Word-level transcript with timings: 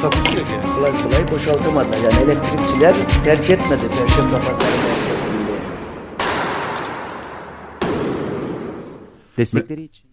Takusuyor 0.00 0.46
yani. 0.46 0.74
Kolay 0.74 1.02
kolay 1.02 1.28
boşaltamadılar. 1.28 1.98
Yani 1.98 2.22
elektrikçiler 2.22 3.22
terk 3.24 3.50
etmedi 3.50 3.82
Perşembe 3.90 4.36
Pazarı 4.36 4.76
merkezinde. 4.76 5.58
Destekleri 9.38 9.82
için. 9.82 10.08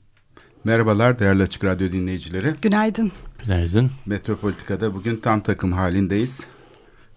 Merhabalar 0.63 1.20
değerli 1.20 1.43
Açık 1.43 1.63
Radyo 1.63 1.91
dinleyicileri. 1.91 2.53
Günaydın. 2.62 3.12
Günaydın. 3.43 3.91
Metropolitika'da 4.05 4.93
bugün 4.93 5.17
tam 5.17 5.41
takım 5.41 5.73
halindeyiz. 5.73 6.48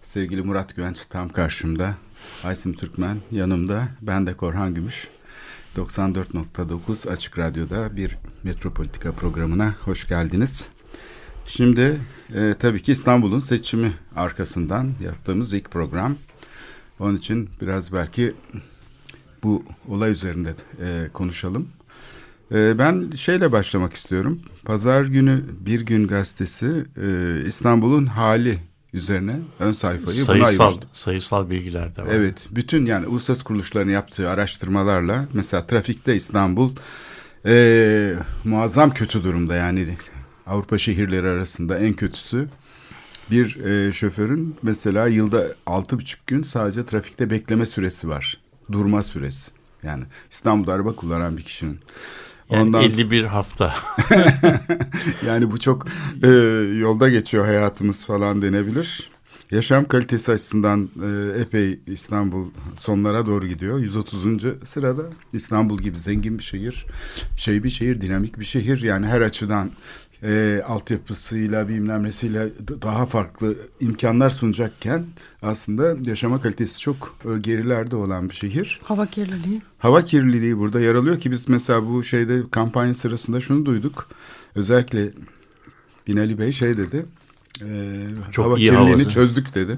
Sevgili 0.01 0.41
Murat 0.41 0.75
Güvenç 0.75 1.05
tam 1.05 1.29
karşımda. 1.29 1.95
Aysim 2.43 2.73
Türkmen 2.73 3.17
yanımda. 3.31 3.87
Ben 4.01 4.27
de 4.27 4.33
Korhan 4.33 4.73
Gümüş. 4.73 5.07
94.9 5.75 7.09
Açık 7.09 7.39
Radyo'da 7.39 7.95
bir 7.95 8.17
Metropolitika 8.43 9.11
programına 9.11 9.75
hoş 9.85 10.07
geldiniz. 10.07 10.69
Şimdi 11.49 11.99
e, 12.35 12.55
tabii 12.59 12.81
ki 12.81 12.91
İstanbul'un 12.91 13.39
seçimi 13.39 13.93
arkasından 14.15 14.91
yaptığımız 15.03 15.53
ilk 15.53 15.71
program. 15.71 16.15
Onun 16.99 17.15
için 17.15 17.49
biraz 17.61 17.93
belki 17.93 18.33
bu 19.43 19.63
olay 19.87 20.11
üzerinde 20.11 20.49
e, 20.81 21.07
konuşalım. 21.13 21.67
E, 22.51 22.79
ben 22.79 23.11
şeyle 23.15 23.51
başlamak 23.51 23.93
istiyorum. 23.93 24.39
Pazar 24.65 25.03
günü 25.03 25.43
Bir 25.59 25.81
Gün 25.81 26.07
Gazetesi 26.07 26.85
e, 27.01 27.07
İstanbul'un 27.47 28.05
hali 28.05 28.57
üzerine 28.93 29.39
ön 29.59 29.71
sayfayı 29.71 30.05
buna 30.05 30.23
sayısal 30.23 30.65
ayırmıştı. 30.65 30.87
sayısal 30.91 31.49
bilgiler 31.49 31.95
de 31.95 32.01
var. 32.01 32.09
Evet, 32.11 32.47
bütün 32.51 32.85
yani 32.85 33.07
uluslararası 33.07 33.43
kuruluşların 33.43 33.91
yaptığı 33.91 34.29
araştırmalarla 34.29 35.25
mesela 35.33 35.67
trafikte 35.67 36.15
İstanbul 36.15 36.75
e, 37.45 38.13
muazzam 38.43 38.91
kötü 38.91 39.23
durumda 39.23 39.55
yani 39.55 39.87
Avrupa 40.49 40.77
şehirleri 40.77 41.27
arasında 41.27 41.77
en 41.77 41.93
kötüsü. 41.93 42.47
Bir 43.31 43.65
e, 43.65 43.91
şoförün 43.91 44.55
mesela 44.61 45.07
yılda 45.07 45.47
altı 45.65 45.97
buçuk 45.97 46.27
gün 46.27 46.43
sadece 46.43 46.85
trafikte 46.85 47.29
bekleme 47.29 47.65
süresi 47.65 48.09
var. 48.09 48.37
Durma 48.71 49.03
süresi. 49.03 49.51
Yani 49.83 50.03
İstanbul'da 50.31 50.73
araba 50.73 50.95
kullanan 50.95 51.37
bir 51.37 51.43
kişinin. 51.43 51.79
Yani 52.49 52.61
Ondan 52.67 52.83
51 52.83 53.23
hafta. 53.23 53.75
yani 55.25 55.51
bu 55.51 55.59
çok 55.59 55.87
e, 56.23 56.27
yolda 56.79 57.09
geçiyor 57.09 57.45
hayatımız 57.45 58.05
falan 58.05 58.41
denebilir. 58.41 59.09
Yaşam 59.51 59.87
kalitesi 59.87 60.31
açısından 60.31 60.89
e, 61.03 61.39
epey 61.41 61.79
İstanbul 61.87 62.51
sonlara 62.75 63.25
doğru 63.25 63.47
gidiyor. 63.47 63.79
130. 63.79 64.23
sırada 64.65 65.03
İstanbul 65.33 65.79
gibi 65.79 65.97
zengin 65.97 66.37
bir 66.37 66.43
şehir, 66.43 66.85
şey 67.37 67.63
bir 67.63 67.69
şehir, 67.69 68.01
dinamik 68.01 68.39
bir 68.39 68.45
şehir. 68.45 68.81
Yani 68.81 69.07
her 69.07 69.21
açıdan 69.21 69.71
e, 70.23 70.61
altyapısıyla 70.67 71.67
bilmem 71.67 72.03
nesiyle 72.03 72.49
daha 72.81 73.05
farklı 73.05 73.55
imkanlar 73.79 74.29
sunacakken 74.29 75.05
aslında 75.41 75.95
yaşama 76.09 76.41
kalitesi 76.41 76.79
çok 76.79 77.15
e, 77.25 77.39
gerilerde 77.39 77.95
olan 77.95 78.29
bir 78.29 78.35
şehir. 78.35 78.79
Hava 78.83 79.05
kirliliği. 79.05 79.61
Hava 79.77 80.03
kirliliği 80.03 80.57
burada 80.57 80.79
yer 80.79 80.95
alıyor 80.95 81.19
ki 81.19 81.31
biz 81.31 81.49
mesela 81.49 81.87
bu 81.87 82.03
şeyde 82.03 82.41
kampanya 82.51 82.93
sırasında 82.93 83.41
şunu 83.41 83.65
duyduk. 83.65 84.07
Özellikle 84.55 85.11
Binali 86.07 86.39
Bey 86.39 86.51
şey 86.51 86.77
dedi. 86.77 87.05
E, 87.61 88.31
Çok 88.31 88.45
hava 88.45 88.57
iyi 88.57 88.65
kirliliğini 88.65 88.89
havası. 88.91 89.09
çözdük 89.09 89.55
dedi. 89.55 89.77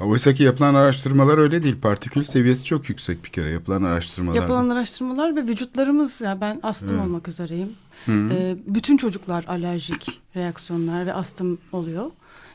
Oysa 0.00 0.34
ki 0.34 0.42
yapılan 0.42 0.74
araştırmalar 0.74 1.38
öyle 1.38 1.62
değil. 1.62 1.76
Partikül 1.82 2.22
seviyesi 2.22 2.64
çok 2.64 2.88
yüksek 2.88 3.24
bir 3.24 3.30
kere 3.30 3.50
yapılan 3.50 3.82
araştırmalar. 3.82 4.36
Yapılan 4.36 4.68
araştırmalar 4.68 5.36
ve 5.36 5.42
vücutlarımız 5.42 6.20
ya 6.20 6.40
ben 6.40 6.60
astım 6.62 7.00
olmak 7.00 7.28
üzereyim. 7.28 7.68
Ee, 8.08 8.56
bütün 8.66 8.96
çocuklar 8.96 9.44
alerjik 9.48 10.20
reaksiyonlar 10.36 11.06
ve 11.06 11.12
astım 11.14 11.58
oluyor. 11.72 12.10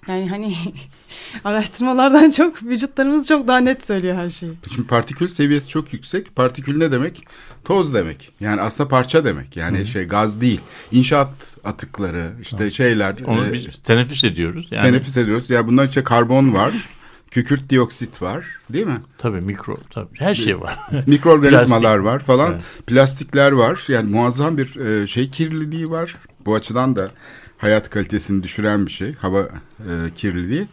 Yani 0.08 0.30
hani 0.30 0.56
araştırmalardan 1.44 2.30
çok 2.30 2.64
vücutlarımız 2.64 3.28
çok 3.28 3.48
daha 3.48 3.58
net 3.58 3.86
söylüyor 3.86 4.16
her 4.16 4.30
şeyi. 4.30 4.54
Şimdi 4.76 4.88
partikül 4.88 5.28
seviyesi 5.28 5.68
çok 5.70 5.94
yüksek. 5.94 6.36
Partikül 6.36 6.78
ne 6.78 6.92
demek? 6.92 7.24
Toz 7.68 7.94
demek. 7.94 8.32
Yani 8.40 8.62
aslında 8.62 8.90
parça 8.90 9.26
demek. 9.26 9.58
Yani 9.58 9.86
şey 9.86 10.04
gaz 10.06 10.42
değil. 10.42 10.62
İnşaat 10.92 11.30
atıkları, 11.64 12.32
işte 12.42 12.72
şeyler. 12.72 13.16
Onu 13.26 13.46
e, 13.48 13.54
biz 13.54 13.68
teneffüs 13.84 14.24
ediyoruz. 14.24 14.68
Yani 14.72 14.84
teneffüs 14.84 15.18
ediyoruz. 15.18 15.50
Ya 15.50 15.68
bunların 15.68 15.88
içinde 15.88 16.04
karbon 16.04 16.54
var. 16.54 16.74
Kükürt 17.32 17.70
dioksit 17.70 18.22
var, 18.22 18.46
değil 18.70 18.86
mi? 18.86 19.02
tabii 19.18 19.42
mikro 19.42 19.78
tabii 19.90 20.20
her 20.20 20.36
şey 20.36 20.60
var. 20.62 20.80
Mikroorganizmalar 21.08 21.98
var 21.98 22.20
falan. 22.20 22.52
Evet. 22.52 22.62
Plastikler 22.88 23.52
var. 23.52 23.86
Yani 23.88 24.12
muazzam 24.12 24.58
bir 24.58 24.76
e, 24.76 25.08
şey 25.08 25.30
kirliliği 25.30 25.90
var. 25.90 26.16
Bu 26.46 26.56
açıdan 26.56 26.96
da 26.96 27.12
hayat 27.58 27.90
kalitesini 27.90 28.44
düşüren 28.44 28.86
bir 28.86 28.92
şey. 28.92 29.14
Hava 29.14 29.42
e, 29.80 29.92
kirliliği. 30.16 30.68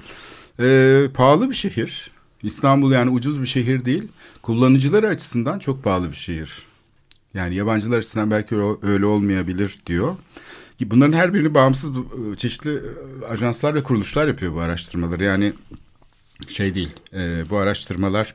E, 0.61 1.09
pahalı 1.15 1.51
bir 1.51 1.55
şehir. 1.55 2.11
İstanbul 2.43 2.93
yani 2.93 3.11
ucuz 3.11 3.41
bir 3.41 3.47
şehir 3.47 3.85
değil. 3.85 4.09
Kullanıcıları 4.43 5.09
açısından 5.09 5.59
çok 5.59 5.85
pahalı 5.85 6.11
bir 6.11 6.17
şehir. 6.17 6.74
Yani 7.35 7.55
yabancılar 7.55 7.99
açısından 7.99 8.31
belki 8.31 8.57
öyle 8.83 9.07
olmayabilir 9.07 9.79
diyor. 9.87 10.17
Ki 10.79 10.91
Bunların 10.91 11.13
her 11.13 11.35
birini 11.35 11.55
bağımsız 11.55 11.91
e, 11.91 12.37
çeşitli 12.37 12.71
e, 12.71 13.27
ajanslar 13.27 13.75
ve 13.75 13.83
kuruluşlar 13.83 14.27
yapıyor 14.27 14.55
bu 14.55 14.61
araştırmaları. 14.61 15.25
Yani 15.25 15.53
şey 16.49 16.75
değil. 16.75 16.91
e, 17.13 17.51
bu 17.51 17.57
araştırmalar 17.57 18.35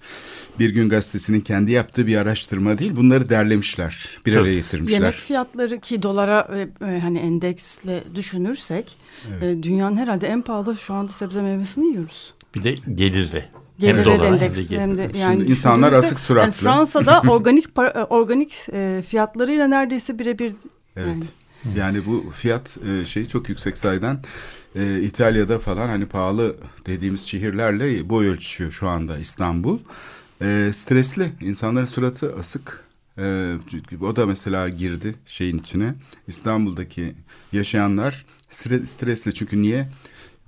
Bir 0.59 0.69
Gün 0.69 0.89
Gazetesi'nin 0.89 1.41
kendi 1.41 1.71
yaptığı 1.71 2.07
bir 2.07 2.15
araştırma 2.15 2.77
değil. 2.77 2.95
Bunları 2.95 3.29
derlemişler. 3.29 4.09
Bir 4.25 4.35
araya 4.35 4.55
getirmişler. 4.55 4.93
Yemek 4.93 5.13
fiyatları 5.13 5.79
ki 5.79 6.03
dolara 6.03 6.47
e, 6.55 6.85
e, 6.85 6.99
hani 6.99 7.19
endeksle 7.19 8.03
düşünürsek 8.16 8.97
e, 9.41 9.63
dünyanın 9.63 9.95
herhalde 9.95 10.27
en 10.27 10.41
pahalı 10.41 10.77
şu 10.77 10.93
anda 10.93 11.11
sebze 11.11 11.41
meyvesini 11.41 11.85
yiyoruz. 11.87 12.33
Bir 12.55 12.63
de 12.63 12.75
gelirli. 12.95 13.45
Gelire 13.79 14.00
de 14.00 14.06
dolar, 14.06 14.28
endeks 14.28 14.69
gelir. 14.69 14.81
hem 14.81 14.97
de 14.97 15.03
Şimdi 15.06 15.17
yani 15.17 15.44
insanlar 15.44 15.78
düşündüğümüzde, 15.91 16.07
asık 16.07 16.19
suratlı. 16.19 16.44
Yani 16.45 16.53
Fransa'da 16.56 17.22
organik 17.28 17.66
para- 17.75 18.00
e, 18.00 18.03
organik 18.03 18.53
e, 18.73 19.03
fiyatlarıyla 19.09 19.67
neredeyse 19.67 20.19
birebir 20.19 20.53
Evet. 20.95 21.07
yani. 21.07 21.23
Yani 21.78 22.06
bu 22.06 22.31
fiyat 22.35 22.78
e, 22.78 23.06
şeyi 23.06 23.28
çok 23.28 23.50
yüksek 23.50 23.78
sayeden 23.78 24.19
e, 24.75 25.01
İtalya'da 25.01 25.59
falan 25.59 25.88
hani 25.88 26.06
pahalı 26.06 26.56
dediğimiz 26.85 27.22
şehirlerle 27.22 28.09
boy 28.09 28.28
ölçüşüyor 28.28 28.72
şu 28.72 28.88
anda 28.88 29.17
İstanbul. 29.17 29.79
E, 30.41 30.69
stresli. 30.73 31.29
insanların 31.41 31.85
suratı 31.85 32.35
asık. 32.40 32.84
E, 33.17 33.53
o 34.01 34.16
da 34.16 34.25
mesela 34.25 34.69
girdi 34.69 35.16
şeyin 35.25 35.57
içine. 35.57 35.94
İstanbul'daki 36.28 37.13
yaşayanlar 37.51 38.25
stre- 38.51 38.85
stresli 38.88 39.34
çünkü 39.34 39.61
niye? 39.61 39.90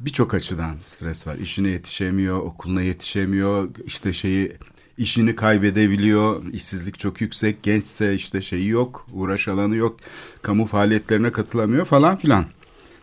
Birçok 0.06 0.34
açıdan 0.34 0.76
stres 0.82 1.28
var. 1.28 1.36
İşine 1.36 1.70
yetişemiyor, 1.70 2.40
okuluna 2.40 2.82
yetişemiyor, 2.82 3.70
işte 3.86 4.14
şeyi 4.14 4.52
işini 4.98 5.36
kaybedebiliyor. 5.36 6.44
İşsizlik 6.54 7.00
çok 7.00 7.22
yüksek. 7.22 7.64
Gençse 7.64 8.16
işte 8.16 8.42
şeyi 8.42 8.68
yok, 8.68 9.08
uğraş 9.14 9.48
alanı 9.48 9.76
yok. 9.76 10.00
Kamu 10.42 10.66
faaliyetlerine 10.66 11.32
katılamıyor 11.32 11.86
falan 11.86 12.18
filan. 12.18 12.46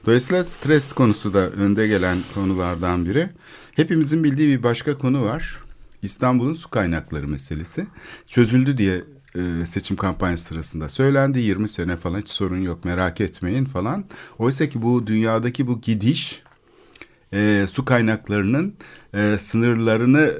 Dolayısıyla 0.06 0.44
stres 0.44 0.92
konusu 0.92 1.34
da 1.34 1.50
önde 1.50 1.86
gelen 1.88 2.18
konulardan 2.34 3.06
biri. 3.06 3.28
Hepimizin 3.76 4.24
bildiği 4.24 4.58
bir 4.58 4.62
başka 4.62 4.98
konu 4.98 5.24
var. 5.24 5.58
İstanbul'un 6.02 6.54
su 6.54 6.70
kaynakları 6.70 7.28
meselesi. 7.28 7.86
Çözüldü 8.26 8.78
diye 8.78 9.04
e, 9.34 9.66
seçim 9.66 9.96
kampanyası 9.96 10.44
sırasında 10.44 10.88
söylendi. 10.88 11.40
20 11.40 11.68
sene 11.68 11.96
falan 11.96 12.20
hiç 12.20 12.28
sorun 12.28 12.62
yok 12.62 12.84
merak 12.84 13.20
etmeyin 13.20 13.64
falan. 13.64 14.04
Oysa 14.38 14.68
ki 14.68 14.82
bu 14.82 15.06
dünyadaki 15.06 15.66
bu 15.66 15.80
gidiş 15.80 16.42
e, 17.32 17.66
su 17.70 17.84
kaynaklarının 17.84 18.74
e, 19.14 19.38
sınırlarını 19.38 20.32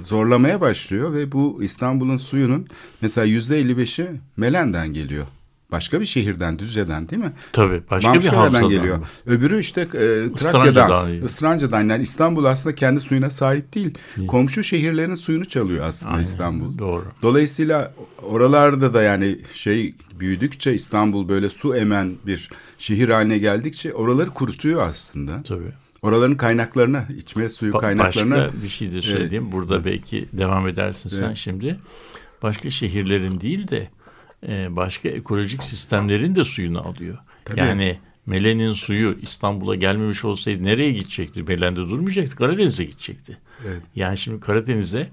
zorlamaya 0.00 0.60
başlıyor 0.60 1.12
ve 1.12 1.32
bu 1.32 1.60
İstanbul'un 1.62 2.16
suyunun 2.16 2.66
mesela 3.00 3.24
yüzde 3.24 3.62
55'i 3.62 4.06
Melen'den 4.36 4.92
geliyor. 4.92 5.26
Başka 5.72 6.00
bir 6.00 6.06
şehirden, 6.06 6.58
Düzce'den 6.58 7.08
değil 7.08 7.22
mi? 7.22 7.32
Tabii 7.52 7.82
başka 7.90 8.10
bir 8.10 8.14
Bamşehir'den 8.14 8.36
havzadan. 8.38 8.68
geliyor. 8.68 8.98
Öbürü 9.26 9.60
işte 9.60 9.80
e, 9.80 9.86
Trakya'dan. 10.34 11.22
Istranca'dan. 11.24 11.82
Yani 11.90 12.02
İstanbul 12.02 12.44
aslında 12.44 12.74
kendi 12.74 13.00
suyuna 13.00 13.30
sahip 13.30 13.74
değil. 13.74 13.94
Komşu 14.28 14.64
şehirlerin 14.64 15.14
suyunu 15.14 15.44
çalıyor 15.44 15.84
aslında 15.84 16.12
Aynen, 16.12 16.22
İstanbul. 16.22 16.78
Doğru. 16.78 17.04
Dolayısıyla 17.22 17.94
oralarda 18.22 18.94
da 18.94 19.02
yani 19.02 19.38
şey 19.54 19.94
büyüdükçe 20.20 20.74
İstanbul 20.74 21.28
böyle 21.28 21.50
su 21.50 21.76
emen 21.76 22.16
bir 22.26 22.50
şehir 22.78 23.08
haline 23.08 23.38
geldikçe 23.38 23.94
oraları 23.94 24.30
kurutuyor 24.30 24.88
aslında. 24.88 25.42
Tabii. 25.42 25.72
Oraların 26.02 26.36
kaynaklarına, 26.36 27.06
içme 27.18 27.50
suyu 27.50 27.72
Ba- 27.72 27.80
kaynaklarına 27.80 28.36
Başka 28.44 28.62
bir 28.62 28.68
şey 28.68 28.92
de 28.92 29.02
söyleyeyim. 29.02 29.52
Burada 29.52 29.84
belki 29.84 30.28
devam 30.32 30.68
edersin 30.68 31.08
sen 31.08 31.26
Evet. 31.26 31.36
şimdi. 31.36 31.78
Başka 32.42 32.70
şehirlerin 32.70 33.40
değil 33.40 33.68
de 33.68 33.88
e, 34.48 34.76
başka 34.76 35.08
ekolojik 35.08 35.62
sistemlerin 35.62 36.34
de 36.34 36.44
suyunu 36.44 36.88
alıyor. 36.88 37.18
Tabii. 37.44 37.60
Yani 37.60 37.98
Melen'in 38.26 38.72
suyu 38.72 39.16
İstanbul'a 39.22 39.74
gelmemiş 39.74 40.24
olsaydı 40.24 40.64
nereye 40.64 40.92
gidecekti? 40.92 41.42
Melen'de 41.42 41.80
durmayacaktı. 41.80 42.36
Karadeniz'e 42.36 42.84
gidecekti. 42.84 43.38
Evet. 43.66 43.82
Yani 43.96 44.18
şimdi 44.18 44.40
Karadeniz'e 44.40 45.08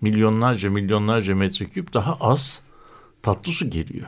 milyonlarca 0.00 0.70
milyonlarca 0.70 1.34
metreküp 1.34 1.94
daha 1.94 2.16
az 2.20 2.62
tatlı 3.22 3.52
su 3.52 3.70
geliyor. 3.70 4.06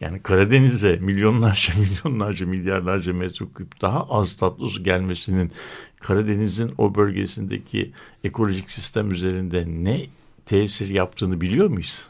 Yani 0.00 0.22
Karadeniz'e 0.22 0.96
milyonlarca 0.96 1.74
milyonlarca 1.78 2.46
milyarlarca 2.46 3.12
metreküp 3.12 3.80
daha 3.80 4.06
az 4.08 4.36
tatlı 4.36 4.68
su 4.68 4.84
gelmesinin 4.84 5.52
Karadeniz'in 6.00 6.72
o 6.78 6.94
bölgesindeki 6.94 7.92
ekolojik 8.24 8.70
sistem 8.70 9.10
üzerinde 9.10 9.64
ne 9.66 10.06
tesir 10.46 10.88
yaptığını 10.88 11.40
biliyor 11.40 11.68
muyuz? 11.68 12.06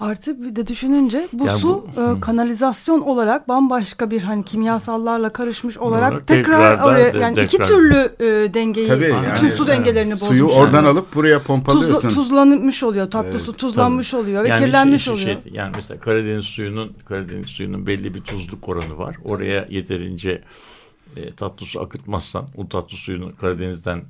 Artı 0.00 0.42
bir 0.44 0.56
de 0.56 0.66
düşününce 0.66 1.28
bu 1.32 1.46
Yani 1.46 1.58
su 1.60 1.86
bu- 1.96 2.16
e, 2.16 2.20
kanalizasyon 2.20 3.00
olarak 3.00 3.48
bambaşka 3.48 4.10
bir 4.10 4.22
hani 4.22 4.44
kimyasallarla 4.44 5.30
karışmış 5.30 5.78
olarak 5.78 6.26
tekrar 6.26 6.44
tekrardan 6.44 6.84
oraya 6.88 7.14
de- 7.14 7.18
yani 7.18 7.40
iki 7.40 7.46
tekrar. 7.56 7.66
türlü 7.66 7.96
e, 8.20 8.54
dengeyi 8.54 8.88
Tabii 8.88 9.04
bütün 9.04 9.46
yani, 9.46 9.50
su 9.50 9.66
dengelerini 9.66 10.12
bozmuş. 10.12 10.28
suyu 10.28 10.44
oradan 10.46 10.76
yani. 10.76 10.88
alıp 10.88 11.14
buraya 11.14 11.42
pompalıyorsun. 11.42 12.08
Tuzla, 12.08 12.22
tuzlanmış 12.22 12.82
oluyor. 12.82 13.10
Tatlı 13.10 13.30
Evet, 13.30 13.40
su 13.40 13.52
tuzlanmış 13.52 14.14
oluyor 14.14 14.44
ve 14.44 14.48
Yani 14.48 14.64
kirlenmiş 14.64 15.04
şey- 15.04 15.16
şey- 15.16 15.24
oluyor. 15.24 15.40
yani 15.52 15.72
mesela 15.76 16.00
Karadeniz 16.00 16.44
suyunun 16.44 16.92
Karadeniz 17.08 17.46
suyunun 17.46 17.86
belli 17.86 18.14
bir 18.14 18.20
tuzluk 18.20 18.68
oranı 18.68 18.98
var. 18.98 19.16
Oraya 19.24 19.66
yeterince 19.70 20.42
e, 21.16 21.32
tatlı 21.34 21.66
su 21.66 21.80
akıtmazsan, 21.80 22.44
o 22.56 22.68
tatlı 22.68 22.96
suyunu 22.96 23.36
Karadeniz'den 23.36 24.02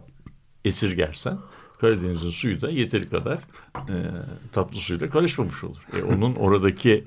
esirgersen 0.65 1.39
Karadeniz'in 1.81 2.31
suyu 2.31 2.61
da 2.61 2.71
yeteri 2.71 3.09
kadar 3.09 3.39
e, 3.77 3.95
tatlı 4.53 4.79
suyla 4.79 5.07
karışmamış 5.07 5.65
olur. 5.65 5.79
E, 5.99 6.03
onun 6.03 6.35
oradaki 6.35 7.05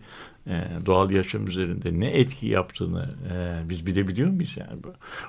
e, 0.47 0.63
doğal 0.85 1.11
yaşam 1.11 1.47
üzerinde 1.47 1.99
ne 1.99 2.07
etki 2.07 2.47
yaptığını 2.47 3.09
e, 3.33 3.69
biz 3.69 3.85
bilebiliyor 3.85 4.29
muyuz 4.29 4.57
yani? 4.57 4.69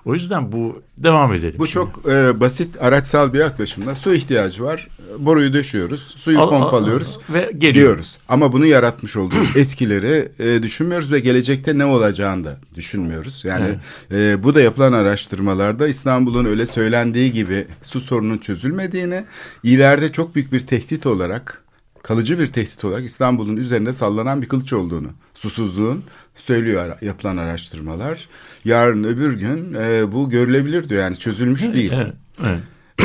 O 0.05 0.15
yüzden 0.15 0.53
bu 0.53 0.83
devam 0.97 1.35
edelim. 1.35 1.59
Bu 1.59 1.67
şimdi. 1.67 1.75
çok 1.75 2.13
e, 2.13 2.41
basit 2.41 2.83
araçsal 2.83 3.33
bir 3.33 3.39
yaklaşımda. 3.39 3.95
Su 3.95 4.15
ihtiyacı 4.15 4.65
var. 4.65 4.89
Boruyu 5.19 5.55
döşüyoruz. 5.55 6.15
Suyu 6.19 6.41
Al- 6.41 6.43
al- 6.43 6.49
pompalıyoruz. 6.49 7.19
ve 7.31 7.51
geliyor. 7.59 7.75
Diyoruz. 7.75 8.19
Ama 8.29 8.53
bunu 8.53 8.67
yaratmış 8.67 9.17
olduğu 9.17 9.45
etkileri 9.57 10.29
e, 10.39 10.63
düşünmüyoruz 10.63 11.13
ve 11.13 11.21
gelecekte 11.21 11.79
ne 11.79 11.85
olacağını 11.85 12.45
da 12.45 12.57
düşünmüyoruz. 12.75 13.45
Yani 13.45 13.75
e, 14.13 14.43
bu 14.43 14.55
da 14.55 14.61
yapılan 14.61 14.93
araştırmalarda 14.93 15.89
İstanbul'un 15.89 16.45
öyle 16.45 16.67
söylendiği 16.67 17.33
gibi 17.33 17.67
su 17.83 18.01
sorunun 18.01 18.39
çözülmediğini, 18.39 19.25
ileride 19.63 20.13
çok 20.13 20.35
büyük 20.35 20.53
bir 20.53 20.61
tehdit 20.67 21.07
olarak 21.07 21.64
kalıcı 22.05 22.39
bir 22.39 22.47
tehdit 22.47 22.85
olarak 22.85 23.05
İstanbul'un 23.05 23.57
üzerinde 23.57 23.93
sallanan 23.93 24.43
bir 24.43 24.49
kılıç 24.49 24.73
olduğunu, 24.73 25.09
susuzluğun 25.35 26.05
söylüyor 26.35 26.97
yapılan 27.01 27.37
araştırmalar. 27.37 28.29
Yarın 28.65 29.05
öbür 29.05 29.33
gün 29.33 29.75
e, 29.75 30.13
bu 30.13 30.31
görülebilir 30.31 30.89
diyor 30.89 31.03
yani 31.03 31.17
çözülmüş 31.17 31.63
değil. 31.63 31.93
Evet, 31.95 32.15
evet. 32.45 32.61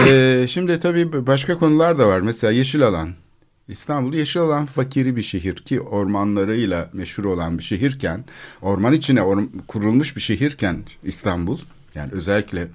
Ee, 0.08 0.46
şimdi 0.50 0.80
tabii 0.80 1.28
başka 1.28 1.58
konular 1.58 1.98
da 1.98 2.08
var. 2.08 2.20
Mesela 2.22 2.52
yeşil 2.52 2.84
alan. 2.84 3.10
İstanbul 3.68 4.14
yeşil 4.14 4.42
alan 4.42 4.66
fakiri 4.66 5.16
bir 5.16 5.22
şehir 5.22 5.56
ki 5.56 5.82
ormanlarıyla 5.82 6.90
meşhur 6.94 7.26
olan 7.26 7.58
bir 7.58 7.64
şehirken, 7.64 8.26
orman 8.62 8.94
içine 8.94 9.20
or- 9.20 9.48
kurulmuş 9.68 10.16
bir 10.16 10.22
şehirken 10.22 10.78
İstanbul, 11.04 11.60
yani 11.96 12.12
özellikle 12.12 12.68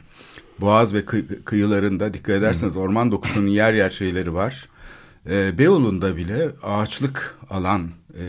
Boğaz 0.61 0.95
ve 0.95 1.01
kıy- 1.01 1.43
kıyılarında 1.45 2.15
dikkat 2.15 2.37
ederseniz 2.37 2.77
orman 2.77 3.13
dokusunun 3.13 3.47
yer 3.47 3.75
yer 3.75 3.91
şeyleri 3.91 4.35
var. 4.35 4.69
Ee, 5.31 5.59
Beyoğlu'nda 5.59 6.17
bile 6.17 6.51
ağaçlık 6.63 7.39
alan 7.51 7.89
e, 8.15 8.25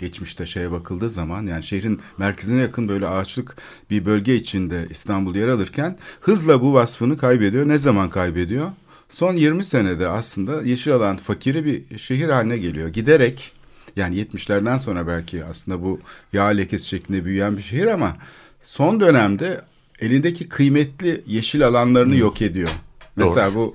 geçmişte 0.00 0.46
şeye 0.46 0.70
bakıldığı 0.70 1.10
zaman 1.10 1.46
yani 1.46 1.62
şehrin 1.62 2.00
merkezine 2.18 2.60
yakın 2.60 2.88
böyle 2.88 3.06
ağaçlık 3.06 3.56
bir 3.90 4.04
bölge 4.04 4.34
içinde 4.34 4.86
İstanbul 4.90 5.34
yer 5.34 5.48
alırken 5.48 5.98
hızla 6.20 6.62
bu 6.62 6.74
vasfını 6.74 7.18
kaybediyor. 7.18 7.68
Ne 7.68 7.78
zaman 7.78 8.10
kaybediyor? 8.10 8.70
Son 9.08 9.36
20 9.36 9.64
senede 9.64 10.08
aslında 10.08 10.62
yeşil 10.62 10.92
alan 10.92 11.16
fakiri 11.16 11.64
bir 11.64 11.98
şehir 11.98 12.28
haline 12.28 12.58
geliyor. 12.58 12.88
Giderek 12.88 13.52
yani 13.96 14.16
70'lerden 14.16 14.76
sonra 14.76 15.06
belki 15.06 15.44
aslında 15.44 15.82
bu 15.82 16.00
yağ 16.32 16.46
lekesi 16.46 16.88
şeklinde 16.88 17.24
büyüyen 17.24 17.56
bir 17.56 17.62
şehir 17.62 17.86
ama 17.86 18.16
son 18.60 19.00
dönemde 19.00 19.60
elindeki 20.00 20.48
kıymetli 20.48 21.22
yeşil 21.26 21.66
alanlarını 21.66 22.16
yok 22.16 22.42
ediyor. 22.42 22.70
Mesela 23.16 23.54
bu 23.54 23.74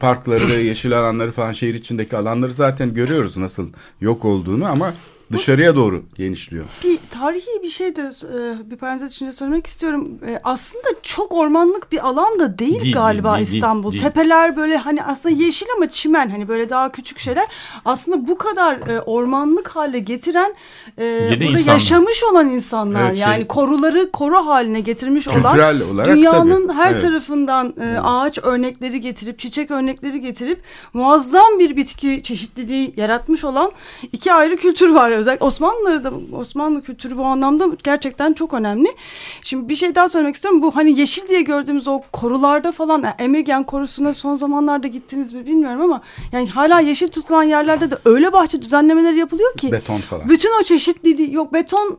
parkları, 0.00 0.52
yeşil 0.62 0.98
alanları 0.98 1.32
falan 1.32 1.52
şehir 1.52 1.74
içindeki 1.74 2.16
alanları 2.16 2.52
zaten 2.52 2.94
görüyoruz 2.94 3.36
nasıl 3.36 3.68
yok 4.00 4.24
olduğunu 4.24 4.66
ama 4.66 4.94
dışarıya 5.32 5.76
doğru 5.76 6.04
genişliyor. 6.16 6.64
Bir 6.84 6.98
tarihi 7.10 7.62
bir 7.62 7.68
şey 7.68 7.96
de 7.96 8.00
e, 8.02 8.70
bir 8.70 8.76
parantez 8.76 9.12
içinde 9.12 9.32
söylemek 9.32 9.66
istiyorum. 9.66 10.08
E, 10.26 10.40
Aslında 10.44 10.88
çok 11.02 11.32
ormanlık 11.32 11.92
bir 11.92 12.06
alan 12.08 12.38
da 12.38 12.58
değil, 12.58 12.80
Değil, 12.82 12.94
galiba 12.94 13.36
değil, 13.36 13.48
İstanbul. 13.54 13.92
değil. 13.92 14.02
Tepeler 14.02 14.56
böyle 14.56 14.76
hani 14.76 15.02
aslında 15.04 15.34
yeşil 15.34 15.66
ama 15.76 15.88
çimen 15.88 16.30
hani 16.30 16.48
böyle 16.48 16.70
daha 16.70 16.92
küçük 16.92 17.18
şeyler. 17.18 17.46
Aslında 17.84 18.28
bu 18.28 18.38
kadar 18.38 18.86
e, 18.88 19.00
ormanlık 19.00 19.68
hale 19.68 19.98
getiren 19.98 20.54
e, 20.98 21.28
burada 21.30 21.44
insanlar. 21.44 21.72
yaşamış 21.72 22.24
olan 22.24 22.48
insanlar 22.48 23.00
Evet, 23.04 23.12
şey- 23.14 23.22
yani 23.22 23.46
koruları 23.46 24.10
koru 24.12 24.36
haline 24.36 24.80
getirmiş 24.80 25.28
olan 25.28 25.44
olarak 25.90 26.16
dünyanın 26.16 26.66
tabii, 26.66 26.76
her 26.78 26.92
evet. 26.92 27.02
tarafından 27.02 27.74
ağaç 28.02 28.38
örnekleri 28.42 29.00
getirip 29.00 29.38
çiçek 29.38 29.70
örnekleri 29.70 30.20
getirip 30.20 30.62
muazzam 30.92 31.58
bir 31.58 31.76
bitki 31.76 32.22
çeşitliliği 32.22 32.94
yaratmış 32.96 33.44
olan 33.44 33.72
iki 34.12 34.32
ayrı 34.32 34.56
kültür 34.56 34.88
var. 34.94 35.17
Özellikle 35.18 35.44
Osmanlıları 35.46 36.04
da 36.04 36.12
Osmanlı 36.36 36.82
kültürü 36.82 37.18
bu 37.18 37.24
anlamda 37.24 37.66
gerçekten 37.84 38.32
çok 38.32 38.54
önemli. 38.54 38.88
Şimdi 39.42 39.68
bir 39.68 39.76
şey 39.76 39.94
daha 39.94 40.08
söylemek 40.08 40.34
istiyorum. 40.34 40.62
Bu 40.62 40.76
hani 40.76 41.00
yeşil 41.00 41.28
diye 41.28 41.42
gördüğümüz 41.42 41.88
o 41.88 42.00
korularda 42.12 42.72
falan 42.72 43.02
yani 43.02 43.14
Emirgen 43.18 43.64
korusuna 43.64 44.14
son 44.14 44.36
zamanlarda 44.36 44.86
gittiniz 44.86 45.32
mi 45.32 45.46
bilmiyorum 45.46 45.80
ama 45.80 46.02
yani 46.32 46.48
hala 46.48 46.80
yeşil 46.80 47.08
tutulan 47.08 47.42
yerlerde 47.42 47.90
de 47.90 47.94
öyle 48.04 48.32
bahçe 48.32 48.62
düzenlemeleri 48.62 49.18
yapılıyor 49.18 49.54
ki 49.56 49.72
Beton 49.72 49.98
falan. 50.00 50.28
bütün 50.28 50.50
o 50.60 50.62
çeşitliliği 50.62 51.32
yok 51.34 51.52
beton 51.52 51.98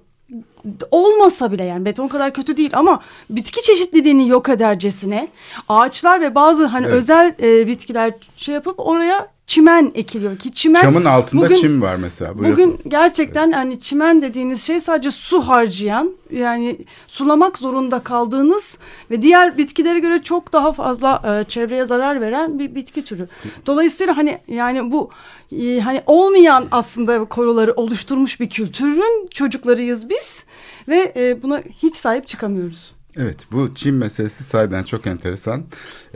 olmasa 0.92 1.52
bile 1.52 1.64
yani 1.64 1.86
beton 1.86 2.08
kadar 2.08 2.34
kötü 2.34 2.58
değil 2.58 2.70
ama 2.74 3.00
bitki 3.30 3.62
çeşitliliğini 3.62 4.28
yok 4.28 4.50
edercesine 4.50 5.28
ağaçlar 5.70 6.22
ve 6.22 6.36
bazı 6.36 6.66
hani 6.66 6.86
Evet. 6.86 6.96
özel 6.96 7.34
e, 7.42 7.68
bitkiler 7.68 8.14
şey 8.36 8.56
yapıp 8.56 8.80
oraya 8.80 9.28
çimen 9.50 9.92
ekiliyor 9.96 10.38
ki 10.38 10.52
çimen 10.52 10.82
Çamın 10.82 11.06
altında 11.06 11.46
bugün- 11.46 11.56
çim 11.56 11.82
var 11.82 11.96
mesela. 11.96 12.40
Bu 12.40 12.44
Bugün 12.44 12.80
gerçekten 12.88 13.52
hani 13.52 13.80
çimen 13.80 14.22
dediğiniz 14.22 14.64
şey 14.64 14.80
sadece 14.80 15.12
su 15.12 15.42
harcayan 15.42 16.14
yani 16.32 16.78
sulamak 17.08 17.58
zorunda 17.58 18.00
kaldığınız 18.00 18.78
ve 19.12 19.22
diğer 19.22 19.58
bitkilere 19.58 20.00
göre 20.00 20.24
çok 20.24 20.54
daha 20.54 20.72
fazla 20.72 21.22
e, 21.26 21.50
çevreye 21.50 21.86
zarar 21.86 22.22
veren 22.22 22.60
bir 22.60 22.76
bitki 22.76 23.04
türü. 23.04 23.28
Dolayısıyla 23.66 24.18
hani 24.18 24.40
yani 24.48 24.92
bu 24.92 25.10
e, 25.52 25.80
hani 25.80 26.02
olmayan 26.06 26.68
aslında 26.72 27.26
koruları 27.26 27.74
oluşturmuş 27.74 28.40
bir 28.40 28.50
kültürün 28.50 29.28
çocuklarıyız 29.28 30.10
biz 30.10 30.46
ve 30.88 31.14
e, 31.16 31.44
buna 31.44 31.62
hiç 31.84 31.96
sahip 31.96 32.28
çıkamıyoruz. 32.28 32.99
Evet 33.20 33.48
bu 33.52 33.72
çim 33.76 33.98
meselesi 33.98 34.44
sahiden 34.44 34.84
çok 34.84 35.08
enteresan. 35.08 35.64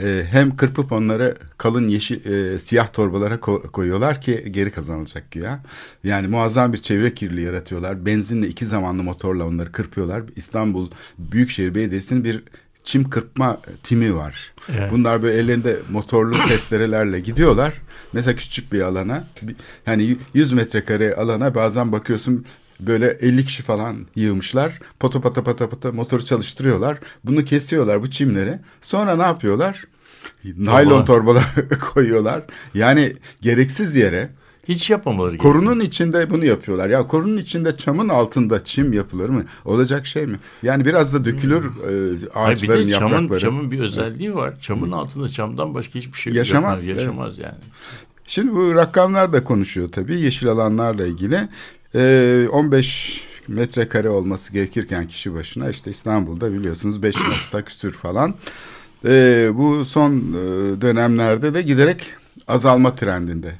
Ee, 0.01 0.23
hem 0.29 0.55
kırpıp 0.55 0.91
onları 0.91 1.35
kalın 1.57 1.87
yeşil 1.87 2.25
e, 2.25 2.59
siyah 2.59 2.87
torbalara 2.87 3.35
ko- 3.35 3.67
koyuyorlar 3.71 4.21
ki 4.21 4.45
geri 4.51 4.71
kazanılacak 4.71 5.31
güya. 5.31 5.63
Yani 6.03 6.27
muazzam 6.27 6.73
bir 6.73 6.77
çevre 6.77 7.13
kirliliği 7.13 7.45
yaratıyorlar. 7.45 8.05
Benzinle 8.05 8.47
iki 8.47 8.65
zamanlı 8.65 9.03
motorla 9.03 9.45
onları 9.45 9.71
kırpıyorlar. 9.71 10.23
İstanbul 10.35 10.89
Büyükşehir 11.19 11.75
Belediyesi'nin 11.75 12.23
bir 12.23 12.43
çim 12.83 13.09
kırpma 13.09 13.61
timi 13.83 14.15
var. 14.15 14.53
Evet. 14.69 14.91
Bunlar 14.91 15.23
böyle 15.23 15.37
ellerinde 15.39 15.77
motorlu 15.91 16.35
testerelerle 16.47 17.19
gidiyorlar. 17.19 17.73
Mesela 18.13 18.35
küçük 18.35 18.73
bir 18.73 18.81
alana 18.81 19.27
hani 19.85 20.17
100 20.33 20.53
metrekare 20.53 21.15
alana 21.15 21.55
bazen 21.55 21.91
bakıyorsun 21.91 22.45
böyle 22.79 23.07
50 23.07 23.45
kişi 23.45 23.63
falan 23.63 23.97
yığmışlar. 24.15 24.79
Pata 24.99 25.21
pata 25.21 25.43
pata 25.43 25.69
pata 25.69 25.91
motoru 25.91 26.25
çalıştırıyorlar. 26.25 26.97
Bunu 27.23 27.43
kesiyorlar 27.45 28.03
bu 28.03 28.11
çimleri. 28.11 28.59
Sonra 28.81 29.15
ne 29.15 29.23
yapıyorlar? 29.23 29.83
Naylon 30.57 31.05
torbalar 31.05 31.53
koyuyorlar. 31.93 32.41
Yani 32.73 33.13
gereksiz 33.41 33.95
yere 33.95 34.29
Hiç 34.67 34.89
yapmamaları 34.89 35.31
gerekiyor. 35.31 35.53
korunun 35.53 35.79
içinde 35.79 36.29
bunu 36.29 36.45
yapıyorlar. 36.45 36.89
Ya 36.89 37.07
korunun 37.07 37.37
içinde 37.37 37.77
çamın 37.77 38.09
altında 38.09 38.63
çim 38.63 38.93
yapılır 38.93 39.29
mı? 39.29 39.45
Olacak 39.65 40.05
şey 40.07 40.25
mi? 40.27 40.39
Yani 40.63 40.85
biraz 40.85 41.13
da 41.13 41.25
dökülür 41.25 41.65
e, 41.65 41.69
Hayır, 41.89 42.21
bir 42.21 42.29
ağaçların 42.35 42.87
de 42.87 42.91
çamın, 42.91 43.11
yaprakları. 43.13 43.39
çamın 43.39 43.71
bir 43.71 43.79
özelliği 43.79 44.33
var. 44.35 44.53
Çamın 44.61 44.91
altında 44.91 45.29
çamdan 45.29 45.73
başka 45.73 45.99
hiçbir 45.99 46.17
şey 46.17 46.33
Yaşamaz, 46.33 46.85
yapmaz, 46.87 47.03
yaşamaz 47.03 47.37
yani. 47.37 47.57
Şimdi 48.27 48.53
bu 48.55 48.75
rakamlar 48.75 49.33
da 49.33 49.43
konuşuyor 49.43 49.89
tabii 49.89 50.19
yeşil 50.19 50.47
alanlarla 50.49 51.05
ilgili. 51.07 51.47
Ee, 51.95 52.47
15 52.51 53.23
metrekare 53.47 54.09
olması 54.09 54.53
gerekirken 54.53 55.07
kişi 55.07 55.33
başına 55.33 55.69
işte 55.69 55.91
İstanbul'da 55.91 56.53
biliyorsunuz 56.53 57.03
5 57.03 57.15
nokta 57.27 57.65
küsür 57.65 57.91
falan. 57.91 58.35
e, 59.05 59.49
bu 59.53 59.85
son 59.85 60.11
e, 60.17 60.81
dönemlerde 60.81 61.53
de 61.53 61.61
giderek 61.61 62.03
azalma 62.47 62.95
trendinde. 62.95 63.55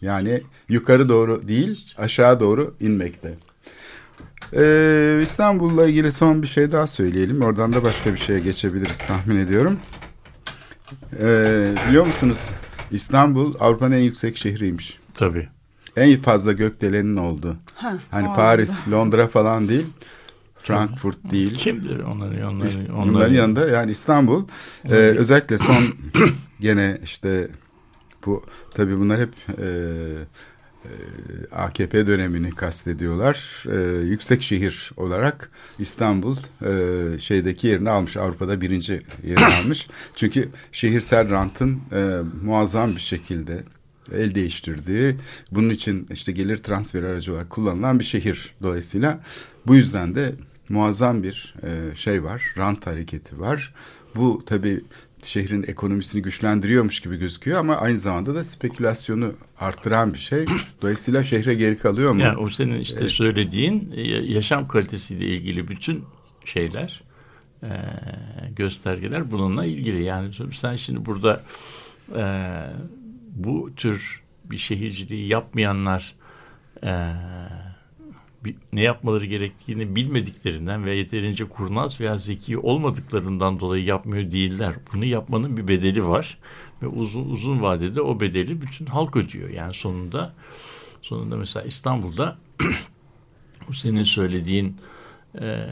Yani 0.00 0.40
yukarı 0.68 1.08
doğru 1.08 1.48
değil 1.48 1.94
aşağı 1.98 2.40
doğru 2.40 2.74
inmekte. 2.80 3.34
Ee, 4.56 5.20
İstanbul'la 5.22 5.86
ilgili 5.86 6.12
son 6.12 6.42
bir 6.42 6.46
şey 6.46 6.72
daha 6.72 6.86
söyleyelim. 6.86 7.42
Oradan 7.42 7.72
da 7.72 7.84
başka 7.84 8.12
bir 8.12 8.18
şeye 8.18 8.38
geçebiliriz 8.38 8.98
tahmin 8.98 9.36
ediyorum. 9.36 9.78
Ee, 11.20 11.66
biliyor 11.88 12.06
musunuz 12.06 12.38
İstanbul 12.90 13.54
Avrupa'nın 13.60 13.94
en 13.94 13.98
yüksek 14.02 14.36
şehriymiş. 14.36 14.98
Tabii. 15.14 15.48
En 15.96 16.20
fazla 16.20 16.52
gökdelenin 16.52 17.16
olduğu. 17.16 17.56
Ha, 17.74 17.98
Hani 18.10 18.26
Paris, 18.36 18.70
anlamda. 18.70 18.96
Londra 18.96 19.26
falan 19.28 19.68
değil. 19.68 19.86
Frankfurt 20.58 21.30
değil. 21.30 21.54
Kimdir 21.54 22.00
onların, 22.00 22.42
onların, 22.42 22.68
İst- 22.68 22.90
onların, 22.92 23.08
Bunların 23.14 23.34
yanında 23.34 23.68
yani 23.68 23.90
İstanbul 23.90 24.44
e, 24.84 24.94
özellikle 24.94 25.58
son 25.58 25.84
gene 26.60 26.98
işte 27.04 27.48
bu 28.26 28.44
tabii 28.74 28.98
bunlar 28.98 29.20
hep 29.20 29.32
e, 29.58 29.64
e, 30.84 30.90
AKP 31.54 32.06
dönemini 32.06 32.50
kastediyorlar. 32.50 33.64
E, 33.72 34.06
yüksek 34.06 34.42
şehir 34.42 34.90
olarak 34.96 35.50
İstanbul 35.78 36.36
e, 36.64 37.18
şeydeki 37.18 37.66
yerini 37.66 37.90
almış. 37.90 38.16
Avrupa'da 38.16 38.60
birinci 38.60 39.02
yerini 39.26 39.44
almış. 39.62 39.88
Çünkü 40.16 40.48
şehirsel 40.72 41.30
rantın 41.30 41.80
e, 41.92 42.16
muazzam 42.44 42.94
bir 42.96 43.00
şekilde 43.00 43.62
el 44.14 44.34
değiştirdiği, 44.34 45.16
bunun 45.50 45.70
için 45.70 46.06
işte 46.10 46.32
gelir 46.32 46.56
transferi 46.56 47.06
aracı 47.06 47.32
olarak 47.32 47.50
kullanılan 47.50 47.98
bir 47.98 48.04
şehir. 48.04 48.54
Dolayısıyla 48.62 49.20
bu 49.66 49.74
yüzden 49.74 50.14
de 50.14 50.34
muazzam 50.68 51.22
bir 51.22 51.54
e, 51.62 51.96
şey 51.96 52.24
var, 52.24 52.42
rant 52.56 52.86
hareketi 52.86 53.40
var. 53.40 53.74
Bu 54.16 54.42
tabii 54.46 54.80
şehrin 55.22 55.62
ekonomisini 55.62 56.22
güçlendiriyormuş 56.22 57.00
gibi 57.00 57.16
gözüküyor 57.16 57.58
ama 57.58 57.76
aynı 57.76 57.98
zamanda 57.98 58.34
da 58.34 58.44
spekülasyonu 58.44 59.32
arttıran 59.60 60.14
bir 60.14 60.18
şey. 60.18 60.46
Dolayısıyla 60.82 61.24
şehre 61.24 61.54
geri 61.54 61.78
kalıyor 61.78 62.12
mu? 62.12 62.20
Yani 62.20 62.38
o 62.38 62.48
senin 62.48 62.80
işte 62.80 63.08
söylediğin 63.08 63.92
e, 63.96 64.00
yaşam 64.32 64.68
kalitesiyle 64.68 65.26
ilgili 65.26 65.68
bütün 65.68 66.04
şeyler, 66.44 67.02
e, 67.62 67.68
göstergeler 68.56 69.30
bununla 69.30 69.64
ilgili. 69.64 70.02
Yani 70.02 70.30
sen 70.52 70.76
şimdi 70.76 71.06
burada 71.06 71.42
e, 72.16 72.22
bu 73.32 73.70
tür 73.76 74.22
bir 74.44 74.58
şehirciliği 74.58 75.28
yapmayanlar 75.28 76.14
e, 76.84 77.12
ne 78.72 78.80
yapmaları 78.80 79.26
gerektiğini 79.26 79.96
bilmediklerinden 79.96 80.84
ve 80.84 80.94
yeterince 80.94 81.48
kurnaz 81.48 82.00
veya 82.00 82.18
zeki 82.18 82.58
olmadıklarından 82.58 83.60
dolayı 83.60 83.84
yapmıyor 83.84 84.30
değiller. 84.30 84.74
Bunu 84.92 85.04
yapmanın 85.04 85.56
bir 85.56 85.68
bedeli 85.68 86.06
var 86.06 86.38
ve 86.82 86.86
uzun 86.86 87.30
uzun 87.30 87.62
vadede 87.62 88.00
o 88.00 88.20
bedeli 88.20 88.62
bütün 88.62 88.86
halk 88.86 89.16
ödüyor. 89.16 89.50
Yani 89.50 89.74
sonunda 89.74 90.34
sonunda 91.02 91.36
mesela 91.36 91.66
İstanbul'da 91.66 92.36
bu 93.68 93.74
senin 93.74 94.02
söylediğin 94.02 94.76
e, 95.40 95.66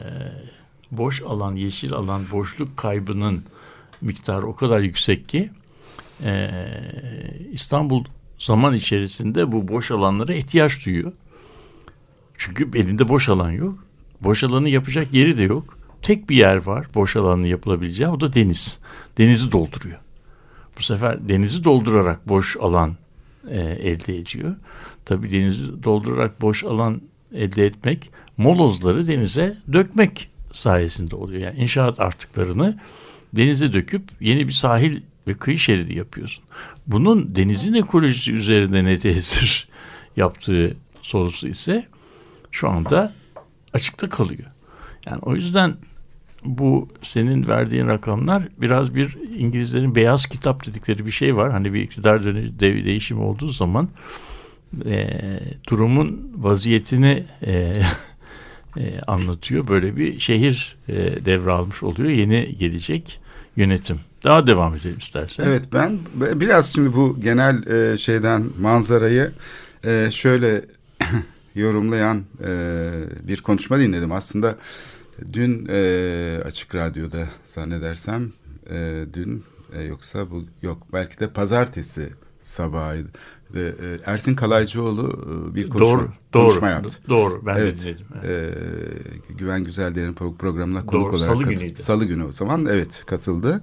boş 0.91 1.21
alan, 1.21 1.55
yeşil 1.55 1.93
alan, 1.93 2.21
boşluk 2.31 2.77
kaybının 2.77 3.43
miktarı 4.01 4.47
o 4.47 4.55
kadar 4.55 4.79
yüksek 4.79 5.29
ki 5.29 5.49
e, 6.25 6.49
İstanbul 7.51 8.05
zaman 8.39 8.73
içerisinde 8.73 9.51
bu 9.51 9.67
boş 9.67 9.91
alanlara 9.91 10.33
ihtiyaç 10.33 10.85
duyuyor. 10.85 11.11
Çünkü 12.37 12.69
elinde 12.75 13.07
boş 13.07 13.29
alan 13.29 13.51
yok. 13.51 13.85
Boş 14.21 14.43
alanı 14.43 14.69
yapacak 14.69 15.13
yeri 15.13 15.37
de 15.37 15.43
yok. 15.43 15.77
Tek 16.01 16.29
bir 16.29 16.35
yer 16.35 16.55
var 16.55 16.87
boş 16.95 17.15
alanın 17.15 17.43
yapılabileceği 17.43 18.09
o 18.09 18.19
da 18.19 18.33
deniz. 18.33 18.79
Denizi 19.17 19.51
dolduruyor. 19.51 19.99
Bu 20.77 20.83
sefer 20.83 21.29
denizi 21.29 21.63
doldurarak 21.63 22.29
boş 22.29 22.57
alan 22.57 22.97
e, 23.49 23.59
elde 23.59 24.17
ediyor. 24.17 24.55
Tabii 25.05 25.31
denizi 25.31 25.83
doldurarak 25.83 26.41
boş 26.41 26.63
alan 26.63 27.01
elde 27.33 27.65
etmek 27.65 28.09
molozları 28.37 29.07
denize 29.07 29.57
dökmek 29.73 30.29
sayesinde 30.53 31.15
oluyor. 31.15 31.41
Yani 31.41 31.59
inşaat 31.59 31.99
artıklarını 31.99 32.79
denize 33.35 33.73
döküp 33.73 34.03
yeni 34.19 34.47
bir 34.47 34.53
sahil 34.53 35.01
ve 35.31 35.37
kıyı 35.37 35.59
şeridi 35.59 35.97
yapıyorsun. 35.97 36.43
Bunun 36.87 37.35
denizin 37.35 37.73
ekolojisi 37.73 38.33
üzerinde 38.33 38.83
ne 38.83 38.99
tesir 38.99 39.67
yaptığı 40.17 40.75
sorusu 41.01 41.47
ise 41.47 41.85
şu 42.51 42.69
anda 42.69 43.13
açıkta 43.73 44.09
kalıyor. 44.09 44.49
Yani 45.05 45.19
o 45.21 45.35
yüzden 45.35 45.75
bu 46.45 46.89
senin 47.01 47.47
verdiğin 47.47 47.87
rakamlar 47.87 48.43
biraz 48.61 48.95
bir 48.95 49.17
İngilizlerin 49.37 49.95
beyaz 49.95 50.25
kitap 50.25 50.65
dedikleri 50.65 51.05
bir 51.05 51.11
şey 51.11 51.35
var. 51.35 51.51
Hani 51.51 51.73
bir 51.73 51.81
iktidar 51.81 52.23
dönemi 52.23 52.59
değişimi 52.59 53.21
olduğu 53.21 53.49
zaman 53.49 53.89
e, 54.85 55.09
durumun 55.69 56.31
vaziyetini 56.37 57.23
e, 57.45 57.51
e, 58.77 59.01
anlatıyor. 59.07 59.67
Böyle 59.67 59.95
bir 59.97 60.19
şehir 60.19 60.77
e, 60.87 61.25
devralmış 61.25 61.83
oluyor. 61.83 62.09
Yeni 62.09 62.57
gelecek 62.57 63.19
yönetim. 63.55 63.99
Daha 64.23 64.47
devam 64.47 64.75
edelim 64.75 64.97
istersen. 64.97 65.43
Evet 65.43 65.63
ben 65.73 65.99
biraz 66.15 66.73
şimdi 66.73 66.93
bu 66.93 67.19
genel 67.19 67.67
e, 67.67 67.97
şeyden 67.97 68.49
manzarayı 68.59 69.31
e, 69.85 70.07
şöyle 70.11 70.65
yorumlayan 71.55 72.23
e, 72.45 72.89
bir 73.23 73.41
konuşma 73.41 73.79
dinledim. 73.79 74.11
Aslında 74.11 74.55
dün 75.33 75.67
e, 75.71 76.41
Açık 76.45 76.75
Radyo'da 76.75 77.27
zannedersem 77.45 78.31
e, 78.69 79.05
dün 79.13 79.43
e, 79.73 79.83
yoksa 79.83 80.31
bu 80.31 80.43
yok 80.61 80.83
belki 80.93 81.19
de 81.19 81.27
pazartesi 81.29 82.09
sabahıydı. 82.39 83.07
E, 83.55 83.59
e, 83.59 83.73
Ersin 84.05 84.35
Kalaycıoğlu 84.35 85.09
e, 85.51 85.55
bir 85.55 85.69
konuşma, 85.69 85.87
doğru, 85.97 86.09
doğru, 86.33 86.47
konuşma 86.47 86.69
yaptı. 86.69 86.97
doğru. 87.09 87.45
Ben 87.45 87.55
Evet. 87.57 87.81
dinledim. 87.81 88.05
Evet. 88.25 88.55
Ee, 89.29 89.33
Güven 89.33 89.63
Güzelder'in 89.63 90.13
pro- 90.13 90.37
programına 90.37 90.85
konuk 90.85 91.05
Doğru, 91.05 91.15
olarak 91.17 91.33
Salı 91.33 91.43
katı- 91.43 91.53
günüydü. 91.53 91.81
Salı 91.81 92.05
günü 92.05 92.23
o 92.23 92.31
zaman 92.31 92.65
evet 92.65 93.03
katıldı. 93.07 93.61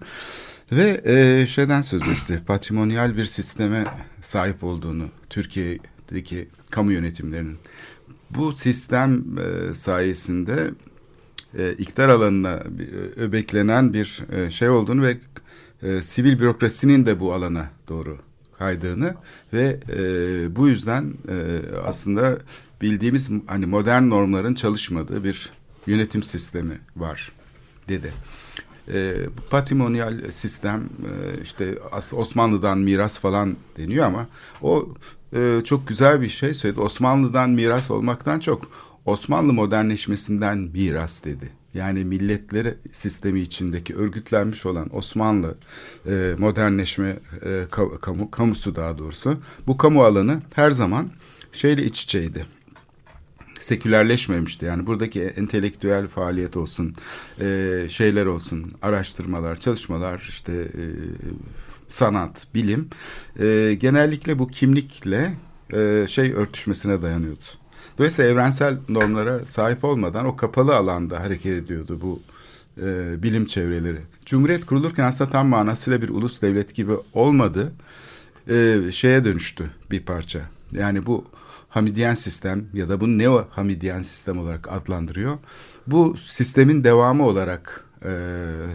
Ve 0.72 1.00
e, 1.04 1.46
şeyden 1.46 1.82
söz 1.82 2.08
etti. 2.08 2.42
Patrimonyal 2.46 3.16
bir 3.16 3.24
sisteme 3.24 3.84
sahip 4.22 4.64
olduğunu 4.64 5.08
Türkiye'deki 5.30 6.48
kamu 6.70 6.92
yönetimlerinin. 6.92 7.58
Bu 8.30 8.56
sistem 8.56 9.24
e, 9.38 9.74
sayesinde 9.74 10.70
e, 11.58 11.72
iktidar 11.72 12.08
alanına 12.08 12.54
e, 12.54 13.20
öbeklenen 13.20 13.92
bir 13.92 14.24
e, 14.32 14.50
şey 14.50 14.68
olduğunu 14.68 15.02
ve 15.02 15.18
e, 15.82 16.02
sivil 16.02 16.38
bürokrasinin 16.38 17.06
de 17.06 17.20
bu 17.20 17.32
alana 17.32 17.70
doğru 17.88 18.18
kaydığını 18.58 19.14
ve 19.52 19.80
e, 19.92 20.56
bu 20.56 20.68
yüzden 20.68 21.14
e, 21.28 21.60
aslında 21.86 22.38
bildiğimiz 22.82 23.30
hani 23.46 23.66
modern 23.66 24.10
normların 24.10 24.54
çalışmadığı 24.54 25.24
bir 25.24 25.50
yönetim 25.86 26.22
sistemi 26.22 26.78
var 26.96 27.32
dedi. 27.88 28.12
E, 28.92 29.14
patrimonyal 29.50 30.30
sistem 30.30 30.80
e, 30.80 31.42
işte 31.42 31.78
Osmanlı'dan 32.12 32.78
miras 32.78 33.18
falan 33.18 33.56
deniyor 33.78 34.06
ama 34.06 34.26
o 34.62 34.88
e, 35.36 35.60
çok 35.64 35.88
güzel 35.88 36.20
bir 36.20 36.28
şey 36.28 36.54
söyledi. 36.54 36.80
Osmanlı'dan 36.80 37.50
miras 37.50 37.90
olmaktan 37.90 38.40
çok 38.40 38.70
Osmanlı 39.04 39.52
modernleşmesinden 39.52 40.58
miras 40.58 41.24
dedi. 41.24 41.50
Yani 41.74 42.04
milletleri 42.04 42.74
sistemi 42.92 43.40
içindeki 43.40 43.96
örgütlenmiş 43.96 44.66
olan 44.66 44.96
Osmanlı 44.96 45.54
e, 46.06 46.34
modernleşme 46.38 47.16
e, 47.42 47.48
ka- 47.70 47.98
kamu, 48.00 48.30
kamusu 48.30 48.76
daha 48.76 48.98
doğrusu 48.98 49.36
bu 49.66 49.76
kamu 49.76 50.04
alanı 50.04 50.42
her 50.54 50.70
zaman 50.70 51.10
şeyle 51.52 51.84
iç 51.84 52.02
içeydi 52.04 52.46
sekülerleşmemişti. 53.60 54.64
Yani 54.64 54.86
buradaki 54.86 55.22
entelektüel 55.22 56.08
faaliyet 56.08 56.56
olsun, 56.56 56.94
e, 57.40 57.80
şeyler 57.88 58.26
olsun, 58.26 58.72
araştırmalar, 58.82 59.56
çalışmalar, 59.56 60.26
işte 60.28 60.52
e, 60.52 60.84
sanat, 61.88 62.46
bilim 62.54 62.88
e, 63.40 63.76
genellikle 63.80 64.38
bu 64.38 64.48
kimlikle 64.48 65.32
e, 65.72 66.06
şey 66.08 66.32
örtüşmesine 66.32 67.02
dayanıyordu. 67.02 67.44
Dolayısıyla 67.98 68.30
evrensel 68.30 68.78
normlara 68.88 69.46
sahip 69.46 69.84
olmadan 69.84 70.26
o 70.26 70.36
kapalı 70.36 70.76
alanda 70.76 71.20
hareket 71.20 71.52
ediyordu 71.52 71.98
bu 72.02 72.20
e, 72.82 73.22
bilim 73.22 73.46
çevreleri. 73.46 74.00
Cumhuriyet 74.26 74.66
kurulurken 74.66 75.04
aslında 75.04 75.30
tam 75.30 75.48
manasıyla 75.48 76.02
bir 76.02 76.08
ulus 76.08 76.42
devlet 76.42 76.74
gibi 76.74 76.92
olmadı. 77.12 77.72
E, 78.50 78.78
şeye 78.92 79.24
dönüştü 79.24 79.70
bir 79.90 80.00
parça. 80.00 80.40
Yani 80.72 81.06
bu 81.06 81.24
Hamidiyen 81.68 82.14
sistem 82.14 82.66
ya 82.74 82.88
da 82.88 83.00
bu 83.00 83.18
neo 83.18 83.48
Hamidiyen 83.50 84.02
sistem 84.02 84.38
olarak 84.38 84.72
adlandırıyor. 84.72 85.38
Bu 85.86 86.16
sistemin 86.16 86.84
devamı 86.84 87.26
olarak 87.26 87.84
e, 88.04 88.10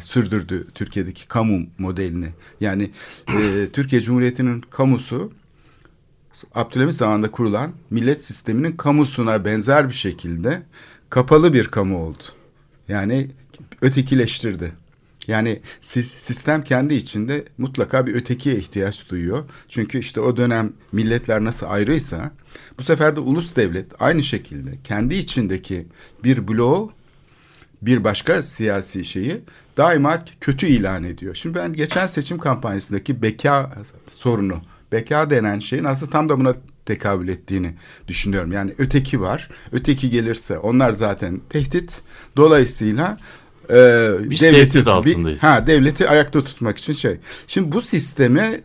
sürdürdü 0.02 0.68
Türkiye'deki 0.76 1.28
kamu 1.28 1.66
modelini. 1.78 2.30
Yani 2.62 2.92
e, 3.28 3.68
Türkiye 3.74 4.02
Cumhuriyeti'nin 4.02 4.62
kamusu 4.62 5.32
Abdülhamit 6.56 6.96
zamanında 6.96 7.32
kurulan 7.32 7.72
millet 7.90 8.26
sisteminin 8.26 8.72
kamusuna 8.72 9.46
benzer 9.46 9.90
bir 9.90 9.94
şekilde 9.94 10.64
kapalı 11.10 11.54
bir 11.54 11.68
kamu 11.68 11.98
oldu. 11.98 12.24
Yani 12.88 13.32
ötekileştirdi. 13.82 14.83
Yani 15.28 15.62
sistem 15.82 16.64
kendi 16.64 16.94
içinde 16.94 17.46
mutlaka 17.58 18.08
bir 18.08 18.16
ötekiye 18.16 18.56
ihtiyaç 18.56 19.10
duyuyor. 19.10 19.44
Çünkü 19.68 20.00
işte 20.00 20.20
o 20.22 20.38
dönem 20.38 20.74
milletler 20.92 21.44
nasıl 21.44 21.66
ayrıysa 21.70 22.32
bu 22.80 22.84
sefer 22.84 23.16
de 23.16 23.20
ulus 23.20 23.56
devlet 23.56 23.86
aynı 24.00 24.24
şekilde 24.24 24.72
kendi 24.84 25.16
içindeki 25.16 25.88
bir 26.24 26.48
bloğu 26.48 26.92
bir 27.82 28.04
başka 28.04 28.44
siyasi 28.44 29.06
şeyi 29.06 29.42
daima 29.78 30.26
kötü 30.42 30.68
ilan 30.68 31.04
ediyor. 31.04 31.36
Şimdi 31.36 31.56
ben 31.56 31.74
geçen 31.74 32.08
seçim 32.08 32.38
kampanyasındaki 32.38 33.22
beka 33.22 33.72
sorunu, 34.10 34.62
beka 34.92 35.30
denen 35.30 35.60
şeyin 35.60 35.84
aslında 35.84 36.12
tam 36.12 36.30
da 36.30 36.40
buna 36.40 36.56
tekabül 36.86 37.28
ettiğini 37.28 37.74
düşünüyorum. 38.08 38.52
Yani 38.52 38.74
öteki 38.78 39.22
var. 39.22 39.50
Öteki 39.72 40.10
gelirse 40.10 40.58
onlar 40.58 40.92
zaten 40.92 41.42
tehdit. 41.50 42.02
Dolayısıyla 42.38 43.18
e, 43.70 44.10
Biz 44.30 44.42
devleti, 44.42 44.90
altındayız. 44.90 45.38
Bir, 45.38 45.48
ha, 45.48 45.68
devleti 45.68 46.10
ayakta 46.10 46.44
tutmak 46.44 46.78
için 46.78 46.94
şey. 46.94 47.18
Şimdi 47.48 47.72
bu 47.72 47.82
sistemi 47.82 48.62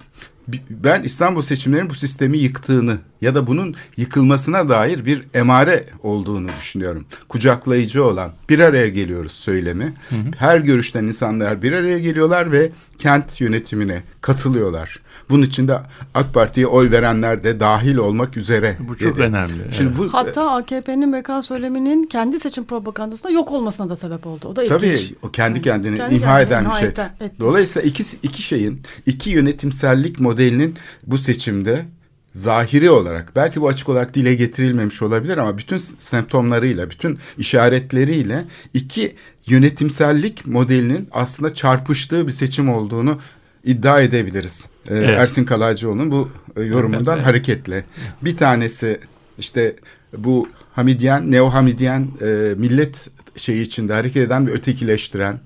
ben 0.70 1.02
İstanbul 1.02 1.42
seçimlerinin 1.42 1.90
bu 1.90 1.94
sistemi 1.94 2.38
yıktığını 2.38 2.98
ya 3.20 3.34
da 3.34 3.46
bunun 3.46 3.75
yıkılmasına 3.96 4.68
dair 4.68 5.06
bir 5.06 5.25
emare 5.34 5.84
olduğunu 6.02 6.48
düşünüyorum. 6.58 7.04
Kucaklayıcı 7.28 8.04
olan 8.04 8.30
bir 8.48 8.58
araya 8.60 8.88
geliyoruz 8.88 9.32
söylemi. 9.32 9.84
Hı 9.84 10.14
hı. 10.14 10.18
Her 10.38 10.58
görüşten 10.58 11.04
insanlar 11.04 11.62
bir 11.62 11.72
araya 11.72 11.98
geliyorlar 11.98 12.52
ve 12.52 12.70
kent 12.98 13.40
yönetimine 13.40 14.02
katılıyorlar. 14.20 15.00
Bunun 15.30 15.42
içinde 15.42 15.78
AK 16.14 16.34
Parti'ye 16.34 16.66
oy 16.66 16.90
verenler 16.90 17.44
de 17.44 17.60
dahil 17.60 17.96
olmak 17.96 18.37
üzere. 18.37 18.76
Bu 18.80 18.96
çok 18.96 19.16
dedi. 19.16 19.22
önemli. 19.22 19.62
Şimdi 19.72 19.88
evet. 19.88 19.98
bu 19.98 20.12
hatta 20.12 20.50
AKP'nin 20.50 21.12
beka 21.12 21.42
söyleminin 21.42 22.06
kendi 22.06 22.40
seçim 22.40 22.64
propagandasında 22.64 23.32
yok 23.32 23.52
olmasına 23.52 23.88
da 23.88 23.96
sebep 23.96 24.26
oldu. 24.26 24.48
O 24.48 24.56
da 24.56 24.64
Tabii 24.64 24.87
ilginç. 24.87 25.12
o 25.22 25.30
kendi 25.30 25.62
kendini 25.62 25.96
kendi 25.96 26.14
imha 26.14 26.40
eden 26.40 26.70
bir 26.70 26.75
şey. 26.75 26.88
Etti. 26.88 27.32
Dolayısıyla 27.40 27.88
iki 27.88 28.16
iki 28.22 28.42
şeyin 28.42 28.82
iki 29.06 29.30
yönetimsellik 29.30 30.20
modelinin 30.20 30.75
bu 31.06 31.18
seçimde 31.18 31.84
zahiri 32.32 32.90
olarak 32.90 33.37
belki 33.37 33.61
bu 33.61 33.68
açık 33.68 33.88
olarak 33.88 34.14
dile 34.14 34.35
getirilmemiş 34.35 35.02
olabilir 35.02 35.38
ama 35.38 35.58
bütün 35.58 35.78
semptomlarıyla, 35.78 36.90
bütün 36.90 37.18
işaretleriyle 37.38 38.44
iki 38.75 39.14
yönetimsellik 39.47 40.47
modelinin 40.47 41.08
aslında 41.12 41.54
çarpıştığı 41.54 42.26
bir 42.26 42.32
seçim 42.32 42.68
olduğunu 42.68 43.18
iddia 43.64 44.00
edebiliriz. 44.00 44.68
Ee, 44.88 44.97
evet. 44.97 45.18
Ersin 45.18 45.44
Kalaycıoğlu'nun 45.44 46.11
bu 46.11 46.30
e, 46.56 46.62
yorumundan 46.62 47.16
evet. 47.16 47.26
hareketle. 47.26 47.85
Bir 48.23 48.37
tanesi 48.37 49.00
işte 49.38 49.76
bu 50.16 50.49
Hamidyen, 50.73 51.30
Neo 51.30 51.47
Hamidyen 51.50 52.08
e, 52.23 52.54
millet 52.56 53.11
şeyi 53.37 53.62
içinde 53.62 53.92
hareket 53.92 54.26
eden 54.26 54.47
bir 54.47 54.52
ötekileştiren, 54.52 55.40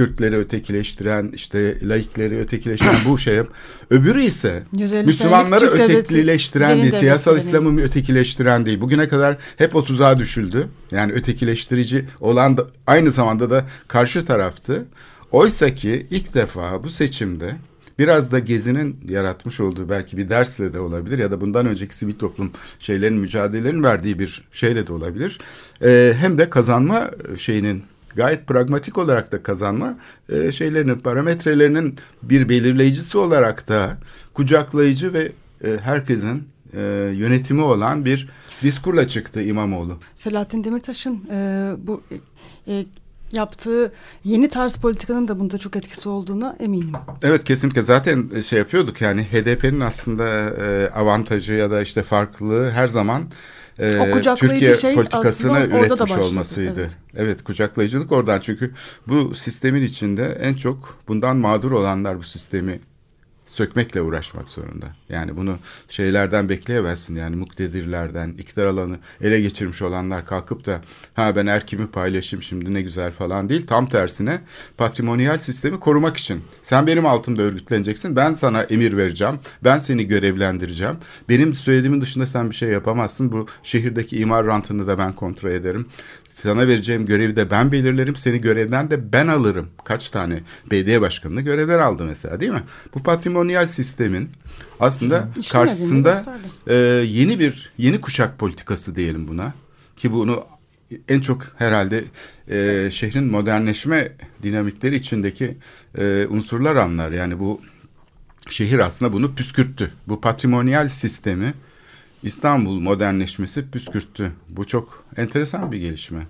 Kürtleri 0.00 0.36
ötekileştiren, 0.36 1.32
işte 1.34 1.88
laikleri 1.88 2.38
ötekileştiren 2.38 2.96
bu 3.06 3.18
şey. 3.18 3.40
Öbürü 3.90 4.22
ise 4.22 4.62
Müslümanları 5.04 5.66
ötekileştiren 5.66 6.82
değil, 6.82 6.92
siyasal 6.92 7.38
İslam'ı 7.38 7.80
ötekileştiren 7.80 8.66
değil. 8.66 8.80
Bugüne 8.80 9.08
kadar 9.08 9.36
hep 9.56 9.76
o 9.76 9.84
tuzağa 9.84 10.16
düşüldü. 10.16 10.66
Yani 10.90 11.12
ötekileştirici 11.12 12.04
olan 12.20 12.56
da 12.56 12.66
aynı 12.86 13.10
zamanda 13.10 13.50
da 13.50 13.66
karşı 13.88 14.24
taraftı. 14.24 14.84
Oysa 15.30 15.74
ki 15.74 16.06
ilk 16.10 16.34
defa 16.34 16.82
bu 16.82 16.90
seçimde 16.90 17.56
biraz 17.98 18.32
da 18.32 18.38
Gezi'nin 18.38 18.96
yaratmış 19.08 19.60
olduğu 19.60 19.88
belki 19.88 20.16
bir 20.16 20.28
dersle 20.28 20.72
de 20.72 20.80
olabilir 20.80 21.18
ya 21.18 21.30
da 21.30 21.40
bundan 21.40 21.66
önceki 21.66 21.96
sivil 21.96 22.14
toplum 22.14 22.50
şeylerin 22.78 23.16
mücadelelerin 23.16 23.82
verdiği 23.82 24.18
bir 24.18 24.42
şeyle 24.52 24.86
de 24.86 24.92
olabilir. 24.92 25.38
Ee, 25.82 26.14
hem 26.20 26.38
de 26.38 26.50
kazanma 26.50 27.10
şeyinin 27.38 27.82
gayet 28.16 28.46
pragmatik 28.46 28.98
olarak 28.98 29.32
da 29.32 29.42
kazanma 29.42 29.98
e, 30.28 30.52
şeylerinin 30.52 30.96
parametrelerinin 30.96 31.96
bir 32.22 32.48
belirleyicisi 32.48 33.18
olarak 33.18 33.68
da 33.68 33.98
kucaklayıcı 34.34 35.12
ve 35.12 35.32
e, 35.64 35.78
herkesin 35.82 36.48
e, 36.72 36.80
yönetimi 37.14 37.62
olan 37.62 38.04
bir 38.04 38.28
diskurla 38.62 39.08
çıktı 39.08 39.42
İmamoğlu. 39.42 39.98
Selahattin 40.14 40.64
Demirtaş'ın 40.64 41.24
e, 41.30 41.70
bu 41.78 42.02
e, 42.66 42.84
yaptığı 43.32 43.92
yeni 44.24 44.48
tarz 44.48 44.76
politikanın 44.76 45.28
da 45.28 45.40
bunda 45.40 45.58
çok 45.58 45.76
etkisi 45.76 46.08
olduğuna 46.08 46.56
eminim. 46.60 46.92
Evet 47.22 47.44
kesinlikle 47.44 47.82
zaten 47.82 48.30
e, 48.34 48.42
şey 48.42 48.58
yapıyorduk 48.58 49.00
yani 49.00 49.22
HDP'nin 49.22 49.80
aslında 49.80 50.28
e, 50.50 50.90
avantajı 50.90 51.52
ya 51.52 51.70
da 51.70 51.82
işte 51.82 52.02
farklılığı 52.02 52.70
her 52.70 52.86
zaman 52.86 53.22
e, 53.78 54.22
Türkiye 54.36 54.74
şey 54.74 54.94
politikasını 54.94 55.58
üretmiş 55.58 56.12
olmasıydı. 56.12 56.80
Evet. 56.80 56.96
evet 57.16 57.44
kucaklayıcılık 57.44 58.12
oradan 58.12 58.40
çünkü 58.40 58.74
bu 59.06 59.34
sistemin 59.34 59.82
içinde 59.82 60.38
en 60.40 60.54
çok 60.54 60.98
bundan 61.08 61.36
mağdur 61.36 61.72
olanlar 61.72 62.18
bu 62.18 62.22
sistemi 62.22 62.80
sökmekle 63.50 64.02
uğraşmak 64.02 64.50
zorunda. 64.50 64.86
Yani 65.08 65.36
bunu 65.36 65.58
şeylerden 65.88 66.48
bekleyemezsin 66.48 67.16
yani 67.16 67.36
muktedirlerden, 67.36 68.28
iktidar 68.28 68.66
alanı 68.66 68.98
ele 69.20 69.40
geçirmiş 69.40 69.82
olanlar 69.82 70.26
kalkıp 70.26 70.66
da 70.66 70.80
ha 71.14 71.36
ben 71.36 71.46
erkimi 71.46 71.86
paylaşayım 71.86 72.42
şimdi 72.42 72.74
ne 72.74 72.82
güzel 72.82 73.12
falan 73.12 73.48
değil. 73.48 73.66
Tam 73.66 73.88
tersine 73.88 74.40
patrimonyal 74.76 75.38
sistemi 75.38 75.80
korumak 75.80 76.16
için. 76.16 76.42
Sen 76.62 76.86
benim 76.86 77.06
altımda 77.06 77.42
örgütleneceksin. 77.42 78.16
Ben 78.16 78.34
sana 78.34 78.62
emir 78.62 78.96
vereceğim. 78.96 79.40
Ben 79.64 79.78
seni 79.78 80.06
görevlendireceğim. 80.06 80.96
Benim 81.28 81.54
söylediğimin 81.54 82.00
dışında 82.00 82.26
sen 82.26 82.50
bir 82.50 82.54
şey 82.54 82.68
yapamazsın. 82.68 83.32
Bu 83.32 83.46
şehirdeki 83.62 84.18
imar 84.18 84.46
rantını 84.46 84.86
da 84.86 84.98
ben 84.98 85.12
kontrol 85.12 85.50
ederim. 85.50 85.86
Sana 86.34 86.68
vereceğim 86.68 87.06
görevi 87.06 87.36
de 87.36 87.50
ben 87.50 87.72
belirlerim. 87.72 88.16
Seni 88.16 88.40
görevden 88.40 88.90
de 88.90 89.12
ben 89.12 89.26
alırım. 89.26 89.68
Kaç 89.84 90.10
tane 90.10 90.40
belediye 90.70 91.00
başkanını 91.00 91.40
görevden 91.40 91.78
aldı 91.78 92.04
mesela 92.04 92.40
değil 92.40 92.52
mi? 92.52 92.62
Bu 92.94 93.02
patrimonyal 93.02 93.66
sistemin 93.66 94.30
aslında 94.80 95.28
İşin 95.38 95.52
karşısında 95.52 96.40
e, 96.66 96.74
yeni 97.06 97.40
bir 97.40 97.72
yeni 97.78 98.00
kuşak 98.00 98.38
politikası 98.38 98.96
diyelim 98.96 99.28
buna. 99.28 99.54
Ki 99.96 100.12
bunu 100.12 100.44
en 101.08 101.20
çok 101.20 101.46
herhalde 101.56 102.04
e, 102.50 102.88
şehrin 102.90 103.24
modernleşme 103.24 104.12
dinamikleri 104.42 104.96
içindeki 104.96 105.56
e, 105.98 106.26
unsurlar 106.30 106.76
anlar. 106.76 107.10
Yani 107.10 107.38
bu 107.38 107.60
şehir 108.48 108.78
aslında 108.78 109.12
bunu 109.12 109.34
püskürttü. 109.34 109.92
Bu 110.08 110.20
patrimonyal 110.20 110.88
sistemi 110.88 111.54
İstanbul 112.22 112.80
modernleşmesi 112.80 113.70
püskürttü. 113.70 114.32
Bu 114.48 114.66
çok 114.66 115.04
enteresan 115.16 115.72
bir 115.72 115.78
gelişme. 115.78 116.26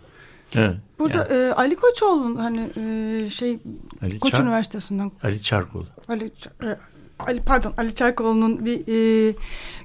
Evet. 0.54 0.76
Burada 0.98 1.18
yani. 1.18 1.48
e, 1.48 1.52
Ali 1.52 1.76
Koçoğlu'nun 1.76 2.36
hani 2.36 2.70
e, 2.76 3.30
şey 3.30 3.58
Ali 4.02 4.18
Koç 4.20 4.32
Çar 4.32 4.42
Üniversitesi'nden 4.42 5.12
Ali 5.22 5.42
Çarkoğlu. 5.42 5.86
Ali 6.08 6.32
e, 6.62 6.76
Ali 7.26 7.42
pardon 7.42 7.72
Ali 7.78 7.94
Çarkoğlu'nun 7.94 8.64
bir 8.64 8.80
e, 8.88 9.34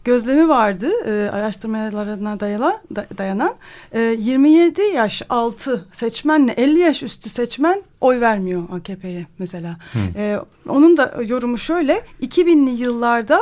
gözlemi 0.03 0.49
vardı 0.49 0.89
e, 1.05 1.29
araştırmalarına 1.29 2.39
dayanan, 2.39 2.77
dayanan 3.17 3.55
e, 3.91 3.99
27 3.99 4.81
yaş 4.81 5.21
altı 5.29 5.85
seçmenle 5.91 6.51
50 6.51 6.79
yaş 6.79 7.03
üstü 7.03 7.29
seçmen 7.29 7.83
oy 8.05 8.21
vermiyor 8.21 8.63
AKP'ye 8.71 9.27
mesela. 9.39 9.77
E, 10.15 10.39
onun 10.69 10.97
da 10.97 11.15
yorumu 11.27 11.57
şöyle 11.57 12.01
2000'li 12.21 12.81
yıllarda 12.81 13.39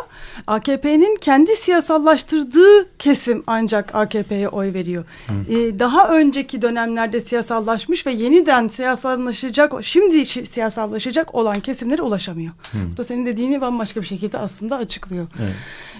AKP'nin 0.47 1.17
kendi 1.21 1.55
siyasallaştırdığı 1.55 2.97
kesim 2.99 3.43
ancak 3.47 3.95
AKP'ye 3.95 4.49
oy 4.49 4.73
veriyor. 4.73 5.05
E, 5.49 5.79
daha 5.79 6.09
önceki 6.09 6.61
dönemlerde 6.61 7.19
siyasallaşmış 7.19 8.05
ve 8.05 8.11
yeniden 8.11 8.67
siyasallaşacak 8.67 9.73
şimdi 9.81 10.25
siyasallaşacak 10.25 11.35
olan 11.35 11.59
kesimlere 11.59 12.01
ulaşamıyor. 12.01 12.51
Hı. 12.71 12.77
Bu 12.93 12.97
da 12.97 13.03
senin 13.03 13.25
dediğini 13.25 13.61
bambaşka 13.61 14.01
bir 14.01 14.05
şekilde 14.05 14.37
aslında 14.37 14.75
açıklıyor. 14.75 15.27
Evet. 15.41 15.55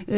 E, 0.08 0.16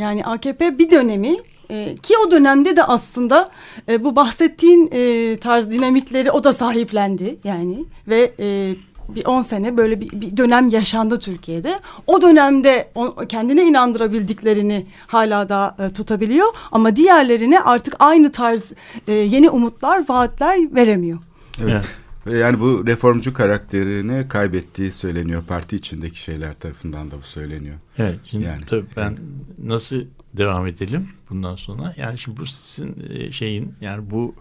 yani 0.00 0.24
AKP 0.24 0.78
bir 0.78 0.90
dönemi 0.90 1.36
e, 1.72 1.96
ki 2.02 2.14
o 2.26 2.30
dönemde 2.30 2.76
de 2.76 2.84
aslında 2.84 3.50
e, 3.88 4.04
bu 4.04 4.16
bahsettiğin 4.16 4.90
e, 4.92 5.36
tarz 5.36 5.70
dinamikleri 5.70 6.30
o 6.30 6.44
da 6.44 6.52
sahiplendi 6.52 7.38
yani 7.44 7.84
ve 8.08 8.32
e, 8.38 8.74
bir 9.08 9.26
on 9.26 9.42
sene 9.42 9.76
böyle 9.76 10.00
bir, 10.00 10.10
bir 10.20 10.36
dönem 10.36 10.68
yaşandı 10.68 11.18
Türkiye'de. 11.18 11.80
O 12.06 12.22
dönemde 12.22 12.90
o, 12.94 13.16
kendine 13.28 13.62
inandırabildiklerini 13.62 14.86
hala 15.06 15.48
da 15.48 15.76
e, 15.78 15.92
tutabiliyor 15.92 16.46
ama 16.72 16.96
diğerlerine 16.96 17.60
artık 17.60 17.96
aynı 17.98 18.32
tarz 18.32 18.72
e, 19.08 19.12
yeni 19.12 19.50
umutlar, 19.50 20.08
vaatler 20.08 20.74
veremiyor. 20.74 21.18
Evet. 21.62 21.84
Ve 22.26 22.38
yani 22.38 22.60
bu 22.60 22.86
reformcu 22.86 23.34
karakterini 23.34 24.28
kaybettiği 24.28 24.92
söyleniyor. 24.92 25.42
Parti 25.48 25.76
içindeki 25.76 26.18
şeyler 26.18 26.54
tarafından 26.54 27.10
da 27.10 27.14
bu 27.18 27.26
söyleniyor. 27.26 27.76
Evet. 27.98 28.14
Şimdi 28.24 28.44
yani, 28.44 28.64
tabii 28.66 28.86
ben 28.96 29.16
nasıl 29.64 29.96
devam 30.34 30.66
edelim 30.66 31.08
bundan 31.30 31.56
sonra? 31.56 31.94
Yani 31.96 32.18
şimdi 32.18 32.36
bu 32.36 32.46
sizin 32.46 33.10
e, 33.10 33.32
şeyin 33.32 33.74
yani 33.80 34.10
bu 34.10 34.34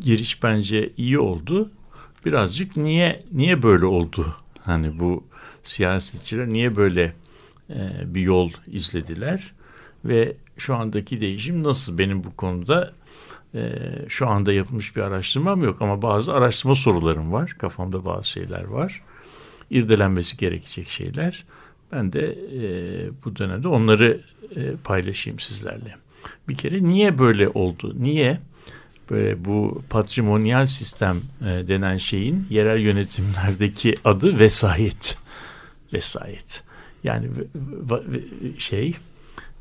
giriş 0.00 0.42
bence 0.42 0.90
iyi 0.96 1.18
oldu. 1.18 1.70
Birazcık 2.26 2.76
niye 2.76 3.24
niye 3.32 3.62
böyle 3.62 3.84
oldu? 3.84 4.36
Hani 4.60 4.98
bu 4.98 5.24
siyasetçiler 5.62 6.48
niye 6.48 6.76
böyle 6.76 7.12
e, 7.70 7.90
bir 8.04 8.20
yol 8.20 8.50
izlediler 8.66 9.52
ve 10.04 10.36
şu 10.56 10.76
andaki 10.76 11.20
değişim 11.20 11.62
nasıl 11.62 11.98
benim 11.98 12.24
bu 12.24 12.36
konuda 12.36 12.92
e, 13.54 13.70
şu 14.08 14.28
anda 14.28 14.52
yapılmış 14.52 14.96
bir 14.96 15.00
araştırmam 15.00 15.62
yok 15.62 15.82
ama 15.82 16.02
bazı 16.02 16.32
araştırma 16.32 16.74
sorularım 16.74 17.32
var. 17.32 17.54
Kafamda 17.58 18.04
bazı 18.04 18.28
şeyler 18.28 18.64
var. 18.64 19.02
İrdelenmesi 19.70 20.36
gerekecek 20.36 20.90
şeyler. 20.90 21.44
Ben 21.92 22.12
de 22.12 22.38
e, 22.52 22.60
bu 23.24 23.36
dönemde 23.36 23.68
onları 23.68 24.20
e, 24.56 24.72
paylaşayım 24.84 25.38
sizlerle. 25.38 25.96
Bir 26.48 26.54
kere 26.54 26.84
niye 26.84 27.18
böyle 27.18 27.48
oldu? 27.48 27.94
Niye 27.98 28.40
böyle 29.10 29.44
bu 29.44 29.82
patrimonyal 29.90 30.66
sistem 30.66 31.20
e, 31.40 31.44
denen 31.44 31.98
şeyin 31.98 32.46
yerel 32.50 32.80
yönetimlerdeki 32.80 33.94
adı 34.04 34.38
vesayet. 34.38 35.18
Vesayet. 35.92 36.62
Yani 37.04 37.26
şey 38.58 38.94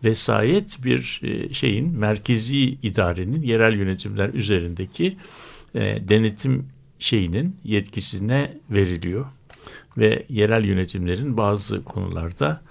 vesayet 0.04 0.78
bir 0.84 1.22
e, 1.24 1.54
şeyin 1.54 1.98
merkezi 1.98 2.60
idarenin 2.60 3.42
yerel 3.42 3.74
yönetimler 3.74 4.30
üzerindeki 4.30 5.18
e, 5.76 5.98
denetim 6.10 6.66
şeyinin 7.00 7.56
yetkisine 7.64 8.58
veriliyor 8.70 9.26
ve 9.98 10.26
yerel 10.30 10.66
yönetimlerin 10.66 11.38
bazı 11.38 11.84
konularda 11.84 12.62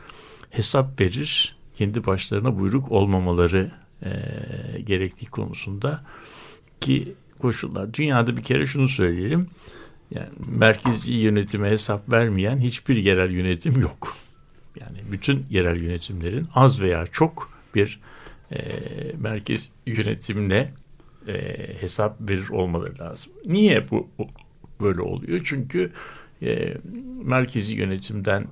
hesap 0.51 1.01
verir, 1.01 1.57
kendi 1.75 2.07
başlarına 2.07 2.59
buyruk 2.59 2.93
olmamaları 2.93 3.71
e, 4.03 4.11
gerektiği 4.81 5.27
konusunda 5.27 6.05
ki 6.81 7.15
koşullar. 7.39 7.95
Dünyada 7.95 8.37
bir 8.37 8.43
kere 8.43 8.67
şunu 8.67 8.89
söyleyelim, 8.89 9.49
yani 10.11 10.29
merkezi 10.59 11.13
yönetime 11.13 11.71
hesap 11.71 12.13
vermeyen 12.13 12.59
hiçbir 12.59 12.97
yerel 12.97 13.31
yönetim 13.31 13.81
yok. 13.81 14.17
Yani 14.81 14.99
bütün 15.13 15.47
yerel 15.51 15.83
yönetimlerin 15.83 16.49
az 16.55 16.81
veya 16.81 17.07
çok 17.07 17.51
bir 17.75 18.01
e, 18.53 18.59
merkez 19.21 19.73
yönetimle 19.87 20.75
e, 21.29 21.57
hesap 21.81 22.31
verir 22.31 22.49
olmaları 22.49 22.99
lazım. 22.99 23.33
Niye 23.47 23.91
bu, 23.91 24.09
bu 24.19 24.29
böyle 24.81 25.01
oluyor? 25.01 25.41
Çünkü 25.45 25.93
e, 26.43 26.77
merkezi 27.25 27.75
yönetimden 27.75 28.45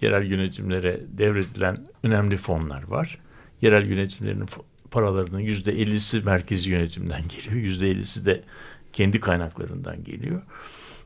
yerel 0.00 0.26
yönetimlere 0.26 1.00
devredilen 1.18 1.78
önemli 2.02 2.36
fonlar 2.36 2.82
var. 2.82 3.18
Yerel 3.62 3.86
yönetimlerin 3.86 4.46
paralarının 4.90 5.40
yüzde 5.40 5.72
ellisi 5.72 6.20
merkezi 6.20 6.70
yönetimden 6.70 7.22
geliyor. 7.28 7.54
Yüzde 7.54 7.90
ellisi 7.90 8.26
de 8.26 8.42
kendi 8.92 9.20
kaynaklarından 9.20 10.04
geliyor. 10.04 10.42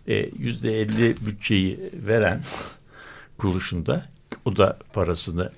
E, 0.08 0.30
yüzde 0.38 0.80
elli 0.80 1.16
bütçeyi 1.26 1.90
veren 2.06 2.40
kuruluşunda 3.38 4.06
o 4.44 4.56
da 4.56 4.78
parasını 4.92 5.52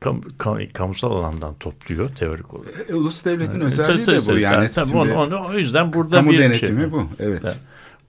kam, 0.00 0.20
kam, 0.38 0.58
kamusal 0.72 1.12
alandan 1.12 1.54
topluyor 1.54 2.08
teorik 2.08 2.54
olarak. 2.54 2.90
E, 2.90 2.94
ulus 2.94 3.24
devletin 3.24 3.60
özelliği 3.60 4.06
de 4.06 4.26
bu 4.26 4.38
yani. 4.38 4.68
Tabii, 4.68 4.96
onu, 4.96 5.14
onu, 5.14 5.46
o 5.46 5.52
yüzden 5.52 5.92
burada 5.92 6.16
kamu 6.16 6.30
bir 6.30 6.38
denetimi 6.38 6.80
şey, 6.80 6.92
bu. 6.92 7.08
Evet. 7.18 7.42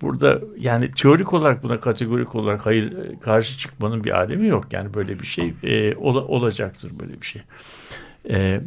Burada 0.01 0.41
yani 0.57 0.91
teorik 0.91 1.33
olarak 1.33 1.63
buna 1.63 1.79
kategorik 1.79 2.35
olarak 2.35 2.65
hayır 2.65 2.93
karşı 3.21 3.57
çıkmanın 3.57 4.03
bir 4.03 4.17
alemi 4.17 4.47
yok. 4.47 4.73
Yani 4.73 4.93
böyle 4.93 5.19
bir 5.19 5.25
şey 5.25 5.53
e, 5.63 5.95
ola, 5.95 6.21
olacaktır 6.21 6.91
böyle 6.99 7.21
bir 7.21 7.25
şey. 7.25 7.41
E, 8.29 8.61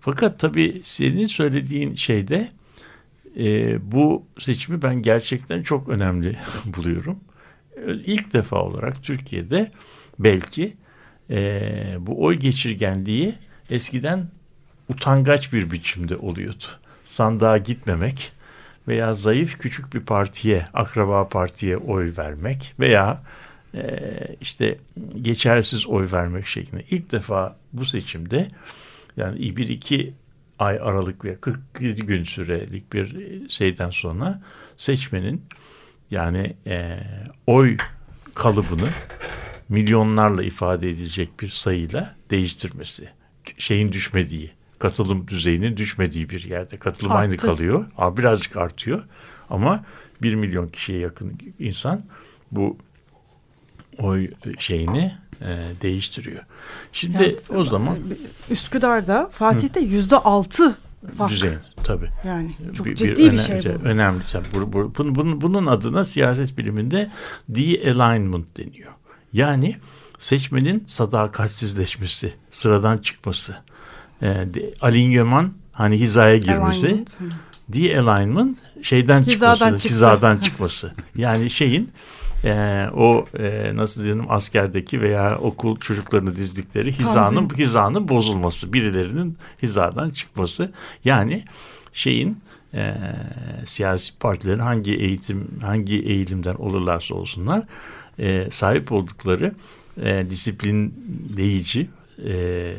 fakat 0.00 0.38
tabii 0.38 0.80
senin 0.82 1.26
söylediğin 1.26 1.94
şeyde 1.94 2.48
e, 3.38 3.78
bu 3.92 4.24
seçimi 4.38 4.82
ben 4.82 5.02
gerçekten 5.02 5.62
çok 5.62 5.88
önemli 5.88 6.36
buluyorum. 6.64 7.20
İlk 7.86 8.32
defa 8.32 8.62
olarak 8.62 9.02
Türkiye'de 9.02 9.70
belki 10.18 10.76
e, 11.30 11.96
bu 11.98 12.24
oy 12.24 12.34
geçirgenliği 12.34 13.34
eskiden 13.70 14.28
utangaç 14.88 15.52
bir 15.52 15.70
biçimde 15.70 16.16
oluyordu. 16.16 16.64
Sandığa 17.04 17.58
gitmemek 17.58 18.32
veya 18.88 19.14
zayıf 19.14 19.58
küçük 19.58 19.94
bir 19.94 20.00
partiye, 20.00 20.66
akraba 20.74 21.28
partiye 21.28 21.76
oy 21.76 22.12
vermek 22.18 22.74
veya 22.80 23.20
e, 23.74 24.10
işte 24.40 24.78
geçersiz 25.22 25.86
oy 25.86 26.12
vermek 26.12 26.46
şeklinde 26.46 26.84
ilk 26.90 27.12
defa 27.12 27.56
bu 27.72 27.84
seçimde 27.84 28.48
yani 29.16 29.56
bir 29.56 29.68
iki 29.68 30.14
ay 30.58 30.78
aralık 30.82 31.24
ve 31.24 31.36
47 31.36 32.02
gün 32.02 32.22
sürelik 32.22 32.92
bir 32.92 33.16
şeyden 33.48 33.90
sonra 33.90 34.42
seçmenin 34.76 35.42
yani 36.10 36.56
e, 36.66 36.98
oy 37.46 37.76
kalıbını 38.34 38.88
milyonlarla 39.68 40.42
ifade 40.42 40.90
edilecek 40.90 41.40
bir 41.40 41.48
sayıyla 41.48 42.16
değiştirmesi. 42.30 43.08
Şeyin 43.58 43.92
düşmediği, 43.92 44.50
katılım 44.88 45.28
düzeyinin 45.28 45.76
düşmediği 45.76 46.30
bir 46.30 46.44
yerde. 46.44 46.76
Katılım 46.76 47.12
Arttı. 47.12 47.20
aynı 47.20 47.36
kalıyor. 47.36 47.84
Aa, 47.98 48.16
birazcık 48.16 48.56
artıyor. 48.56 49.04
Ama 49.50 49.84
bir 50.22 50.34
milyon 50.34 50.68
kişiye 50.68 50.98
yakın 50.98 51.38
insan 51.58 52.02
bu 52.52 52.76
oy 53.98 54.28
şeyini 54.58 55.14
e, 55.40 55.46
değiştiriyor. 55.82 56.42
Şimdi 56.92 57.22
yani, 57.22 57.36
o 57.60 57.64
zaman 57.64 57.98
Üsküdar'da 58.50 59.30
Fatih'te 59.32 59.80
yüzde 59.80 60.16
altı 60.16 60.76
fark. 61.18 61.30
Düzey 61.30 61.52
tabii. 61.84 62.10
Yani 62.24 62.56
çok 62.74 62.86
bir, 62.86 62.96
ciddi 62.96 63.16
bir, 63.16 63.32
bir 63.32 63.38
şey, 63.38 63.64
bu. 63.64 63.68
Önemli. 63.68 64.22
Bu, 64.54 64.72
bu, 64.72 64.92
bunun, 64.98 65.40
bunun 65.40 65.66
adına 65.66 66.04
siyaset 66.04 66.58
biliminde 66.58 67.10
de-alignment 67.48 68.56
deniyor. 68.56 68.92
Yani 69.32 69.76
seçmenin 70.18 70.84
sadakatsizleşmesi, 70.86 72.34
sıradan 72.50 72.98
çıkması, 72.98 73.56
e, 74.22 74.26
de, 74.26 74.74
alignement 74.80 75.52
hani 75.72 76.00
hizaya 76.00 76.36
girmesi, 76.36 77.04
de-alignment 77.68 78.58
şeyden 78.82 79.22
hizadan 79.22 79.54
çıkması, 79.54 79.78
çıktı. 79.78 79.94
hizadan 79.94 80.38
çıkması. 80.44 80.92
Yani 81.16 81.50
şeyin 81.50 81.90
e, 82.44 82.86
o 82.94 83.26
e, 83.38 83.76
nasıl 83.76 84.02
diyelim 84.02 84.24
askerdeki 84.28 85.00
veya 85.00 85.38
okul 85.38 85.80
çocuklarını 85.80 86.36
dizdikleri 86.36 86.92
hizanın 86.92 87.34
Tanzim. 87.48 87.58
hizanın 87.58 88.08
bozulması, 88.08 88.72
birilerinin 88.72 89.38
hizadan 89.62 90.10
çıkması. 90.10 90.72
Yani 91.04 91.44
şeyin 91.92 92.38
e, 92.74 92.94
siyasi 93.64 94.18
partilerin 94.18 94.58
hangi 94.58 94.94
eğitim, 94.94 95.48
hangi 95.62 95.94
eğilimden 95.94 96.54
olurlarsa 96.54 97.14
olsunlar 97.14 97.62
e, 98.18 98.46
sahip 98.50 98.92
oldukları 98.92 99.54
e, 100.02 100.26
disiplinleyici 100.30 101.88
e, 102.24 102.74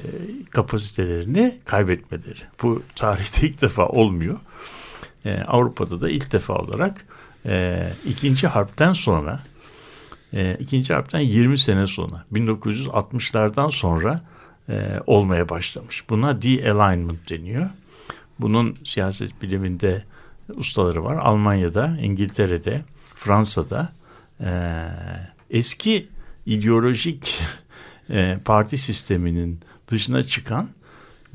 kapasitelerini 0.51 1.57
kaybetmeleri. 1.65 2.39
Bu 2.63 2.83
tarihte 2.95 3.47
ilk 3.47 3.61
defa 3.61 3.87
olmuyor. 3.87 4.39
E, 5.25 5.41
Avrupa'da 5.41 6.01
da 6.01 6.09
ilk 6.09 6.31
defa 6.31 6.53
olarak 6.53 7.05
e, 7.45 7.87
ikinci 8.05 8.47
harpten 8.47 8.93
sonra 8.93 9.43
e, 10.33 10.57
ikinci 10.59 10.93
harpten 10.93 11.19
20 11.19 11.57
sene 11.57 11.87
sonra 11.87 12.25
1960'lardan 12.33 13.71
sonra 13.71 14.21
e, 14.69 14.99
olmaya 15.07 15.49
başlamış. 15.49 16.09
Buna 16.09 16.41
de-alignment 16.41 17.29
deniyor. 17.29 17.69
Bunun 18.39 18.75
siyaset 18.83 19.41
biliminde 19.41 20.03
ustaları 20.55 21.03
var. 21.03 21.15
Almanya'da, 21.15 21.97
İngiltere'de, 22.01 22.81
Fransa'da 23.15 23.93
e, 24.39 24.49
eski 25.49 26.07
ideolojik 26.45 27.41
e, 28.09 28.39
parti 28.45 28.77
sisteminin 28.77 29.59
dışına 29.87 30.23
çıkan 30.23 30.69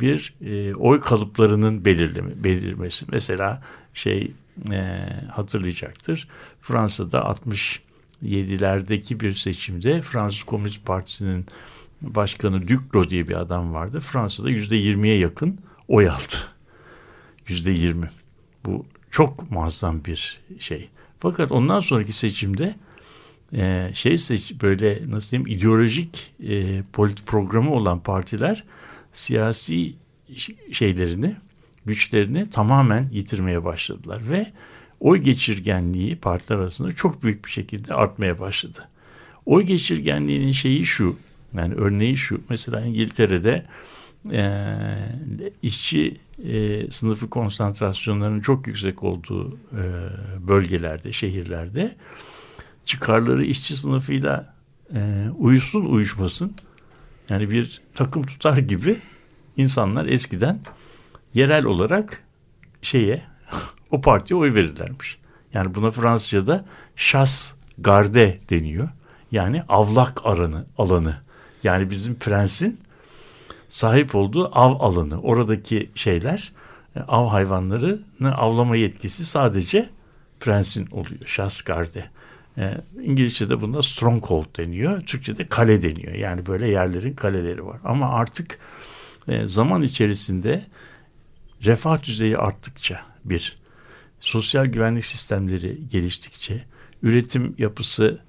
bir 0.01 0.35
e, 0.45 0.75
oy 0.75 1.01
kalıplarının 1.01 1.85
belirleme, 1.85 2.45
belirmesi. 2.45 3.07
Mesela 3.09 3.63
şey 3.95 4.33
e, 4.71 4.99
hatırlayacaktır. 5.31 6.29
Fransa'da 6.61 7.19
67'lerdeki 8.23 9.21
bir 9.21 9.33
seçimde 9.33 10.03
Fransız 10.03 10.43
Komünist 10.43 10.87
Partisi'nin 10.87 11.47
başkanı 12.03 12.69
Duclos 12.69 13.09
diye 13.09 13.29
bir 13.29 13.35
adam 13.35 13.73
vardı. 13.73 14.01
Fransa'da 14.01 14.51
yüzde 14.51 14.77
yirmiye 14.77 15.19
yakın 15.19 15.59
oy 15.89 16.09
aldı. 16.09 16.37
Yüzde 17.49 17.71
yirmi. 17.71 18.11
Bu 18.65 18.87
çok 19.11 19.51
muazzam 19.51 20.05
bir 20.05 20.41
şey. 20.59 20.89
Fakat 21.21 21.53
ondan 21.53 21.81
sonraki 21.81 22.13
seçimde 22.13 22.75
e, 23.57 23.91
şey 23.95 24.19
seç 24.19 24.55
böyle 24.63 25.03
nasıl 25.09 25.31
diyeyim 25.31 25.59
ideolojik 25.59 26.35
e, 26.49 26.83
politik 26.93 27.27
programı 27.27 27.75
olan 27.75 28.01
partiler 28.01 28.65
siyasi 29.13 29.95
şeylerini 30.73 31.37
güçlerini 31.87 32.51
tamamen 32.51 33.09
yitirmeye 33.13 33.65
başladılar 33.65 34.31
ve 34.31 34.47
oy 35.01 35.19
geçirgenliği 35.19 36.17
partiler 36.17 36.59
arasında 36.59 36.93
çok 36.93 37.23
büyük 37.23 37.45
bir 37.45 37.51
şekilde 37.51 37.95
artmaya 37.95 38.41
başladı. 38.41 38.89
Oy 39.47 39.63
geçirgenliğinin 39.63 40.53
şeyi 40.53 40.87
şu 40.87 41.17
yani 41.57 41.75
örneği 41.75 42.17
şu 42.17 42.41
mesela 42.49 42.81
İngiltere'de 42.81 43.67
e, 44.33 44.67
işçi 45.63 46.17
e, 46.45 46.91
sınıfı 46.91 47.31
konsantrasyonlarının 47.31 48.41
çok 48.41 48.67
yüksek 48.67 49.03
olduğu 49.03 49.57
e, 49.73 49.83
bölgelerde, 50.49 51.13
şehirlerde 51.13 51.97
çıkarları 52.85 53.45
işçi 53.45 53.77
sınıfıyla 53.77 54.55
e, 54.95 55.29
uyusun 55.39 55.85
uyuşmasın 55.85 56.55
yani 57.29 57.51
bir 57.51 57.81
takım 57.95 58.23
tutar 58.23 58.57
gibi 58.57 58.99
insanlar 59.57 60.07
eskiden 60.07 60.61
yerel 61.35 61.65
olarak 61.65 62.23
şeye 62.83 63.23
o 63.91 64.01
partiye 64.01 64.41
oy 64.41 64.55
verirlermiş. 64.55 65.19
Yani 65.55 65.75
buna 65.75 65.91
Fransızca'da 65.91 66.65
chasse 66.97 67.57
garde 67.79 68.41
deniyor. 68.51 68.89
Yani 69.33 69.63
avlak 69.69 70.27
aranı, 70.27 70.67
alanı. 70.79 71.17
Yani 71.63 71.91
bizim 71.91 72.15
prensin 72.15 72.81
sahip 73.69 74.15
olduğu 74.15 74.59
av 74.59 74.81
alanı. 74.81 75.21
Oradaki 75.21 75.91
şeyler 75.95 76.53
e, 76.97 77.01
av 77.01 77.29
hayvanlarını 77.29 78.35
avlama 78.35 78.77
yetkisi 78.77 79.25
sadece 79.25 79.91
prensin 80.41 80.87
oluyor. 80.91 81.27
Chasse 81.27 81.63
garde. 81.67 82.05
E, 82.59 82.75
İngilizce'de 83.03 83.61
buna 83.61 83.83
stronghold 83.83 84.59
deniyor. 84.59 85.01
Türkçe'de 85.01 85.47
kale 85.47 85.83
deniyor. 85.83 86.15
Yani 86.15 86.47
böyle 86.47 86.69
yerlerin 86.69 87.15
kaleleri 87.15 87.67
var. 87.67 87.81
Ama 87.85 88.11
artık 88.11 88.59
e, 89.29 89.47
zaman 89.47 89.83
içerisinde 89.83 90.67
refah 91.65 92.03
düzeyi 92.03 92.39
arttıkça 92.39 93.01
bir, 93.25 93.57
sosyal 94.21 94.67
güvenlik 94.67 95.05
sistemleri 95.05 95.89
geliştikçe, 95.89 96.65
üretim 97.03 97.55
yapısı 97.59 98.21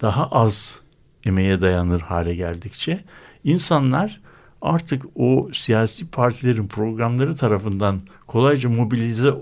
daha 0.00 0.26
az 0.26 0.80
emeğe 1.24 1.60
dayanır 1.60 2.00
hale 2.00 2.34
geldikçe 2.34 3.04
insanlar 3.44 4.20
artık 4.62 5.02
o 5.14 5.48
siyasi 5.52 6.10
partilerin 6.10 6.68
programları 6.68 7.36
tarafından 7.36 8.00
kolayca 8.26 8.68
mobilize 8.68 9.34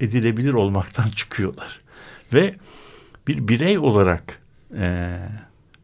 edilebilir 0.00 0.52
olmaktan 0.52 1.08
çıkıyorlar. 1.16 1.80
Ve 2.32 2.54
bir 3.28 3.48
birey 3.48 3.78
olarak 3.78 4.42
e, 4.78 5.16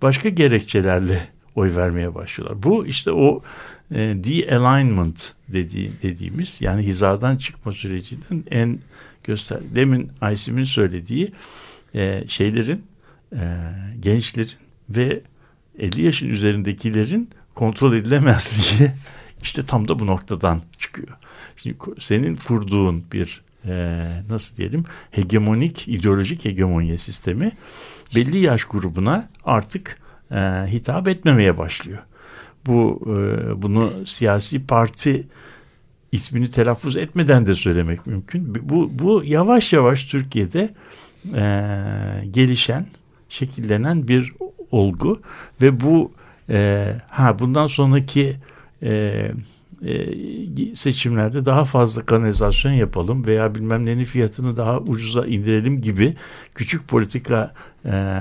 başka 0.03 0.29
gerekçelerle 0.29 1.29
oy 1.55 1.77
vermeye 1.77 2.15
başlıyorlar. 2.15 2.63
Bu 2.63 2.87
işte 2.87 3.13
o 3.13 3.43
e, 3.91 3.99
de-alignment 3.99 5.33
dediği, 5.49 5.93
dediğimiz 6.03 6.61
yani 6.61 6.87
hizadan 6.87 7.37
çıkma 7.37 7.73
sürecinin 7.73 8.47
en 8.51 8.79
göster. 9.25 9.59
Demin 9.75 10.11
Aysim'in 10.21 10.65
söylediği 10.65 11.33
e, 11.95 12.25
şeylerin 12.29 12.85
e, 13.33 13.41
gençlerin 14.01 14.59
ve 14.89 15.21
50 15.79 16.03
yaşın 16.03 16.29
üzerindekilerin 16.29 17.31
kontrol 17.55 17.93
edilemezliği 17.93 18.91
işte 19.43 19.65
tam 19.65 19.89
da 19.89 19.99
bu 19.99 20.07
noktadan 20.07 20.63
çıkıyor. 20.79 21.17
Şimdi 21.57 21.77
senin 21.99 22.37
kurduğun 22.37 23.05
bir 23.13 23.44
e, 23.67 24.05
nasıl 24.31 24.57
diyelim 24.57 24.85
hegemonik 25.11 25.89
ideolojik 25.89 26.45
hegemonya 26.45 26.99
sistemi 26.99 27.53
belli 28.15 28.39
yaş 28.39 28.65
grubuna 28.65 29.29
artık 29.45 29.99
e, 30.31 30.37
hitap 30.67 31.09
etmemeye 31.09 31.59
başlıyor. 31.59 31.99
Bu 32.67 33.03
e, 33.07 33.63
bunu 33.63 34.07
siyasi 34.07 34.67
parti 34.67 35.27
ismini 36.13 36.51
telaffuz 36.51 36.97
etmeden 36.97 37.47
de 37.47 37.55
söylemek 37.55 38.07
mümkün. 38.07 38.55
Bu, 38.69 38.91
bu 38.93 39.23
yavaş 39.25 39.73
yavaş 39.73 40.05
Türkiye'de 40.05 40.75
e, 41.35 41.45
gelişen, 42.31 42.87
şekillenen 43.29 44.09
bir 44.09 44.33
olgu 44.71 45.21
ve 45.63 45.81
bu 45.81 46.13
e, 46.51 46.87
ha 47.09 47.39
bundan 47.39 47.67
sonraki 47.67 48.37
e, 48.83 49.31
seçimlerde 50.75 51.45
daha 51.45 51.65
fazla 51.65 52.03
kanalizasyon 52.03 52.73
yapalım 52.73 53.27
veya 53.27 53.55
bilmem 53.55 53.87
nenin 53.87 54.05
fiyatını 54.05 54.57
daha 54.57 54.81
ucuza 54.81 55.27
indirelim 55.27 55.83
gibi 55.83 56.17
küçük 56.55 56.89
politika 56.89 57.55
e, 57.85 58.21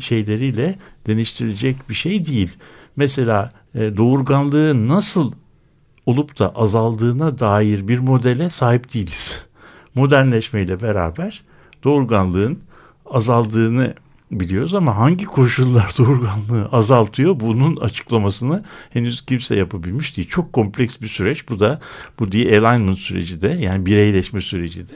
şeyleriyle 0.00 0.78
deniştirilecek 1.06 1.76
bir 1.88 1.94
şey 1.94 2.24
değil. 2.24 2.56
Mesela 2.96 3.48
e, 3.74 3.96
doğurganlığı 3.96 4.88
nasıl 4.88 5.32
olup 6.06 6.38
da 6.38 6.56
azaldığına 6.56 7.38
dair 7.38 7.88
bir 7.88 7.98
modele 7.98 8.50
sahip 8.50 8.94
değiliz. 8.94 9.46
Modernleşmeyle 9.94 10.82
beraber 10.82 11.42
doğurganlığın 11.84 12.58
azaldığını 13.06 13.94
biliyoruz 14.30 14.74
ama 14.74 14.96
hangi 14.96 15.24
koşullar 15.24 15.94
doğurganlığı 15.98 16.68
azaltıyor 16.72 17.40
bunun 17.40 17.76
açıklamasını 17.76 18.64
henüz 18.90 19.26
kimse 19.26 19.56
yapabilmiş 19.56 20.16
değil. 20.16 20.28
Çok 20.28 20.52
kompleks 20.52 21.00
bir 21.00 21.08
süreç. 21.08 21.48
Bu 21.48 21.60
da 21.60 21.80
bu 22.18 22.32
de-alignment 22.32 22.98
süreci 22.98 23.40
de 23.40 23.48
yani 23.48 23.86
bireyleşme 23.86 24.40
süreci 24.40 24.88
de 24.88 24.94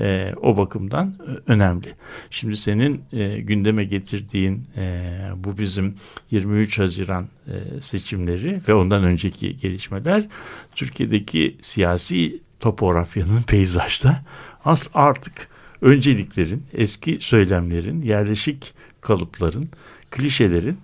e, 0.00 0.34
o 0.42 0.56
bakımdan 0.56 1.14
önemli. 1.46 1.94
Şimdi 2.30 2.56
senin 2.56 3.02
e, 3.12 3.40
gündeme 3.40 3.84
getirdiğin 3.84 4.64
e, 4.76 5.10
bu 5.36 5.58
bizim 5.58 5.94
23 6.30 6.78
Haziran 6.78 7.28
e, 7.46 7.80
seçimleri 7.80 8.60
ve 8.68 8.74
ondan 8.74 9.04
önceki 9.04 9.56
gelişmeler 9.56 10.28
Türkiye'deki 10.74 11.56
siyasi 11.60 12.40
topografyanın 12.60 13.42
peyzajda 13.46 14.22
az 14.64 14.90
artık 14.94 15.48
önceliklerin, 15.82 16.62
eski 16.74 17.18
söylemlerin, 17.20 18.02
yerleşik 18.02 18.74
kalıpların, 19.00 19.68
klişelerin 20.10 20.78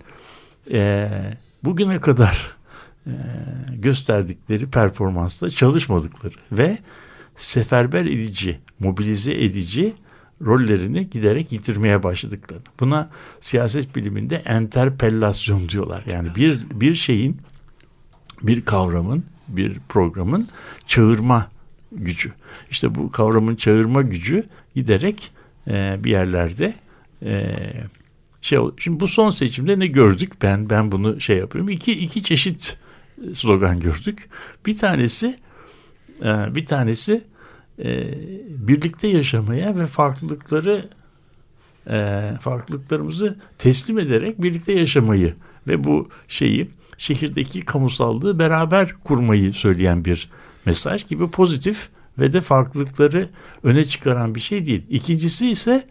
e, 0.71 1.09
bugüne 1.63 1.99
kadar 1.99 2.55
e, 3.07 3.11
gösterdikleri 3.75 4.69
performansla 4.69 5.49
çalışmadıkları 5.49 6.35
ve 6.51 6.77
seferber 7.35 8.05
edici, 8.05 8.59
mobilize 8.79 9.33
edici 9.33 9.93
rollerini 10.45 11.09
giderek 11.09 11.51
yitirmeye 11.51 12.03
başladıkları. 12.03 12.59
Buna 12.79 13.09
siyaset 13.39 13.95
biliminde 13.95 14.35
enterpellasyon 14.35 15.69
diyorlar. 15.69 16.03
Yani 16.11 16.35
bir 16.35 16.59
bir 16.71 16.95
şeyin, 16.95 17.37
bir 18.43 18.65
kavramın, 18.65 19.23
bir 19.47 19.79
programın 19.89 20.47
çağırma 20.87 21.51
gücü. 21.91 22.33
İşte 22.71 22.95
bu 22.95 23.11
kavramın 23.11 23.55
çağırma 23.55 24.01
gücü 24.01 24.43
giderek 24.75 25.31
e, 25.67 26.03
bir 26.03 26.11
yerlerde 26.11 26.73
e, 27.25 27.55
şey 28.41 28.59
şimdi 28.77 28.99
bu 28.99 29.07
son 29.07 29.29
seçimde 29.29 29.79
ne 29.79 29.87
gördük? 29.87 30.33
Ben 30.41 30.69
ben 30.69 30.91
bunu 30.91 31.21
şey 31.21 31.37
yapıyorum. 31.37 31.69
İki 31.69 31.91
iki 31.91 32.23
çeşit 32.23 32.77
slogan 33.33 33.79
gördük. 33.79 34.29
Bir 34.65 34.77
tanesi 34.77 35.37
e, 36.21 36.55
bir 36.55 36.65
tanesi 36.65 37.23
e, 37.79 38.13
birlikte 38.49 39.07
yaşamaya 39.07 39.77
ve 39.77 39.87
farklılıkları 39.87 40.89
e, 41.89 42.29
farklılıklarımızı 42.41 43.39
teslim 43.57 43.99
ederek 43.99 44.41
birlikte 44.41 44.73
yaşamayı 44.73 45.33
ve 45.67 45.83
bu 45.83 46.09
şeyi 46.27 46.69
şehirdeki 46.97 47.61
kamusallığı 47.61 48.39
beraber 48.39 48.93
kurmayı 49.03 49.53
söyleyen 49.53 50.05
bir 50.05 50.29
mesaj 50.65 51.07
gibi 51.07 51.29
pozitif 51.29 51.89
ve 52.19 52.33
de 52.33 52.41
farklılıkları 52.41 53.29
öne 53.63 53.85
çıkaran 53.85 54.35
bir 54.35 54.39
şey 54.39 54.65
değil. 54.65 54.85
İkincisi 54.89 55.49
ise 55.49 55.87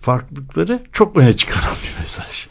farklılıkları 0.00 0.80
çok 0.92 1.16
öne 1.16 1.32
çıkaran 1.32 1.74
bir 1.82 2.00
mesaj. 2.00 2.46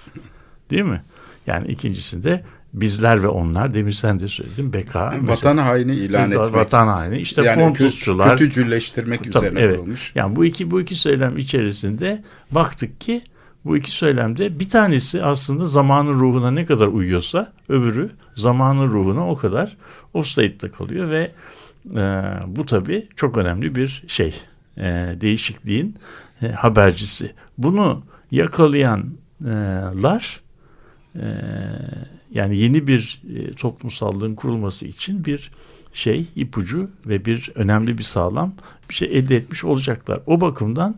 Değil 0.70 0.84
mi? 0.84 1.04
Yani 1.48 1.68
ikincisinde 1.68 2.44
bizler 2.74 3.24
ve 3.24 3.28
onlar 3.28 3.74
demin 3.74 3.92
sen 3.92 4.20
de 4.20 4.28
söyledin 4.28 4.74
BK. 4.74 4.96
Vatan 4.96 5.58
haini 5.58 5.96
ilan 5.96 6.32
etmek. 6.32 6.54
Vatan 6.54 6.88
haini 6.88 7.18
işte 7.18 7.42
yani 7.42 7.64
Pontusçular. 7.64 8.38
Kötücülleştirmek 8.38 9.20
tabii, 9.20 9.30
üzerine 9.30 9.60
evet. 9.60 9.76
kurulmuş. 9.76 10.12
Yani 10.16 10.36
bu 10.36 10.46
iki 10.46 10.72
bu 10.72 10.82
iki 10.82 10.96
söylem 10.96 11.38
içerisinde 11.38 12.24
baktık 12.52 13.02
ki 13.02 13.22
bu 13.66 13.78
iki 13.78 13.92
söylemde 13.92 14.60
bir 14.60 14.70
tanesi 14.70 15.24
aslında 15.24 15.66
zamanın 15.66 16.14
ruhuna 16.14 16.52
ne 16.52 16.66
kadar 16.66 16.88
uyuyorsa 16.88 17.54
öbürü 17.70 18.12
zamanın 18.36 18.92
ruhuna 18.92 19.30
o 19.30 19.36
kadar 19.36 19.78
offside'da 20.14 20.72
kalıyor 20.72 21.10
ve 21.10 21.32
bu 22.48 22.66
tabii 22.66 23.08
çok 23.16 23.38
önemli 23.38 23.76
bir 23.76 24.04
şey. 24.08 24.36
E, 24.78 25.16
değişikliğin 25.22 25.96
e, 26.42 26.48
habercisi. 26.48 27.32
Bunu 27.58 28.04
yakalayanlar 28.32 30.42
e, 31.16 31.26
yani 32.32 32.58
yeni 32.58 32.88
bir 32.88 33.22
e, 33.36 33.52
toplumsallığın 33.52 34.36
kurulması 34.36 34.86
için 34.86 35.26
bir 35.26 35.52
şey 35.94 36.26
ipucu 36.36 36.90
ve 37.06 37.26
bir 37.26 37.52
önemli 37.56 37.98
bir 37.98 38.04
sağlam 38.04 38.54
bir 38.90 38.96
şey 38.96 39.18
elde 39.18 39.36
etmiş 39.36 39.64
olacaklar. 39.64 40.20
O 40.26 40.42
bakımdan 40.42 40.96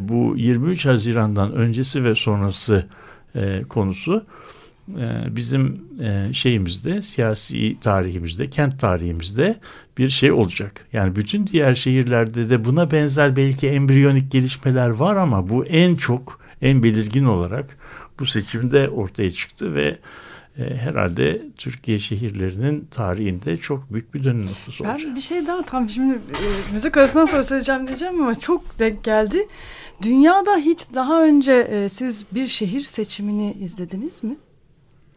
bu 0.00 0.34
23 0.36 0.86
Haziran'dan 0.86 1.52
öncesi 1.52 2.04
ve 2.04 2.14
sonrası 2.14 2.86
konusu 3.68 4.24
bizim 5.30 5.80
e, 6.02 6.32
şeyimizde, 6.32 7.02
siyasi 7.02 7.80
tarihimizde, 7.80 8.50
kent 8.50 8.80
tarihimizde 8.80 9.56
bir 9.98 10.08
şey 10.08 10.32
olacak. 10.32 10.86
Yani 10.92 11.16
bütün 11.16 11.46
diğer 11.46 11.74
şehirlerde 11.74 12.50
de 12.50 12.64
buna 12.64 12.90
benzer 12.90 13.36
belki 13.36 13.68
embriyonik 13.68 14.32
gelişmeler 14.32 14.88
var 14.88 15.16
ama 15.16 15.48
bu 15.48 15.66
en 15.66 15.96
çok, 15.96 16.40
en 16.62 16.82
belirgin 16.82 17.24
olarak 17.24 17.76
bu 18.18 18.26
seçimde 18.26 18.88
ortaya 18.88 19.30
çıktı 19.30 19.74
ve 19.74 19.98
e, 20.58 20.76
herhalde 20.76 21.42
Türkiye 21.56 21.98
şehirlerinin 21.98 22.88
tarihinde 22.90 23.56
çok 23.56 23.92
büyük 23.92 24.14
bir 24.14 24.24
dönüm 24.24 24.46
noktası 24.46 24.84
olacak. 24.84 25.00
Ben 25.04 25.16
bir 25.16 25.20
şey 25.20 25.46
daha 25.46 25.62
tam 25.62 25.90
şimdi 25.90 26.14
e, 26.14 26.72
müzik 26.72 26.96
arasından 26.96 27.24
sonra 27.24 27.42
söyleyeceğim 27.42 27.86
diyeceğim 27.86 28.22
ama 28.22 28.34
çok 28.34 28.78
denk 28.78 29.04
geldi. 29.04 29.48
Dünyada 30.02 30.56
hiç 30.56 30.86
daha 30.94 31.24
önce 31.24 31.52
e, 31.52 31.88
siz 31.88 32.26
bir 32.32 32.46
şehir 32.46 32.80
seçimini 32.80 33.52
izlediniz 33.52 34.24
mi? 34.24 34.36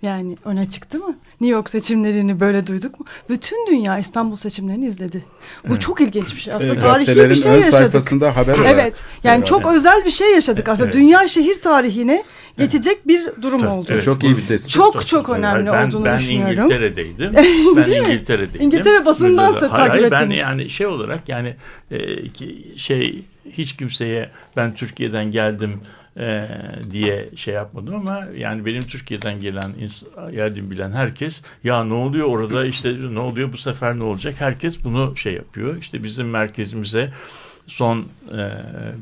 Yani 0.02 0.36
öne 0.46 0.66
çıktı 0.70 1.00
mı? 1.00 1.18
New 1.42 1.56
York 1.56 1.70
seçimlerini 1.70 2.40
böyle 2.40 2.68
duyduk 2.68 3.00
mu? 3.00 3.06
Bütün 3.30 3.68
dünya 3.68 4.00
İstanbul 4.00 4.36
seçimlerini 4.36 4.88
izledi. 4.88 5.26
Bu 5.70 5.80
çok 5.80 6.02
ilginç 6.02 6.36
bir 6.36 6.40
şey. 6.40 6.54
Aslında 6.54 6.78
tarihi 6.78 7.06
gazetelerin 7.06 7.30
bir 7.30 7.36
şey 7.36 7.52
ön 7.52 7.56
yaşadık. 7.56 7.78
sayfasında 7.78 8.36
haber 8.36 8.54
olarak. 8.54 8.74
Evet. 8.74 9.04
Yani 9.24 9.46
çok 9.46 9.66
özel 9.66 10.06
bir 10.06 10.12
şey 10.12 10.34
yaşadık 10.34 10.70
aslında. 10.70 10.86
Evet. 10.86 10.96
Dünya 10.96 11.28
şehir 11.28 11.62
tarihine 11.62 12.24
geçecek 12.58 13.08
bir 13.08 13.30
durum 13.42 13.60
Tabii, 13.60 13.72
oldu. 13.72 13.90
evet. 13.94 14.04
Çok 14.04 14.24
iyi 14.24 14.38
bir 14.38 14.48
tespit. 14.48 14.70
Çok 14.70 15.08
çok 15.08 15.30
önemli 15.30 15.72
ben, 15.72 15.88
olduğunu 15.88 16.06
ben 16.06 16.20
düşünüyorum. 16.20 16.60
İngiltere'deydim. 16.60 17.34
ben 17.76 17.86
Değil 17.86 18.02
mi? 18.02 18.08
İngiltere'deydim. 18.08 18.62
İngiltere 18.62 19.06
basından 19.06 19.56
da 19.56 19.60
Hayır, 19.62 19.70
takip 19.70 19.92
hayır, 19.92 20.12
Ben 20.12 20.18
ettiniz. 20.18 20.38
yani 20.38 20.70
şey 20.70 20.88
olarak 20.88 21.30
yani 21.30 21.56
e, 21.92 22.28
ki- 22.28 22.74
şey 22.78 23.24
hiç 23.52 23.76
kimseye 23.76 24.30
ben 24.58 24.76
Türkiye'den 24.76 25.32
geldim 25.32 25.82
e, 26.18 26.48
diye 26.92 27.30
şey 27.36 27.54
yapmadım 27.54 27.96
ama 27.96 28.28
yani 28.38 28.66
benim 28.66 28.84
Türkiye'den 28.84 29.40
gelen 29.40 29.72
geldiğimi 30.32 30.72
bilen 30.72 30.92
herkes 30.92 31.42
ya 31.64 31.84
ne 31.84 31.94
oluyor 31.94 32.28
orada? 32.28 32.66
İşte 32.66 32.96
ne 33.12 33.20
oluyor? 33.20 33.54
Bu 33.54 33.58
sefer 33.58 34.00
ne 34.00 34.04
olacak? 34.04 34.36
Herkes 34.40 34.84
bunu 34.84 35.18
şey 35.18 35.34
yapıyor. 35.34 35.78
İşte 35.78 36.04
bizim 36.04 36.30
merkezimize 36.30 37.12
son 37.68 38.00
e, 38.32 38.50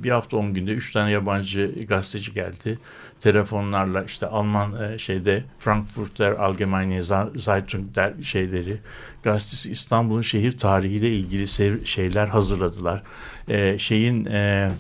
bir 0.04 0.12
hafta 0.12 0.38
on 0.38 0.54
günde 0.54 0.72
üç 0.72 0.94
tane 0.94 1.12
yabancı 1.12 1.72
gazeteci 1.88 2.34
geldi 2.34 2.80
telefonlarla 3.20 4.04
işte 4.04 4.28
Alman 4.28 4.82
e, 4.82 4.98
şeyde 4.98 5.44
Frankfurter 5.60 6.32
Allgemeine 6.32 7.02
Zeitung 7.36 7.96
der 7.96 8.14
şeyleri 8.22 8.78
gazetesi 9.24 9.72
İstanbul'un 9.72 10.22
şehir 10.22 10.58
tarihiyle 10.58 11.10
ilgili 11.10 11.48
şeyler 11.86 12.28
hazırladılar. 12.28 13.04
E, 13.48 13.78
şeyin 13.78 14.26
e, 14.26 14.72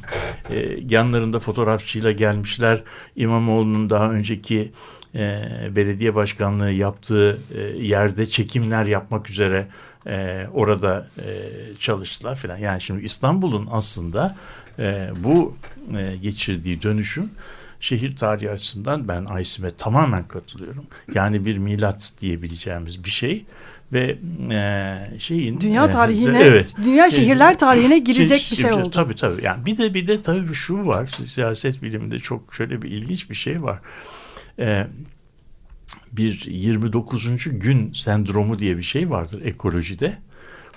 e, 0.50 0.78
yanlarında 0.90 1.40
fotoğrafçıyla 1.40 2.12
gelmişler. 2.12 2.84
İmamoğlu'nun 3.16 3.90
daha 3.90 4.12
önceki 4.12 4.72
e, 5.16 5.42
belediye 5.76 6.16
başkanlığı 6.16 6.72
yaptığı 6.72 7.40
e, 7.56 7.62
yerde 7.62 8.26
çekimler 8.26 8.86
yapmak 8.86 9.30
üzere 9.30 9.68
e, 10.08 10.46
orada 10.54 11.08
e, 11.18 11.26
çalıştılar 11.80 12.36
filan. 12.36 12.58
Yani 12.58 12.82
şimdi 12.82 13.06
İstanbul'un 13.06 13.68
aslında 13.72 14.36
e, 14.80 15.10
bu 15.24 15.58
e, 15.98 16.16
geçirdiği 16.18 16.82
dönüşüm 16.82 17.30
şehir 17.80 18.16
tarihi 18.16 18.52
açısından 18.52 19.08
ben 19.08 19.26
Aysim'e 19.26 19.72
tamamen 19.72 20.28
katılıyorum. 20.28 20.86
Yani 21.14 21.46
bir 21.46 21.58
milat 21.58 22.14
diyebileceğimiz 22.22 23.04
bir 23.04 23.10
şey 23.10 23.46
ve 23.94 24.18
e, 24.52 25.20
şeyin 25.20 25.62
Dünya 25.62 25.86
e, 25.86 25.92
tarihine, 25.92 26.40
evet. 26.40 26.76
dünya 26.84 27.10
şehirler 27.10 27.60
tarihine 27.60 28.00
girecek 28.00 28.48
bir 28.52 28.58
şey 28.58 28.74
oldu. 28.74 28.92
Tabii 28.92 29.16
tabii. 29.16 29.46
Yani 29.46 29.66
bir 29.66 29.78
de 29.78 29.94
bir 29.94 30.08
de 30.08 30.22
tabii 30.22 30.54
şu 30.54 30.86
var. 30.86 31.06
Siyaset 31.06 31.82
biliminde 31.82 32.20
çok 32.20 32.54
şöyle 32.54 32.82
bir 32.82 32.92
ilginç 32.92 33.30
bir 33.30 33.36
şey 33.36 33.64
var. 33.64 33.80
Ee, 34.60 34.88
bir 36.12 36.46
29. 36.46 37.28
gün 37.60 37.94
sendromu 37.94 38.60
diye 38.60 38.78
bir 38.78 38.84
şey 38.84 39.10
vardır 39.10 39.42
ekolojide. 39.46 40.18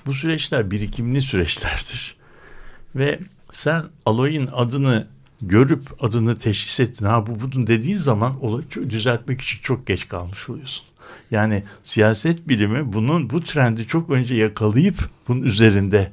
Bu 0.06 0.14
süreçler 0.14 0.70
birikimli 0.70 1.22
süreçlerdir. 1.22 2.16
Ve 2.94 3.18
sen 3.52 3.84
alayın 4.06 4.48
adını 4.52 5.06
görüp 5.42 5.82
adını 6.04 6.36
teşhis 6.36 6.80
ettin 6.80 7.06
ha 7.06 7.26
bu 7.26 7.40
budun 7.40 7.66
dediğin 7.66 7.96
zaman 7.96 8.36
düzeltmek 8.74 9.40
için 9.40 9.58
çok 9.62 9.86
geç 9.86 10.08
kalmış 10.08 10.48
oluyorsun. 10.48 10.84
Yani 11.30 11.62
siyaset 11.82 12.48
bilimi 12.48 12.92
bunun 12.92 13.30
bu 13.30 13.40
trendi 13.40 13.86
çok 13.86 14.10
önce 14.10 14.34
yakalayıp 14.34 15.08
bunun 15.28 15.42
üzerinde 15.42 16.12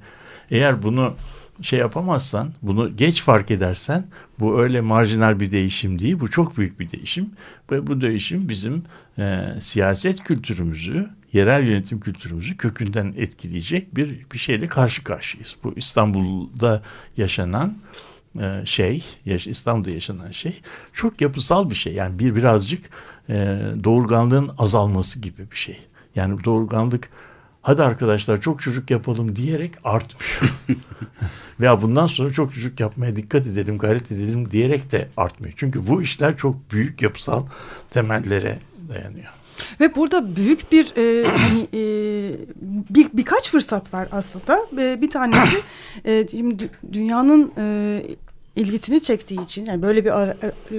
eğer 0.52 0.84
bunu 0.84 1.16
şey 1.62 1.80
yapamazsan, 1.80 2.54
bunu 2.62 2.98
geç 2.98 3.24
fark 3.24 3.52
edersen 3.52 4.08
bu 4.40 4.62
öyle 4.62 4.82
marjinal 4.82 5.40
bir 5.40 5.52
değişim 5.52 6.00
değil, 6.00 6.20
bu 6.20 6.30
çok 6.30 6.58
büyük 6.58 6.80
bir 6.80 6.90
değişim. 6.90 7.30
Ve 7.72 7.88
bu 7.88 8.02
değişim 8.02 8.50
bizim 8.50 8.84
e, 9.18 9.46
siyaset 9.62 10.24
kültürümüzü, 10.24 11.10
yerel 11.34 11.64
yönetim 11.64 12.00
kültürümüzü 12.00 12.58
kökünden 12.58 13.14
etkileyecek 13.18 13.96
bir 13.96 14.26
bir 14.34 14.38
şeyle 14.38 14.68
karşı 14.68 15.04
karşıyayız. 15.04 15.56
Bu 15.64 15.74
İstanbul'da 15.76 16.82
yaşanan 17.18 17.78
e, 18.40 18.66
şey, 18.66 19.04
yaş- 19.26 19.48
İstanbul'da 19.48 19.90
yaşanan 19.90 20.32
şey 20.32 20.62
çok 20.94 21.22
yapısal 21.22 21.70
bir 21.70 21.76
şey. 21.76 21.94
Yani 21.94 22.20
bir 22.20 22.36
birazcık 22.36 22.90
e, 23.30 23.60
doğurganlığın 23.84 24.52
azalması 24.58 25.20
gibi 25.20 25.52
bir 25.52 25.56
şey. 25.56 25.78
Yani 26.16 26.44
doğurganlık 26.44 27.10
hadi 27.62 27.84
arkadaşlar 27.84 28.42
çok 28.42 28.62
çocuk 28.62 28.92
yapalım 28.92 29.36
diyerek 29.36 29.72
artmıyor. 29.84 30.54
Veya 31.60 31.82
bundan 31.82 32.08
sonra 32.08 32.30
çok 32.30 32.54
çocuk 32.54 32.80
yapmaya 32.80 33.16
dikkat 33.16 33.48
edelim, 33.48 33.78
gayret 33.78 34.12
edelim 34.12 34.52
diyerek 34.52 34.92
de 34.92 35.10
artmıyor. 35.18 35.54
Çünkü 35.58 35.88
bu 35.88 36.02
işler 36.02 36.38
çok 36.38 36.72
büyük 36.72 37.02
yapısal 37.02 37.46
temellere 37.90 38.60
dayanıyor. 38.90 39.28
Ve 39.80 39.96
burada 39.96 40.36
büyük 40.36 40.72
bir 40.72 40.96
e, 40.98 41.28
hani 41.38 41.68
e, 41.74 41.80
bir, 42.90 43.08
birkaç 43.14 43.52
fırsat 43.52 43.94
var 43.94 44.08
aslında. 44.12 44.60
E, 44.82 45.02
bir 45.02 45.10
tanesi 45.10 45.58
e, 46.06 46.28
dünyanın 46.94 47.52
e, 47.58 48.04
ilgisini 48.60 49.02
çektiği 49.02 49.42
için 49.42 49.66
yani 49.66 49.82
böyle 49.82 50.06
bir 50.06 50.20
ara- 50.20 50.36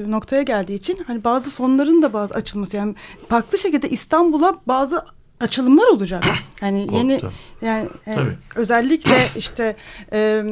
noktaya 0.07 0.43
geldiği 0.43 0.75
için 0.75 0.99
hani 1.07 1.25
bazı 1.25 1.51
fonların 1.51 2.03
da 2.03 2.13
bazı 2.13 2.35
açılması 2.35 2.77
yani 2.77 2.95
farklı 3.29 3.59
şekilde 3.59 3.91
İstanbul'a 3.91 4.55
bazı 4.67 5.05
açılımlar 5.41 5.89
olacak. 5.89 6.25
Yani 6.63 6.87
yeni 6.93 7.21
Tabii. 7.21 7.33
yani 7.63 7.89
e, 8.07 8.17
özellikle 8.57 9.29
işte 9.37 9.77
e, 10.13 10.45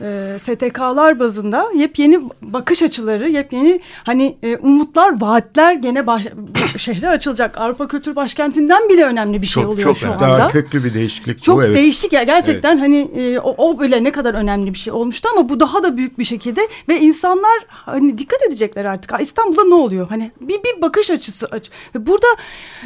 e, 0.00 0.36
STK'lar 0.38 1.18
bazında 1.18 1.68
yepyeni 1.74 2.20
bakış 2.42 2.82
açıları, 2.82 3.28
yepyeni 3.30 3.80
hani 4.04 4.36
e, 4.42 4.56
umutlar, 4.56 5.20
vaatler 5.20 5.72
gene 5.72 6.06
baş, 6.06 6.26
şehre 6.76 7.08
açılacak. 7.08 7.58
Avrupa 7.58 7.88
Kültür 7.88 8.16
Başkenti'nden 8.16 8.88
bile 8.88 9.04
önemli 9.04 9.42
bir 9.42 9.46
şey 9.46 9.62
Çok, 9.62 9.72
oluyor 9.72 9.88
çok 9.88 9.96
şu 9.98 10.06
önemli. 10.06 10.24
anda. 10.24 10.38
Daha 10.38 10.48
köklü 10.48 10.84
bir 10.84 10.94
değişiklik 10.94 11.42
Çok 11.42 11.56
bu 11.56 11.64
evet. 11.64 11.76
değişik 11.76 12.12
ya 12.12 12.22
gerçekten 12.22 12.78
hani 12.78 13.10
e, 13.16 13.38
o, 13.38 13.68
o 13.68 13.80
bile 13.80 14.04
ne 14.04 14.12
kadar 14.12 14.34
önemli 14.34 14.74
bir 14.74 14.78
şey 14.78 14.92
olmuştu 14.92 15.28
ama 15.32 15.48
bu 15.48 15.60
daha 15.60 15.82
da 15.82 15.96
büyük 15.96 16.18
bir 16.18 16.24
şekilde 16.24 16.60
ve 16.88 17.00
insanlar 17.00 17.58
hani 17.68 18.18
dikkat 18.18 18.42
edecekler 18.42 18.84
artık. 18.84 19.12
Ha, 19.12 19.18
İstanbul'da 19.18 19.64
ne 19.64 19.74
oluyor? 19.74 20.08
Hani 20.08 20.32
bir 20.40 20.54
bir 20.54 20.82
bakış 20.82 21.10
açısı 21.10 21.46
aç. 21.46 21.70
Ve 21.94 22.06
burada 22.06 22.26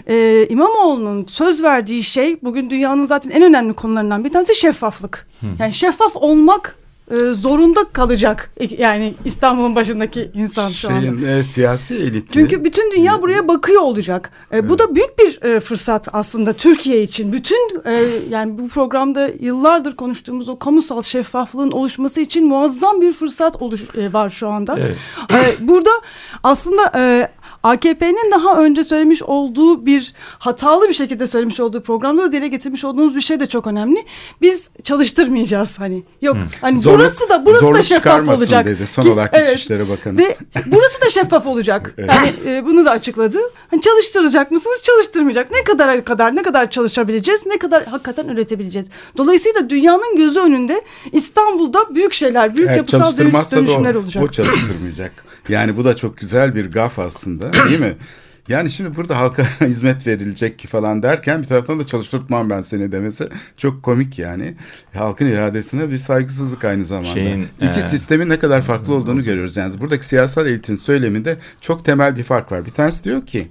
e, 0.08 0.46
İmamoğlu'nun 0.48 1.26
söz 1.26 1.62
verdiği 1.62 2.04
şey 2.04 2.42
bugün 2.42 2.70
dünyanın 2.70 3.06
zaten 3.06 3.30
en 3.30 3.42
önemli 3.42 3.74
konularından 3.74 4.24
bir 4.24 4.32
tanesi 4.32 4.54
şeffaflık. 4.54 5.26
Yani 5.58 5.72
şeffaf 5.72 6.16
olmak 6.16 6.76
zorunda 7.34 7.84
kalacak 7.92 8.50
yani 8.78 9.14
İstanbul'un 9.24 9.74
başındaki 9.76 10.30
insan 10.34 10.68
şu 10.70 10.88
anda. 10.88 11.00
Şeyin 11.00 11.22
e, 11.22 11.42
siyasi 11.44 11.94
eliti. 11.94 12.32
Çünkü 12.32 12.64
bütün 12.64 12.90
dünya 12.90 13.22
buraya 13.22 13.48
bakıyor 13.48 13.82
olacak. 13.82 14.30
E, 14.52 14.68
Bu 14.68 14.78
da 14.78 14.94
büyük 14.94 15.18
bir 15.18 15.42
e, 15.42 15.60
fırsat 15.60 16.08
aslında 16.12 16.52
Türkiye 16.52 17.02
için. 17.02 17.32
Bütün 17.32 17.82
e, 17.84 18.08
yani 18.30 18.58
bu 18.58 18.68
programda 18.68 19.30
yıllardır 19.40 19.96
konuştuğumuz 19.96 20.48
o 20.48 20.58
kamusal 20.58 21.02
şeffaflığın 21.02 21.70
oluşması 21.70 22.20
için 22.20 22.46
muazzam 22.46 23.00
bir 23.00 23.12
fırsat 23.12 23.62
oluş, 23.62 23.82
e, 23.98 24.12
var 24.12 24.30
şu 24.30 24.48
anda. 24.48 24.78
Evet. 24.78 24.96
E, 25.32 25.68
burada 25.68 25.90
aslında 26.42 26.92
e, 26.96 27.28
AKP'nin 27.62 28.30
daha 28.30 28.62
önce 28.62 28.84
söylemiş 28.84 29.22
olduğu 29.22 29.86
bir 29.86 30.14
hatalı 30.38 30.88
bir 30.88 30.94
şekilde 30.94 31.26
söylemiş 31.26 31.60
olduğu 31.60 31.82
programda 31.82 32.22
da 32.22 32.32
dile 32.32 32.48
getirmiş 32.48 32.84
olduğumuz 32.84 33.16
bir 33.16 33.20
şey 33.20 33.40
de 33.40 33.46
çok 33.46 33.66
önemli. 33.66 34.04
Biz 34.40 34.70
çalıştırmayacağız 34.84 35.78
hani. 35.78 36.02
Yok 36.22 36.36
hani 36.60 36.78
Zorluk- 36.78 36.98
burası 36.98 37.28
da 37.28 37.46
burası 37.46 37.74
da 37.74 37.82
şeffaf 37.82 38.28
olacak. 38.28 38.66
dedi 38.66 38.86
son 38.86 39.02
Ki- 39.02 39.10
olarak 39.10 39.30
evet. 39.34 39.52
İçişleri 39.56 39.88
Bakanı. 39.88 40.18
Ve 40.18 40.36
burası 40.66 41.00
da 41.00 41.10
şeffaf 41.10 41.46
olacak. 41.46 41.94
Yani 41.98 42.32
e, 42.46 42.66
bunu 42.66 42.84
da 42.84 42.90
açıkladı. 42.90 43.38
Hani 43.70 43.80
çalıştıracak 43.82 44.50
mısınız? 44.50 44.82
Çalıştırmayacak. 44.82 45.50
Ne 45.50 45.64
kadar 45.64 46.04
kadar 46.04 46.36
ne 46.36 46.42
kadar 46.42 46.70
çalışabileceğiz? 46.70 47.46
Ne 47.46 47.58
kadar 47.58 47.84
hakikaten 47.86 48.28
üretebileceğiz? 48.28 48.88
Dolayısıyla 49.16 49.70
dünyanın 49.70 50.16
gözü 50.16 50.38
önünde 50.40 50.82
İstanbul'da 51.12 51.94
büyük 51.94 52.12
şeyler, 52.14 52.56
büyük 52.56 52.68
Eğer 52.70 52.76
yapısal 52.76 53.12
da 53.12 53.18
dönüşümler 53.18 53.94
o, 53.94 53.98
olacak. 53.98 54.24
o 54.24 54.28
çalıştırmayacak. 54.28 55.12
Yani 55.48 55.76
bu 55.76 55.84
da 55.84 55.96
çok 55.96 56.16
güzel 56.16 56.54
bir 56.54 56.72
gaf 56.72 56.98
aslında 56.98 57.51
değil 57.52 57.80
mi? 57.80 57.94
Yani 58.48 58.70
şimdi 58.70 58.96
burada 58.96 59.18
halka 59.18 59.46
hizmet 59.60 60.06
verilecek 60.06 60.58
ki 60.58 60.68
falan 60.68 61.02
derken 61.02 61.42
bir 61.42 61.46
taraftan 61.46 61.80
da 61.80 61.86
çalıştırtmam 61.86 62.50
ben 62.50 62.60
seni 62.60 62.92
demesi 62.92 63.28
çok 63.56 63.82
komik 63.82 64.18
yani. 64.18 64.54
Halkın 64.94 65.26
iradesine 65.26 65.90
bir 65.90 65.98
saygısızlık 65.98 66.64
aynı 66.64 66.84
zamanda. 66.84 67.14
Şeyin, 67.14 67.46
İki 67.60 67.80
e, 67.80 67.82
sistemin 67.82 68.28
ne 68.28 68.38
kadar 68.38 68.62
farklı 68.62 68.94
olduğunu 68.94 69.24
görüyoruz. 69.24 69.56
Yani 69.56 69.80
buradaki 69.80 70.06
siyasal 70.06 70.46
elitin 70.46 70.76
söyleminde 70.76 71.36
çok 71.60 71.84
temel 71.84 72.16
bir 72.16 72.22
fark 72.22 72.52
var. 72.52 72.66
Bir 72.66 72.70
tanesi 72.70 73.04
diyor 73.04 73.26
ki 73.26 73.48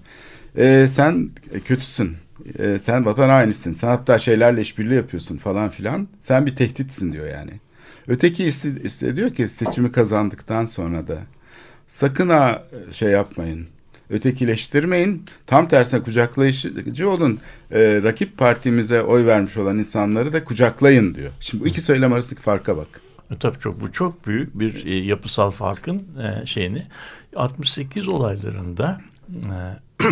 e, 0.58 0.88
sen 0.90 1.30
kötüsün. 1.66 2.16
E, 2.60 2.80
sen 2.80 3.06
vatan 3.06 3.30
hainisin. 3.30 3.74
Sen 3.74 3.88
hatta 3.88 4.20
şeylerle 4.20 4.62
işbirliği 4.62 4.96
yapıyorsun 4.96 5.38
falan 5.38 5.70
filan. 5.70 6.08
Sen 6.22 6.46
bir 6.46 6.56
tehditsin 6.56 7.14
diyor 7.14 7.28
yani. 7.30 7.52
Öteki 8.08 8.46
iste 8.84 9.16
diyor 9.16 9.34
ki 9.34 9.50
seçimi 9.50 9.92
kazandıktan 9.92 10.66
sonra 10.66 11.08
da 11.08 11.18
sakın 11.88 12.30
ha 12.30 12.64
şey 12.92 13.10
yapmayın. 13.10 13.68
Ötekileştirmeyin. 14.12 15.26
Tam 15.48 15.68
tersine 15.68 16.04
kucaklayıcı 16.04 17.10
olun. 17.10 17.40
E, 17.72 18.02
rakip 18.04 18.38
partimize 18.38 19.02
oy 19.02 19.26
vermiş 19.26 19.58
olan 19.58 19.78
insanları 19.78 20.34
da 20.34 20.44
kucaklayın 20.44 21.16
diyor. 21.16 21.32
Şimdi 21.40 21.64
bu 21.64 21.68
iki 21.68 21.82
söylem 21.82 22.14
arasındaki 22.14 22.42
farka 22.42 22.78
bak. 22.78 23.02
E, 23.32 23.38
Tabii 23.38 23.60
çok 23.60 23.82
bu 23.82 23.92
çok 23.92 24.28
büyük 24.28 24.60
bir 24.60 24.86
e, 24.86 24.96
yapısal 24.96 25.52
farkın 25.52 26.08
e, 26.20 26.46
şeyini 26.46 26.86
68 27.36 28.08
olaylarında 28.08 29.02
e, 29.30 29.56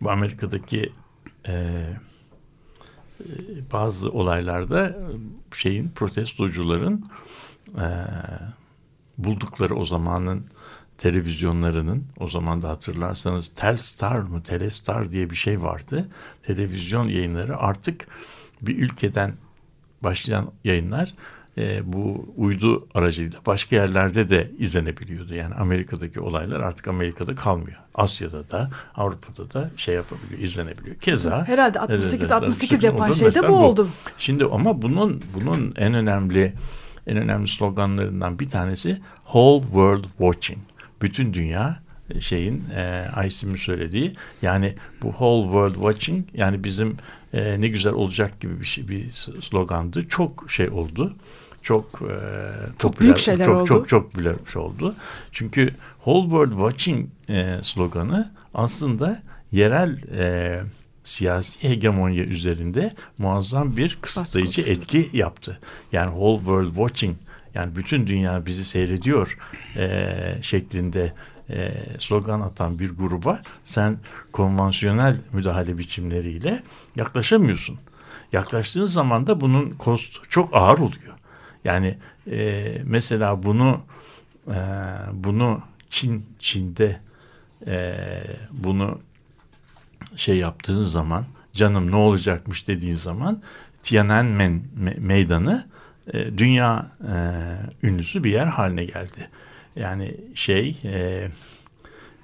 bu 0.00 0.10
Amerika'daki 0.10 0.92
e, 1.48 1.52
e, 1.52 3.26
bazı 3.72 4.10
olaylarda 4.10 4.96
şeyin 5.52 5.88
protestocuların 5.88 7.04
e, 7.76 7.86
buldukları 9.18 9.76
o 9.76 9.84
zamanın 9.84 10.46
televizyonlarının 11.02 12.04
o 12.20 12.28
zaman 12.28 12.62
da 12.62 12.68
hatırlarsanız 12.68 13.48
Telstar 13.48 14.18
mı 14.18 14.42
Telestar 14.42 15.10
diye 15.10 15.30
bir 15.30 15.36
şey 15.36 15.62
vardı. 15.62 16.08
Televizyon 16.42 17.08
yayınları 17.08 17.56
artık 17.56 18.06
bir 18.62 18.78
ülkeden 18.78 19.34
başlayan 20.02 20.50
yayınlar 20.64 21.14
e, 21.58 21.92
bu 21.92 22.34
uydu 22.36 22.88
aracıyla 22.94 23.38
başka 23.46 23.76
yerlerde 23.76 24.28
de 24.28 24.50
izlenebiliyordu. 24.58 25.34
Yani 25.34 25.54
Amerika'daki 25.54 26.20
olaylar 26.20 26.60
artık 26.60 26.88
Amerika'da 26.88 27.34
kalmıyor. 27.34 27.78
Asya'da 27.94 28.50
da 28.50 28.70
Avrupa'da 28.94 29.54
da 29.54 29.70
şey 29.76 29.94
yapabiliyor, 29.94 30.40
izlenebiliyor. 30.40 30.96
Keza 30.96 31.48
Herhalde 31.48 31.78
68-68 31.78 32.86
yapan 32.86 33.12
şey 33.12 33.34
de 33.34 33.48
bu 33.48 33.54
oldu. 33.54 33.88
Şimdi 34.18 34.44
ama 34.44 34.82
bunun 34.82 35.22
bunun 35.34 35.74
en 35.76 35.94
önemli 35.94 36.52
en 37.06 37.16
önemli 37.16 37.48
sloganlarından 37.48 38.38
bir 38.38 38.48
tanesi 38.48 39.00
Whole 39.24 39.62
World 39.62 40.04
Watching. 40.04 40.58
Bütün 41.02 41.34
dünya 41.34 41.82
e, 42.10 42.20
şeyin 42.20 42.64
e, 42.76 43.10
Aysim'in 43.14 43.56
söylediği 43.56 44.14
yani 44.42 44.74
bu 45.02 45.10
whole 45.10 45.42
world 45.42 45.74
watching 45.74 46.26
yani 46.34 46.64
bizim 46.64 46.96
e, 47.32 47.60
ne 47.60 47.68
güzel 47.68 47.92
olacak 47.92 48.40
gibi 48.40 48.60
bir 48.60 48.64
şey 48.64 48.88
bir 48.88 49.10
slogandı. 49.40 50.08
Çok 50.08 50.50
şey 50.50 50.68
oldu. 50.68 51.14
Çok 51.62 51.84
e, 51.84 52.14
çok 52.78 52.92
popüler, 52.92 53.00
büyük 53.00 53.18
şeyler 53.18 53.44
çok, 53.44 53.56
oldu. 53.56 53.66
Çok 53.66 53.88
çok 53.88 54.16
büyük 54.18 54.48
şey 54.48 54.62
oldu. 54.62 54.94
Çünkü 55.32 55.74
whole 55.96 56.22
world 56.22 56.50
watching 56.50 57.08
e, 57.28 57.58
sloganı 57.62 58.32
aslında 58.54 59.22
yerel 59.52 59.98
e, 60.18 60.60
siyasi 61.04 61.68
hegemonya 61.68 62.24
üzerinde 62.24 62.94
muazzam 63.18 63.76
bir 63.76 63.98
kısıtlayıcı 64.00 64.60
etki 64.62 65.10
yaptı. 65.12 65.58
Yani 65.92 66.10
whole 66.10 66.38
world 66.38 66.74
watching 66.74 67.16
yani 67.54 67.76
bütün 67.76 68.06
dünya 68.06 68.46
bizi 68.46 68.64
seyrediyor 68.64 69.38
e, 69.76 70.08
şeklinde 70.42 71.12
e, 71.50 71.72
slogan 71.98 72.40
atan 72.40 72.78
bir 72.78 72.90
gruba 72.90 73.42
sen 73.64 73.98
konvansiyonel 74.32 75.16
müdahale 75.32 75.78
biçimleriyle 75.78 76.62
yaklaşamıyorsun. 76.96 77.78
Yaklaştığın 78.32 78.84
zaman 78.84 79.26
da 79.26 79.40
bunun 79.40 79.70
kostu 79.70 80.20
çok 80.28 80.54
ağır 80.54 80.78
oluyor. 80.78 81.14
Yani 81.64 81.98
e, 82.30 82.68
mesela 82.84 83.42
bunu 83.42 83.80
e, 84.48 84.58
bunu 85.12 85.62
Çin 85.90 86.26
Çin'de 86.38 87.00
e, 87.66 87.94
bunu 88.50 89.00
şey 90.16 90.36
yaptığın 90.36 90.84
zaman 90.84 91.24
canım 91.52 91.90
ne 91.90 91.96
olacakmış 91.96 92.68
dediğin 92.68 92.94
zaman 92.94 93.42
Tiananmen 93.82 94.62
meydanı 94.98 95.66
e, 96.12 96.38
dünya 96.38 96.86
e, 97.02 97.16
ünlüsü 97.86 98.24
bir 98.24 98.30
yer 98.30 98.46
haline 98.46 98.84
geldi. 98.84 99.28
Yani 99.76 100.16
şey 100.34 100.80
e, 100.84 101.28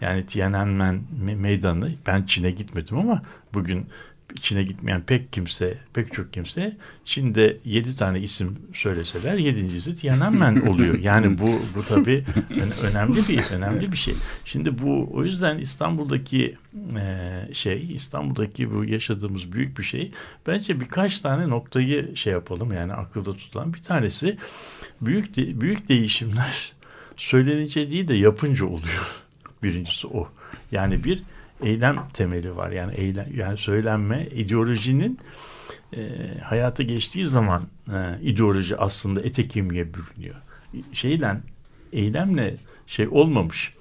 yani 0.00 0.26
Tiananmen 0.26 1.02
meydanı 1.36 1.92
ben 2.06 2.22
Çin'e 2.22 2.50
gitmedim 2.50 2.98
ama 2.98 3.22
bugün 3.54 3.86
Çin'e 4.40 4.62
gitmeyen 4.62 5.02
pek 5.02 5.32
kimse, 5.32 5.78
pek 5.94 6.12
çok 6.12 6.32
kimse 6.32 6.76
Çin'de 7.04 7.56
yedi 7.64 7.96
tane 7.96 8.20
isim 8.20 8.58
söyleseler 8.72 9.34
yedincisi 9.34 9.96
Tiananmen 9.96 10.56
oluyor. 10.66 10.98
Yani 10.98 11.38
bu 11.38 11.60
bu 11.76 11.82
tabii 11.88 12.24
önemli 12.82 13.28
bir 13.28 13.50
önemli 13.52 13.92
bir 13.92 13.96
şey. 13.96 14.14
Şimdi 14.44 14.78
bu 14.78 15.08
o 15.12 15.24
yüzden 15.24 15.58
İstanbul'daki 15.58 16.56
e, 16.98 17.54
şey, 17.54 17.94
İstanbul'daki 17.94 18.74
bu 18.74 18.84
yaşadığımız 18.84 19.52
büyük 19.52 19.78
bir 19.78 19.82
şey. 19.82 20.12
Bence 20.46 20.80
birkaç 20.80 21.20
tane 21.20 21.48
noktayı 21.48 22.16
şey 22.16 22.32
yapalım 22.32 22.72
yani 22.72 22.92
akılda 22.92 23.36
tutulan 23.36 23.74
bir 23.74 23.82
tanesi 23.82 24.38
büyük 25.00 25.36
de, 25.36 25.60
büyük 25.60 25.88
değişimler 25.88 26.72
söylenince 27.16 27.90
değil 27.90 28.08
de 28.08 28.14
yapınca 28.14 28.66
oluyor. 28.66 29.24
Birincisi 29.62 30.06
o. 30.06 30.28
Yani 30.72 31.04
bir 31.04 31.22
eylem 31.62 32.09
temeli 32.12 32.56
var. 32.56 32.70
Yani 32.70 32.94
eylem 32.94 33.26
yani 33.36 33.59
söylenme 33.59 34.26
ideolojinin 34.26 35.18
e, 35.96 36.00
hayata 36.42 36.82
geçtiği 36.82 37.26
zaman 37.26 37.62
e, 37.92 38.20
ideoloji 38.22 38.76
aslında 38.76 39.22
ete 39.22 39.48
kemiğe 39.48 39.86
bürünüyor. 39.94 40.34
Şeyle 40.92 41.36
eylemle 41.92 42.54
şey 42.86 43.09
olmamış. 43.09 43.74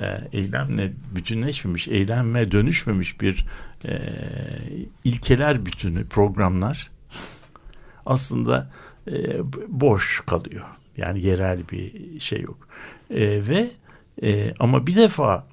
E, 0.00 0.28
eylemle 0.32 0.92
bütünleşmemiş, 1.14 1.88
eylemle 1.88 2.52
dönüşmemiş 2.52 3.20
bir 3.20 3.46
e, 3.84 4.00
ilkeler 5.04 5.66
bütünü, 5.66 6.06
programlar 6.06 6.90
aslında 8.06 8.70
e, 9.10 9.38
boş 9.68 10.22
kalıyor. 10.26 10.64
Yani 10.96 11.20
yerel 11.20 11.68
bir 11.72 12.20
şey 12.20 12.40
yok. 12.40 12.68
E, 13.10 13.48
ve 13.48 13.70
e, 14.22 14.54
ama 14.58 14.86
bir 14.86 14.96
defa 14.96 15.46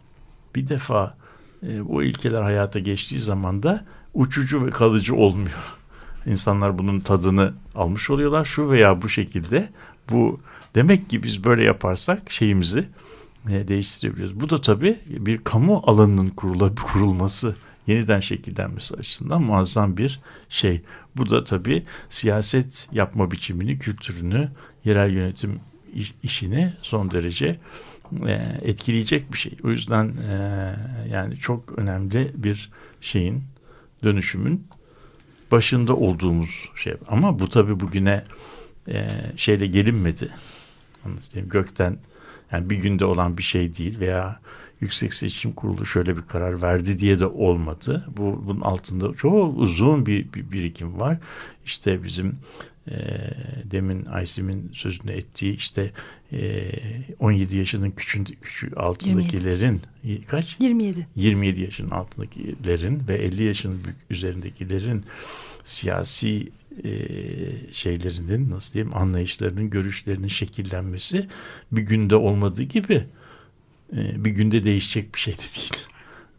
bir 0.56 0.68
defa 0.68 1.17
e, 1.64 1.88
bu 1.88 2.04
ilkeler 2.04 2.42
hayata 2.42 2.80
geçtiği 2.80 3.20
zaman 3.20 3.64
da 3.64 3.86
uçucu 4.14 4.66
ve 4.66 4.70
kalıcı 4.70 5.16
olmuyor. 5.16 5.78
İnsanlar 6.26 6.78
bunun 6.78 7.00
tadını 7.00 7.54
almış 7.76 8.10
oluyorlar 8.10 8.46
şu 8.46 8.70
veya 8.70 9.02
bu 9.02 9.10
şekilde. 9.10 9.70
Bu 10.10 10.40
demek 10.76 11.10
ki 11.10 11.24
biz 11.24 11.44
böyle 11.44 11.64
yaparsak 11.64 12.32
şeyimizi 12.32 12.86
e, 13.50 13.68
değiştirebiliyoruz. 13.68 14.40
Bu 14.40 14.50
da 14.50 14.62
tabii 14.62 14.98
bir 15.08 15.38
kamu 15.38 15.84
alanının 15.86 16.30
kurula, 16.30 16.76
kurulması, 16.76 17.56
yeniden 17.88 18.20
şekillenmesi 18.20 18.96
açısından 18.96 19.42
muazzam 19.42 19.98
bir 19.98 20.20
şey. 20.50 20.82
Bu 21.18 21.30
da 21.30 21.44
tabii 21.44 21.86
siyaset 22.10 22.90
yapma 22.92 23.32
biçimini, 23.32 23.80
kültürünü, 23.80 24.50
yerel 24.86 25.14
yönetim 25.14 25.60
işini 26.24 26.74
son 26.82 27.12
derece 27.12 27.60
e, 28.28 28.58
etkileyecek 28.62 29.34
bir 29.34 29.38
şey. 29.38 29.58
O 29.64 29.70
yüzden 29.70 30.06
e, 30.06 30.76
yani 31.12 31.38
çok 31.38 31.80
önemli 31.80 32.32
bir 32.36 32.70
şeyin 33.02 33.44
dönüşümün 34.04 34.68
başında 35.52 35.96
olduğumuz 35.96 36.70
şey. 36.76 36.96
Ama 37.08 37.40
bu 37.40 37.50
tabi 37.50 37.80
bugüne 37.80 38.24
e, 38.88 39.10
şeyle 39.36 39.68
gelinmedi. 39.68 40.30
Anlatayım 41.06 41.50
gökten 41.50 41.98
yani 42.52 42.70
bir 42.70 42.76
günde 42.76 43.06
olan 43.06 43.38
bir 43.38 43.44
şey 43.44 43.78
değil 43.78 44.00
veya 44.00 44.40
Yüksek 44.82 45.14
Seçim 45.14 45.54
Kurulu 45.54 45.86
şöyle 45.86 46.18
bir 46.18 46.22
karar 46.22 46.62
verdi 46.62 46.98
diye 46.98 47.20
de 47.20 47.26
olmadı. 47.26 48.08
Bu 48.18 48.44
bunun 48.46 48.62
altında 48.62 49.14
çok 49.14 49.58
uzun 49.58 50.06
bir, 50.06 50.34
bir 50.34 50.52
birikim 50.52 51.00
var. 51.00 51.18
İşte 51.66 52.04
bizim 52.04 52.36
e, 52.92 52.98
demin 53.72 54.06
Aysim'in 54.06 54.70
sözünü 54.74 55.12
ettiği 55.12 55.56
işte 55.56 55.92
e, 56.34 56.72
17 57.20 57.58
yaşının 57.58 57.92
küçün, 57.92 58.24
küçü 58.24 58.76
altındakilerin 58.76 59.82
27. 60.04 60.26
kaç? 60.28 60.58
27. 60.60 61.08
27 61.16 61.62
yaşının 61.62 61.90
altındakilerin 61.90 63.04
ve 63.08 63.16
50 63.16 63.44
yaşın 63.44 63.82
üzerindekilerin 64.10 65.04
siyasi 65.64 66.50
e, 66.84 66.92
şeylerinin 67.72 68.52
nasıl 68.52 68.74
diyeyim 68.74 68.98
anlayışlarının 68.98 69.70
görüşlerinin 69.70 70.28
şekillenmesi 70.28 71.28
bir 71.72 71.82
günde 71.82 72.16
olmadığı 72.16 72.64
gibi 72.64 73.04
e, 73.94 74.26
bir 74.26 74.32
günde 74.32 74.64
değişecek 74.64 75.16
bir 75.16 75.20
şey 75.20 75.34
de 75.34 75.38
değil. 75.38 75.74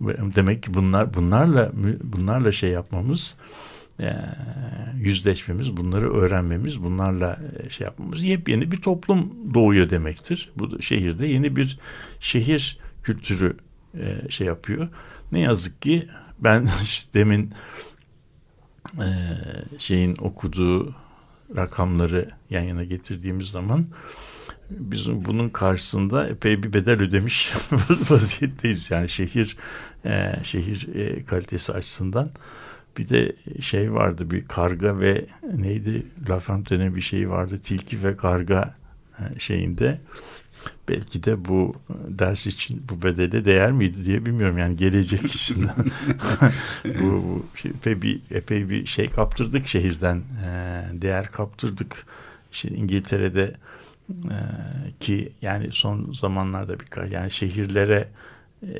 Demek 0.36 0.62
ki 0.62 0.74
bunlar 0.74 1.14
bunlarla 1.14 1.72
bunlarla 2.02 2.52
şey 2.52 2.70
yapmamız 2.70 3.36
yüzleşmemiz, 5.00 5.76
bunları 5.76 6.14
öğrenmemiz, 6.14 6.82
bunlarla 6.82 7.38
e, 7.58 7.70
şey 7.70 7.84
yapmamız 7.84 8.24
yepyeni 8.24 8.72
bir 8.72 8.80
toplum 8.80 9.54
doğuyor 9.54 9.90
demektir. 9.90 10.50
Bu 10.56 10.82
şehirde 10.82 11.26
yeni 11.26 11.56
bir 11.56 11.78
şehir 12.20 12.78
kültürü 13.02 13.56
e, 13.98 14.30
şey 14.30 14.46
yapıyor. 14.46 14.88
Ne 15.32 15.40
yazık 15.40 15.82
ki 15.82 16.08
ben 16.38 16.68
işte 16.82 17.18
demin 17.18 17.52
şeyin 19.78 20.16
okuduğu 20.16 20.94
rakamları 21.56 22.30
yan 22.50 22.62
yana 22.62 22.84
getirdiğimiz 22.84 23.48
zaman 23.48 23.86
bizim 24.70 25.24
bunun 25.24 25.48
karşısında 25.48 26.28
epey 26.28 26.62
bir 26.62 26.72
bedel 26.72 27.00
ödemiş 27.00 27.52
vaziyetteyiz. 28.10 28.90
Yani 28.90 29.08
şehir 29.08 29.56
şehir 30.42 30.86
kalitesi 31.26 31.72
açısından 31.72 32.30
bir 32.98 33.08
de 33.08 33.32
şey 33.60 33.92
vardı 33.92 34.30
bir 34.30 34.44
karga 34.48 35.00
ve 35.00 35.26
neydi? 35.56 36.06
La 36.28 36.40
Fontaine'in 36.40 36.96
bir 36.96 37.00
şeyi 37.00 37.30
vardı 37.30 37.58
tilki 37.62 38.04
ve 38.04 38.16
karga 38.16 38.74
e, 39.18 39.38
şeyinde. 39.38 40.00
Belki 40.88 41.24
de 41.24 41.44
bu 41.44 41.76
ders 42.08 42.46
için 42.46 42.82
bu 42.88 43.02
bedele 43.02 43.44
değer 43.44 43.72
miydi 43.72 44.04
diye 44.04 44.26
bilmiyorum. 44.26 44.58
Yani 44.58 44.76
gelecek 44.76 45.24
için 45.34 45.68
bu, 46.84 47.02
bu 47.02 47.46
şey, 47.56 47.70
epey 47.70 48.02
bir 48.02 48.20
epey 48.30 48.70
bir 48.70 48.86
şey 48.86 49.10
kaptırdık 49.10 49.68
şehirden 49.68 50.16
e, 50.16 50.82
değer 50.92 51.26
kaptırdık. 51.26 52.06
Şimdi 52.52 52.74
İngiltere'de 52.74 53.54
e, 54.10 54.38
ki 55.00 55.32
yani 55.42 55.68
son 55.70 56.12
zamanlarda 56.12 56.80
birkaç 56.80 57.12
yani 57.12 57.30
şehirlere 57.30 57.96
e, 57.96 58.08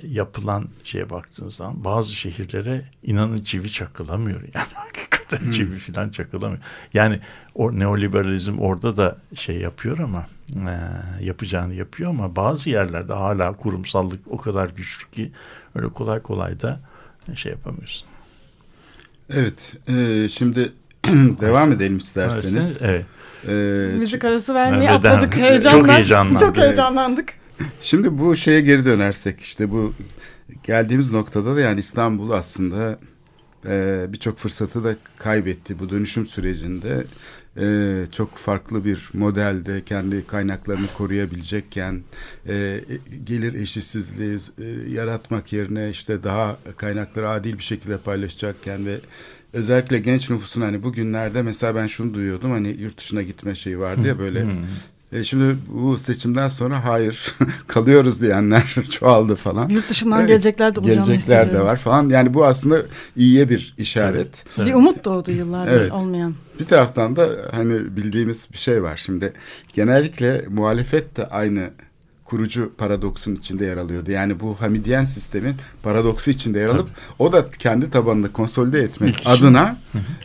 yapılan 0.02 0.68
şeye 0.84 1.10
baktığınız 1.10 1.54
zaman 1.54 1.84
bazı 1.84 2.14
şehirlere 2.14 2.84
inanın 3.02 3.38
çivi 3.38 3.70
çakılamıyor. 3.70 4.40
Yani 4.54 4.66
hakikaten 4.74 5.38
Hmm. 5.38 5.50
çivi 5.50 5.78
falan 5.78 6.08
çakılamıyor. 6.08 6.62
Yani 6.94 7.20
o 7.54 7.78
neoliberalizm 7.78 8.58
orada 8.58 8.96
da 8.96 9.18
şey 9.34 9.56
yapıyor 9.56 9.98
ama 9.98 10.26
e, 10.50 10.74
yapacağını 11.24 11.74
yapıyor 11.74 12.10
ama 12.10 12.36
bazı 12.36 12.70
yerlerde 12.70 13.12
hala 13.12 13.52
kurumsallık 13.52 14.20
o 14.30 14.36
kadar 14.36 14.70
güçlü 14.70 15.10
ki 15.10 15.32
öyle 15.74 15.88
kolay 15.88 16.22
kolay 16.22 16.60
da 16.60 16.80
şey 17.34 17.52
yapamıyorsun. 17.52 18.08
Evet, 19.30 19.72
e, 19.88 20.28
şimdi 20.28 20.72
devam 21.40 21.72
edelim 21.72 21.98
isterseniz. 21.98 22.78
Evet. 22.80 23.06
E, 23.48 23.52
Müzik 23.98 24.24
arası 24.24 24.54
de 24.54 24.90
atladık 24.90 25.36
heyecandan. 25.36 25.78
Çok 25.80 25.88
heyecanlandım. 25.88 26.38
Çok 26.48 26.56
heyecanlandık. 26.56 27.32
Şimdi 27.80 28.18
bu 28.18 28.36
şeye 28.36 28.60
geri 28.60 28.84
dönersek 28.84 29.40
işte 29.40 29.70
bu 29.70 29.94
geldiğimiz 30.62 31.12
noktada 31.12 31.56
da 31.56 31.60
yani 31.60 31.80
İstanbul 31.80 32.30
aslında 32.30 32.98
e, 33.66 34.06
birçok 34.08 34.38
fırsatı 34.38 34.84
da 34.84 34.96
kaybetti 35.18 35.78
bu 35.78 35.90
dönüşüm 35.90 36.26
sürecinde. 36.26 37.04
E, 37.60 38.06
çok 38.12 38.36
farklı 38.36 38.84
bir 38.84 39.10
modelde 39.12 39.84
kendi 39.84 40.26
kaynaklarını 40.26 40.86
koruyabilecekken 40.96 42.02
e, 42.48 42.80
gelir 43.24 43.54
eşitsizliği 43.54 44.38
e, 44.58 44.90
yaratmak 44.90 45.52
yerine 45.52 45.90
işte 45.90 46.24
daha 46.24 46.58
kaynakları 46.76 47.28
adil 47.28 47.58
bir 47.58 47.62
şekilde 47.62 47.98
paylaşacakken 47.98 48.86
ve 48.86 49.00
özellikle 49.52 49.98
genç 49.98 50.30
nüfusun 50.30 50.60
hani 50.60 50.82
bugünlerde 50.82 51.42
mesela 51.42 51.74
ben 51.74 51.86
şunu 51.86 52.14
duyuyordum 52.14 52.50
hani 52.50 52.68
yurt 52.68 52.98
dışına 52.98 53.22
gitme 53.22 53.54
şeyi 53.54 53.78
vardı 53.78 54.08
ya 54.08 54.18
böyle 54.18 54.46
e, 55.12 55.24
şimdi 55.24 55.56
bu 55.68 55.98
seçimden 55.98 56.48
sonra 56.48 56.84
hayır 56.84 57.34
kalıyoruz 57.66 58.20
diyenler 58.22 58.74
çoğaldı 58.90 59.36
falan. 59.36 59.68
Yurt 59.68 59.90
dışından 59.90 60.18
Evet, 60.18 60.28
gelecekler 60.28 60.76
de 60.76 60.80
Gelecekler 60.80 61.52
de 61.52 61.60
var 61.60 61.76
falan. 61.76 62.08
Yani 62.08 62.34
bu 62.34 62.46
aslında 62.46 62.82
iyiye 63.16 63.48
bir 63.50 63.74
işaret. 63.78 64.44
Bir 64.66 64.74
umut 64.74 65.04
doğdu 65.04 65.30
yıllardır 65.30 65.72
Evet. 65.72 65.92
olmayan. 65.92 66.34
Bir 66.60 66.64
taraftan 66.64 67.16
da 67.16 67.28
hani 67.50 67.96
bildiğimiz 67.96 68.46
bir 68.52 68.58
şey 68.58 68.82
var. 68.82 69.02
Şimdi 69.04 69.32
genellikle 69.72 70.44
muhalefet 70.48 71.16
de 71.16 71.28
aynı 71.28 71.70
kurucu 72.24 72.72
paradoksun 72.78 73.34
içinde 73.34 73.64
yer 73.64 73.76
alıyordu. 73.76 74.10
Yani 74.10 74.40
bu 74.40 74.56
Hamidiyen 74.60 75.04
sistemin 75.04 75.56
paradoksu 75.82 76.30
içinde 76.30 76.58
yer 76.58 76.68
alıp 76.68 76.88
o 77.18 77.32
da 77.32 77.50
kendi 77.58 77.90
tabanını 77.90 78.32
konsolide 78.32 78.80
etmek 78.80 79.20
İlk 79.20 79.28
adına 79.28 79.76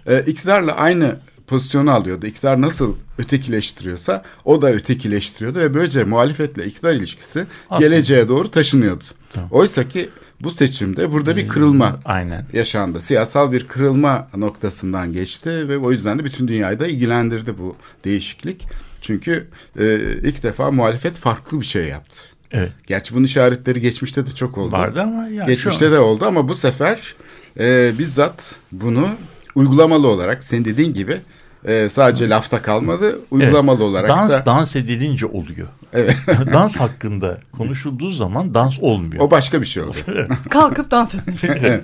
e, 0.08 0.20
iktidarla 0.22 0.72
aynı 0.72 1.16
pozisyonu 1.48 1.92
alıyordu. 1.92 2.26
İktidar 2.26 2.62
nasıl 2.62 2.96
ötekileştiriyorsa 3.18 4.24
o 4.46 4.62
da 4.62 4.72
ötekileştiriyordu 4.72 5.60
ve 5.60 5.74
böylece 5.74 6.04
muhalefetle 6.04 6.66
iktidar 6.66 6.94
ilişkisi 6.94 7.46
Aslında. 7.70 7.90
geleceğe 7.90 8.30
doğru 8.30 8.52
taşınıyordu. 8.52 9.04
Tamam. 9.34 9.50
Oysa 9.52 9.88
ki 9.88 10.10
bu 10.42 10.52
seçimde 10.52 11.12
burada 11.12 11.38
bir 11.38 11.48
kırılma 11.48 12.00
Aynen. 12.06 12.46
yaşandı. 12.54 13.02
Siyasal 13.02 13.52
bir 13.52 13.68
kırılma 13.68 14.28
noktasından 14.38 15.12
geçti 15.12 15.70
ve 15.70 15.78
o 15.78 15.92
yüzden 15.92 16.20
de 16.20 16.24
bütün 16.26 16.48
dünyayı 16.48 16.80
da 16.80 16.88
ilgilendirdi 16.88 17.58
bu 17.58 17.76
değişiklik. 18.06 18.68
Çünkü 19.02 19.48
e, 19.80 20.00
ilk 20.24 20.44
defa 20.44 20.72
muhalefet 20.72 21.14
farklı 21.14 21.62
bir 21.62 21.66
şey 21.66 21.88
yaptı. 21.88 22.20
Evet. 22.52 22.72
Gerçi 22.88 23.16
bunun 23.16 23.24
işaretleri 23.24 23.82
geçmişte 23.82 24.26
de 24.26 24.32
çok 24.32 24.58
oldu. 24.58 24.72
Vardı 24.72 25.02
ama 25.02 25.28
ya 25.28 25.46
Geçmişte 25.46 25.86
şu, 25.86 25.92
de 25.92 26.00
oldu 26.00 26.26
ama 26.26 26.50
bu 26.50 26.56
sefer 26.56 27.16
e, 27.60 27.92
bizzat 28.00 28.56
bunu 28.72 29.10
uygulamalı 29.56 30.08
olarak 30.08 30.44
senin 30.44 30.66
dediğin 30.66 30.94
gibi 30.94 31.22
e, 31.66 31.90
sadece 31.90 32.30
lafta 32.30 32.62
kalmadı. 32.62 33.20
Uygulamalı 33.32 33.84
olarak 33.84 34.10
dans 34.10 34.40
da 34.40 34.46
dans 34.46 34.76
edilince 34.76 35.26
oluyor. 35.26 35.68
Evet. 35.94 36.16
dans 36.54 36.78
hakkında 36.78 37.38
konuşulduğu 37.58 38.10
zaman 38.10 38.54
dans 38.54 38.80
olmuyor. 38.82 39.24
o 39.24 39.32
başka 39.32 39.62
bir 39.62 39.66
şey 39.66 39.84
oldu. 39.84 39.98
Kalkıp 40.50 40.92
dans 40.92 41.16
etmek. 41.28 41.44
Evet. 41.44 41.84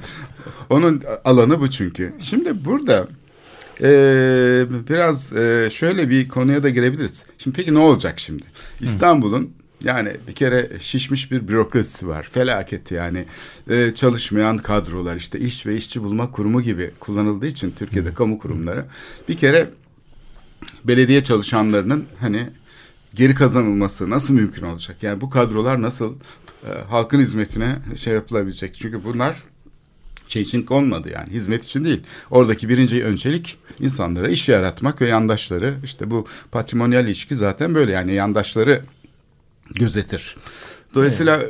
Onun 0.70 1.02
alanı 1.26 1.62
bu 1.62 1.70
çünkü. 1.70 2.14
Şimdi 2.20 2.66
burada 2.66 3.08
e, 3.82 3.90
biraz 4.90 5.34
e, 5.34 5.70
şöyle 5.74 6.10
bir 6.10 6.28
konuya 6.28 6.64
da 6.64 6.70
girebiliriz. 6.70 7.26
Şimdi 7.38 7.58
peki 7.58 7.74
ne 7.74 7.80
olacak 7.80 8.20
şimdi? 8.20 8.44
İstanbul'un 8.82 9.52
yani 9.84 10.18
bir 10.28 10.34
kere 10.34 10.70
şişmiş 10.80 11.32
bir 11.32 11.48
bürokrasisi 11.48 12.08
var. 12.08 12.30
Felaket 12.34 12.92
yani. 12.92 13.26
E, 13.70 13.92
çalışmayan 13.96 14.58
kadrolar 14.58 15.16
işte 15.16 15.40
iş 15.40 15.66
ve 15.66 15.78
işçi 15.78 16.04
bulma 16.04 16.32
kurumu 16.32 16.62
gibi 16.62 16.92
kullanıldığı 17.00 17.48
için 17.48 17.74
Türkiye'de 17.78 18.14
kamu 18.14 18.40
kurumları 18.40 18.86
bir 19.30 19.38
kere 19.38 19.70
belediye 20.84 21.24
çalışanlarının 21.24 22.06
hani 22.20 22.50
geri 23.16 23.36
kazanılması 23.36 24.10
nasıl 24.10 24.34
mümkün 24.34 24.64
olacak? 24.64 25.04
Yani 25.04 25.22
bu 25.22 25.30
kadrolar 25.30 25.82
nasıl 25.82 26.16
e, 26.64 26.70
halkın 26.90 27.20
hizmetine 27.20 27.76
şey 27.96 28.14
yapılabilecek? 28.14 28.76
Çünkü 28.76 29.04
bunlar 29.04 29.44
şey 30.28 30.42
için 30.42 30.64
konmadı 30.64 31.10
yani 31.10 31.30
hizmet 31.30 31.66
için 31.66 31.86
değil. 31.86 32.04
Oradaki 32.32 32.70
birinci 32.70 33.04
öncelik 33.04 33.58
insanlara 33.80 34.30
iş 34.30 34.50
yaratmak 34.50 35.02
ve 35.02 35.08
yandaşları 35.08 35.76
işte 35.84 36.12
bu 36.12 36.28
patrimonyal 36.52 37.06
ilişki 37.06 37.36
zaten 37.36 37.76
böyle 37.76 37.92
yani 37.92 38.14
yandaşları 38.14 38.82
gözetir. 39.76 40.36
Dolayısıyla 40.96 41.42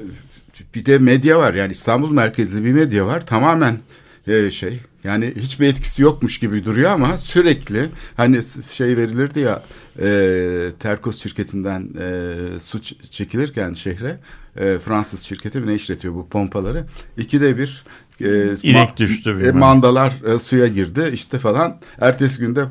bir 0.76 0.86
de 0.86 1.00
medya 1.00 1.40
var. 1.40 1.54
Yani 1.54 1.72
İstanbul 1.72 2.12
merkezli 2.12 2.66
bir 2.66 2.74
medya 2.74 3.06
var. 3.08 3.26
Tamamen 3.26 3.80
e, 4.28 4.52
şey 4.52 4.80
yani 5.04 5.34
hiçbir 5.36 5.68
etkisi 5.68 6.02
yokmuş 6.02 6.40
gibi 6.40 6.66
duruyor 6.66 6.92
ama 6.92 7.18
sürekli 7.18 7.90
hani 8.18 8.40
şey 8.72 8.98
verilirdi 8.98 9.40
ya 9.40 9.64
e, 10.02 10.72
Terkos 10.80 11.24
şirketinden 11.24 11.90
e, 12.02 12.36
su 12.60 12.82
çekilirken 13.12 13.74
şehre 13.74 14.20
e, 14.58 14.78
Fransız 14.86 15.22
şirketi 15.22 15.68
ne 15.68 15.76
işletiyor 15.76 16.14
bu 16.14 16.30
pompaları? 16.30 16.86
İkide 17.18 17.58
bir 17.58 17.84
e, 18.22 18.56
İnek 18.64 18.98
düştü 18.98 19.42
e, 19.46 19.52
mandalar 19.52 20.14
e, 20.36 20.40
suya 20.40 20.68
girdi. 20.68 21.12
İşte 21.14 21.40
falan. 21.40 21.80
Ertesi 22.02 22.40
günde 22.40 22.66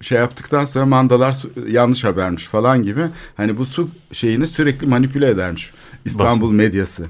şey 0.00 0.18
yaptıktan 0.18 0.64
sonra 0.64 0.86
mandalar 0.86 1.36
yanlış 1.68 2.04
habermiş 2.04 2.44
falan 2.44 2.82
gibi 2.82 3.02
hani 3.36 3.56
bu 3.56 3.66
su 3.66 3.90
şeyini 4.12 4.46
sürekli 4.46 4.86
manipüle 4.86 5.28
edermiş 5.28 5.72
İstanbul 6.04 6.52
medyası. 6.52 7.06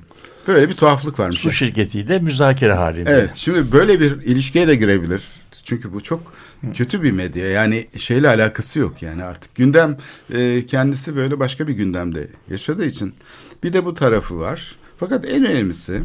Böyle 0.49 0.69
bir 0.69 0.75
tuhaflık 0.75 1.21
varmış. 1.21 1.39
Su 1.39 1.51
şirketiyle 1.51 2.19
müzakere 2.19 2.75
halinde. 2.75 3.11
Evet. 3.11 3.31
Şimdi 3.35 3.73
böyle 3.73 4.01
bir 4.01 4.13
ilişkiye 4.23 4.69
de 4.69 4.75
girebilir. 4.75 5.23
Çünkü 5.65 5.93
bu 5.93 6.01
çok 6.01 6.33
kötü 6.75 7.03
bir 7.03 7.13
medya. 7.13 7.51
Yani 7.51 7.87
şeyle 7.97 8.29
alakası 8.29 8.79
yok 8.79 9.03
yani 9.03 9.25
artık. 9.25 9.55
Gündem 9.55 9.97
e, 10.35 10.67
kendisi 10.67 11.17
böyle 11.17 11.39
başka 11.39 11.69
bir 11.69 11.73
gündemde 11.73 12.29
yaşadığı 12.51 12.87
için. 12.87 13.15
Bir 13.63 13.73
de 13.73 13.85
bu 13.85 13.95
tarafı 13.95 14.41
var. 14.41 14.77
Fakat 15.01 15.25
en 15.25 15.45
önemlisi 15.45 16.03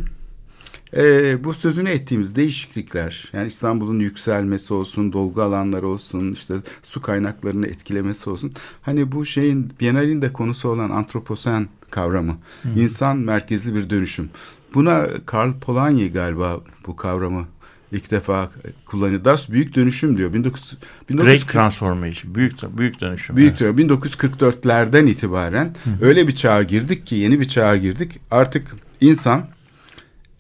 e, 0.98 1.44
bu 1.44 1.54
sözünü 1.54 1.90
ettiğimiz 1.90 2.36
değişiklikler 2.36 3.30
yani 3.34 3.48
İstanbul'un 3.48 4.00
yükselmesi 4.00 4.74
olsun, 4.74 5.14
dolgu 5.14 5.42
alanları 5.42 5.88
olsun, 5.88 6.32
işte 6.34 6.54
su 6.84 7.02
kaynaklarını 7.02 7.68
etkilemesi 7.68 8.30
olsun. 8.30 8.54
Hani 8.82 9.12
bu 9.12 9.26
şeyin 9.26 9.74
Biennale'in 9.80 10.22
de 10.22 10.34
konusu 10.34 10.70
olan 10.70 10.90
antroposen 10.90 11.70
kavramı, 11.90 12.38
insan 12.76 13.18
merkezli 13.18 13.76
bir 13.76 13.90
dönüşüm. 13.90 14.30
Buna 14.74 15.08
Karl 15.26 15.54
Polanyi 15.54 16.12
galiba 16.12 16.62
bu 16.88 16.96
kavramı 16.96 17.46
ilk 17.92 18.12
defa 18.12 18.50
kullanıyor. 18.86 19.26
Das 19.26 19.50
büyük 19.50 19.76
dönüşüm 19.76 20.18
diyor. 20.18 20.34
19, 20.36 20.72
Great 20.72 21.10
1940 21.10 21.48
transformation. 21.48 22.36
Büyük, 22.36 22.54
büyük 22.78 23.02
dönüşüm. 23.02 23.36
Büyük 23.36 23.50
Evet. 23.50 23.60
diyor. 23.60 23.78
1944'lerden 23.78 25.08
itibaren 25.08 25.76
öyle 26.02 26.28
bir 26.28 26.36
çağa 26.36 26.64
girdik 26.64 27.08
ki 27.08 27.16
yeni 27.16 27.40
bir 27.40 27.48
çağa 27.48 27.78
girdik. 27.78 28.20
Artık 28.32 28.76
insan 29.02 29.48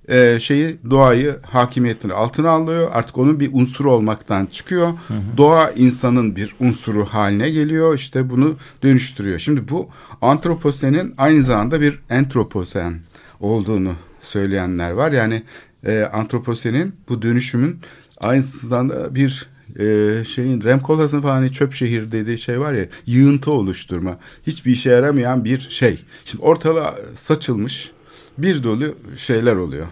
e, 0.09 0.39
şeyi 0.39 0.77
doğayı 0.89 1.35
hakimiyetini 1.43 2.13
altına 2.13 2.49
alıyor. 2.49 2.89
Artık 2.93 3.17
onun 3.17 3.39
bir 3.39 3.49
unsuru 3.53 3.91
olmaktan 3.91 4.45
çıkıyor. 4.45 4.93
Doğa 5.37 5.71
insanın 5.71 6.35
bir 6.35 6.55
unsuru 6.59 7.05
haline 7.05 7.49
geliyor. 7.49 7.95
İşte 7.95 8.29
bunu 8.29 8.55
dönüştürüyor. 8.83 9.39
Şimdi 9.39 9.69
bu 9.69 9.89
antroposenin 10.21 11.13
aynı 11.17 11.41
zamanda 11.43 11.81
bir 11.81 11.99
entroposen 12.09 12.99
olduğunu 13.39 13.93
söyleyenler 14.21 14.91
var. 14.91 15.11
Yani 15.11 15.43
e, 15.85 16.01
antroposenin 16.01 16.95
bu 17.09 17.21
dönüşümün 17.21 17.79
aynısından 18.17 18.89
da 18.89 19.15
bir 19.15 19.49
e, 19.79 20.23
şeyin 20.25 20.63
Rem 20.63 20.79
Koolhaas'ın 20.79 21.21
falan 21.21 21.35
hani 21.35 21.51
çöp 21.51 21.73
şehir 21.73 22.11
dediği 22.11 22.37
şey 22.37 22.59
var 22.59 22.73
ya 22.73 22.85
yığıntı 23.05 23.51
oluşturma. 23.51 24.17
Hiçbir 24.47 24.71
işe 24.71 24.89
yaramayan 24.89 25.45
bir 25.45 25.59
şey. 25.59 26.03
Şimdi 26.25 26.43
ortalığa 26.43 26.95
saçılmış 27.15 27.91
bir 28.37 28.63
dolu 28.63 28.95
şeyler 29.17 29.55
oluyor. 29.55 29.87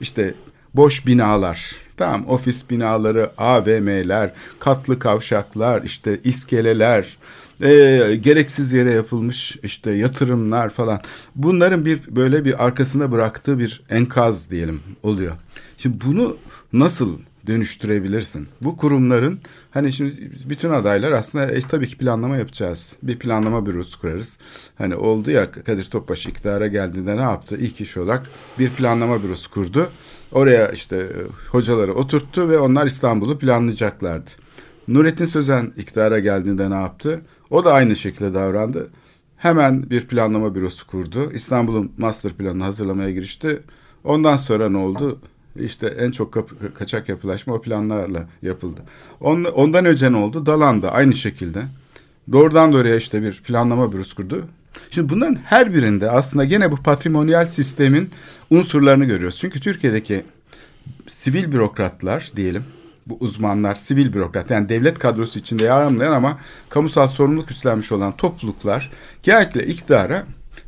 İşte 0.00 0.34
boş 0.74 1.06
binalar, 1.06 1.76
tamam 1.96 2.28
ofis 2.28 2.70
binaları, 2.70 3.30
AVM'ler, 3.38 4.32
katlı 4.58 4.98
kavşaklar, 4.98 5.82
işte 5.82 6.20
iskeleler, 6.24 7.18
e, 7.62 8.18
gereksiz 8.20 8.72
yere 8.72 8.92
yapılmış 8.92 9.58
işte 9.62 9.90
yatırımlar 9.90 10.70
falan. 10.70 11.00
Bunların 11.34 11.84
bir 11.84 12.16
böyle 12.16 12.44
bir 12.44 12.64
arkasında 12.64 13.12
bıraktığı 13.12 13.58
bir 13.58 13.82
enkaz 13.90 14.50
diyelim 14.50 14.80
oluyor. 15.02 15.32
Şimdi 15.78 15.98
bunu 16.06 16.36
nasıl 16.72 17.18
dönüştürebilirsin. 17.46 18.48
Bu 18.60 18.76
kurumların 18.76 19.38
hani 19.70 19.92
şimdi 19.92 20.30
bütün 20.48 20.70
adaylar 20.70 21.12
aslında 21.12 21.50
e, 21.50 21.60
tabii 21.60 21.88
ki 21.88 21.98
planlama 21.98 22.36
yapacağız. 22.36 22.96
Bir 23.02 23.18
planlama 23.18 23.66
bürosu 23.66 24.00
kurarız. 24.00 24.38
Hani 24.78 24.96
oldu 24.96 25.30
ya 25.30 25.50
Kadir 25.50 25.84
Topbaş 25.84 26.26
iktidara 26.26 26.66
geldiğinde 26.66 27.16
ne 27.16 27.20
yaptı? 27.20 27.56
İlk 27.56 27.80
iş 27.80 27.96
olarak 27.96 28.26
bir 28.58 28.70
planlama 28.70 29.22
bürosu 29.22 29.50
kurdu. 29.50 29.88
Oraya 30.32 30.68
işte 30.68 30.96
e, 30.96 31.20
hocaları 31.50 31.94
oturttu 31.94 32.48
ve 32.48 32.58
onlar 32.58 32.86
İstanbul'u 32.86 33.38
planlayacaklardı. 33.38 34.30
Nurettin 34.88 35.26
Sözen 35.26 35.72
iktidara 35.76 36.18
geldiğinde 36.18 36.70
ne 36.70 36.74
yaptı? 36.74 37.20
O 37.50 37.64
da 37.64 37.72
aynı 37.72 37.96
şekilde 37.96 38.34
davrandı. 38.34 38.90
Hemen 39.36 39.90
bir 39.90 40.06
planlama 40.06 40.54
bürosu 40.54 40.86
kurdu. 40.86 41.32
İstanbul'un 41.32 41.92
master 41.98 42.32
planını 42.32 42.64
hazırlamaya 42.64 43.10
girişti. 43.10 43.62
Ondan 44.04 44.36
sonra 44.36 44.68
ne 44.68 44.76
oldu? 44.76 45.20
İşte 45.56 45.86
en 45.86 46.10
çok 46.10 46.32
kapı, 46.32 46.74
kaçak 46.74 47.08
yapılaşma 47.08 47.54
o 47.54 47.60
planlarla 47.60 48.28
yapıldı. 48.42 48.80
On, 49.20 49.44
ondan 49.44 49.84
önce 49.84 50.12
ne 50.12 50.16
oldu? 50.16 50.46
Dalan'da 50.46 50.92
aynı 50.92 51.14
şekilde. 51.14 51.62
Doğrudan 52.32 52.72
doğruya 52.72 52.96
işte 52.96 53.22
bir 53.22 53.42
planlama 53.42 53.92
bürosu 53.92 54.16
kurdu. 54.16 54.44
Şimdi 54.90 55.08
bunların 55.12 55.38
her 55.44 55.74
birinde 55.74 56.10
aslında 56.10 56.44
gene 56.44 56.72
bu 56.72 56.76
patrimonyal 56.76 57.46
sistemin 57.46 58.10
unsurlarını 58.50 59.04
görüyoruz. 59.04 59.38
Çünkü 59.38 59.60
Türkiye'deki 59.60 60.24
sivil 61.06 61.52
bürokratlar 61.52 62.32
diyelim, 62.36 62.64
bu 63.06 63.16
uzmanlar, 63.20 63.74
sivil 63.74 64.12
bürokrat 64.12 64.50
yani 64.50 64.68
devlet 64.68 64.98
kadrosu 64.98 65.38
içinde 65.38 65.64
yer 65.64 65.82
almayan 65.82 66.12
ama 66.12 66.38
kamusal 66.68 67.08
sorumluluk 67.08 67.50
üstlenmiş 67.50 67.92
olan 67.92 68.16
topluluklar 68.16 68.90
genellikle 69.22 69.66
iktidara 69.66 70.24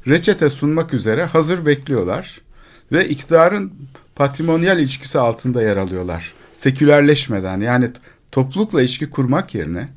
reçete 0.07 0.51
sunmak 0.51 0.95
üzere 0.95 1.25
hazır 1.25 1.67
bekliyorlar 1.67 2.41
ve 2.93 3.09
iktidarın 3.09 3.73
patrimonyal 4.17 4.79
ilişkisi 4.79 5.19
altında 5.19 5.63
yer 5.63 5.77
alıyorlar. 5.77 6.33
Sekülerleşmeden 6.53 7.61
yani 7.61 7.91
toplulukla 8.33 8.83
ilişki 8.83 9.11
kurmak 9.11 9.55
yerine 9.55 9.89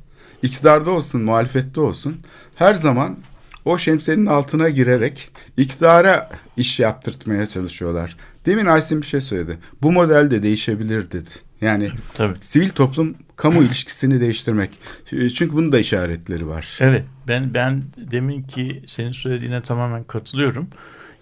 iktidarda 0.42 0.92
olsun, 0.92 1.22
muhalefette 1.22 1.82
olsun 1.82 2.18
her 2.56 2.74
zaman 2.74 3.18
o 3.66 3.78
şemsiyenin 3.78 4.26
altına 4.26 4.70
girerek 4.70 5.30
iktidara 5.58 6.30
iş 6.58 6.80
yaptırtmaya 6.80 7.46
çalışıyorlar. 7.46 8.18
Demin 8.46 8.66
Aysin 8.66 9.02
bir 9.02 9.06
şey 9.06 9.22
söyledi. 9.22 9.58
Bu 9.82 9.92
model 9.92 10.32
de 10.32 10.44
değişebilir 10.44 11.12
dedi. 11.12 11.30
Yani 11.62 11.92
Tabii. 12.14 12.38
sivil 12.42 12.70
toplum 12.70 13.16
kamu 13.36 13.64
ilişkisini 13.64 14.22
değiştirmek. 14.22 14.70
Çünkü 15.10 15.54
bunun 15.54 15.72
da 15.72 15.80
işaretleri 15.80 16.48
var. 16.48 16.78
Evet 16.80 17.04
ben 17.28 17.54
ben 17.54 17.84
demin 17.98 18.44
ki 18.44 18.84
senin 18.88 19.12
söylediğine 19.12 19.62
tamamen 19.62 20.04
katılıyorum. 20.04 20.68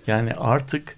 Yani 0.07 0.33
artık 0.33 0.97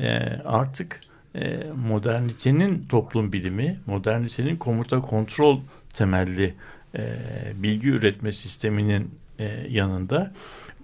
e, 0.00 0.40
artık 0.44 1.00
e, 1.34 1.70
modernitenin 1.76 2.86
toplum 2.88 3.32
bilimi, 3.32 3.80
modernitenin 3.86 4.56
komuta 4.56 5.00
kontrol 5.00 5.60
temelli 5.94 6.54
e, 6.94 7.16
bilgi 7.54 7.88
üretme 7.88 8.32
sisteminin 8.32 9.10
e, 9.38 9.66
yanında 9.68 10.32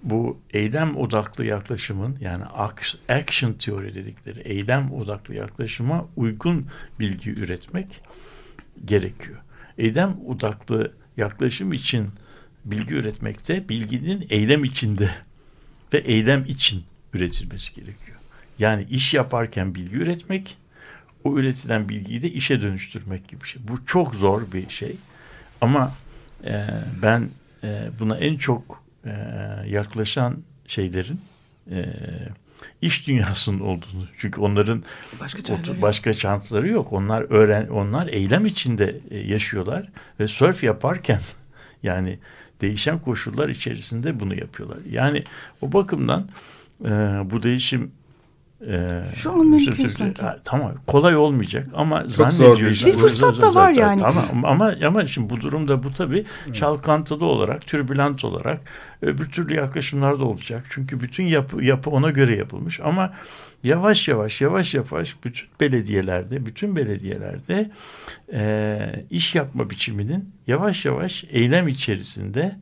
bu 0.03 0.39
eylem 0.53 0.97
odaklı 0.97 1.45
yaklaşımın 1.45 2.17
yani 2.21 2.43
action 3.09 3.53
teori 3.53 3.95
dedikleri 3.95 4.39
eylem 4.39 4.93
odaklı 4.93 5.35
yaklaşıma 5.35 6.05
uygun 6.15 6.67
bilgi 6.99 7.31
üretmek 7.31 8.01
gerekiyor. 8.85 9.37
Eylem 9.77 10.17
odaklı 10.27 10.93
yaklaşım 11.17 11.73
için 11.73 12.09
bilgi 12.65 12.93
üretmekte 12.93 13.69
bilginin 13.69 14.27
eylem 14.29 14.63
içinde 14.63 15.09
ve 15.93 15.97
eylem 15.97 16.45
için 16.45 16.83
üretilmesi 17.13 17.75
gerekiyor. 17.75 18.08
Yani 18.59 18.85
iş 18.89 19.13
yaparken 19.13 19.75
bilgi 19.75 19.95
üretmek, 19.95 20.57
o 21.23 21.37
üretilen 21.37 21.89
bilgiyi 21.89 22.21
de 22.21 22.29
işe 22.29 22.61
dönüştürmek 22.61 23.27
gibi 23.27 23.41
bir 23.41 23.47
şey. 23.47 23.61
Bu 23.67 23.85
çok 23.85 24.15
zor 24.15 24.41
bir 24.53 24.69
şey. 24.69 24.95
Ama 25.61 25.93
e, 26.45 26.67
ben 27.01 27.29
e, 27.63 27.89
buna 27.99 28.17
en 28.17 28.37
çok 28.37 28.83
e, 29.05 29.11
yaklaşan 29.67 30.37
şeylerin 30.67 31.21
e, 31.71 31.85
iş 32.81 33.07
dünyasının 33.07 33.59
olduğunu. 33.59 34.07
Çünkü 34.17 34.41
onların 34.41 34.83
Başka 35.19 35.53
otur, 35.53 35.81
başka 35.81 36.13
şansları 36.13 36.67
yok. 36.67 36.93
Onlar 36.93 37.25
öğren 37.29 37.67
onlar 37.67 38.07
eylem 38.07 38.45
içinde 38.45 38.99
e, 39.11 39.17
yaşıyorlar 39.17 39.89
ve 40.19 40.27
surf 40.27 40.63
yaparken 40.63 41.21
yani 41.83 42.19
değişen 42.61 42.99
koşullar 42.99 43.49
içerisinde 43.49 44.19
bunu 44.19 44.35
yapıyorlar. 44.35 44.77
Yani 44.89 45.23
o 45.61 45.73
bakımdan 45.73 46.29
e, 46.85 46.89
bu 47.31 47.43
değişim 47.43 47.91
ee, 48.67 49.01
Şu 49.15 49.31
an 49.31 49.47
mümkün 49.47 49.87
sanki. 49.87 50.21
tamam 50.43 50.73
kolay 50.87 51.15
olmayacak 51.15 51.67
ama 51.73 52.01
Çok 52.03 52.11
zannediyoruz. 52.11 52.79
Zor 52.79 52.87
bir, 52.87 52.93
bir 52.93 52.99
fırsat 52.99 53.41
da 53.41 53.55
var 53.55 53.73
yani. 53.73 54.01
Tamam 54.01 54.45
ama 54.45 54.73
ama 54.85 55.07
şimdi 55.07 55.29
bu 55.29 55.41
durumda 55.41 55.83
bu 55.83 55.93
tabii 55.93 56.25
çalkantılı 56.53 57.25
olarak, 57.25 57.67
türbülent 57.67 58.25
olarak 58.25 58.61
öbür 59.01 59.25
türlü 59.25 59.55
yaklaşımlar 59.55 60.19
da 60.19 60.25
olacak. 60.25 60.65
Çünkü 60.69 60.99
bütün 60.99 61.27
yapı 61.27 61.63
yapı 61.63 61.89
ona 61.89 62.09
göre 62.09 62.35
yapılmış 62.35 62.79
ama 62.79 63.13
yavaş 63.63 64.07
yavaş 64.07 64.41
yavaş 64.41 64.73
yavaş 64.73 65.23
bütün 65.23 65.47
belediyelerde 65.59 66.45
bütün 66.45 66.75
belediyelerde 66.75 67.71
e, 68.33 69.05
iş 69.09 69.35
yapma 69.35 69.69
biçiminin 69.69 70.29
yavaş 70.47 70.85
yavaş 70.85 71.25
eylem 71.29 71.67
içerisinde 71.67 72.55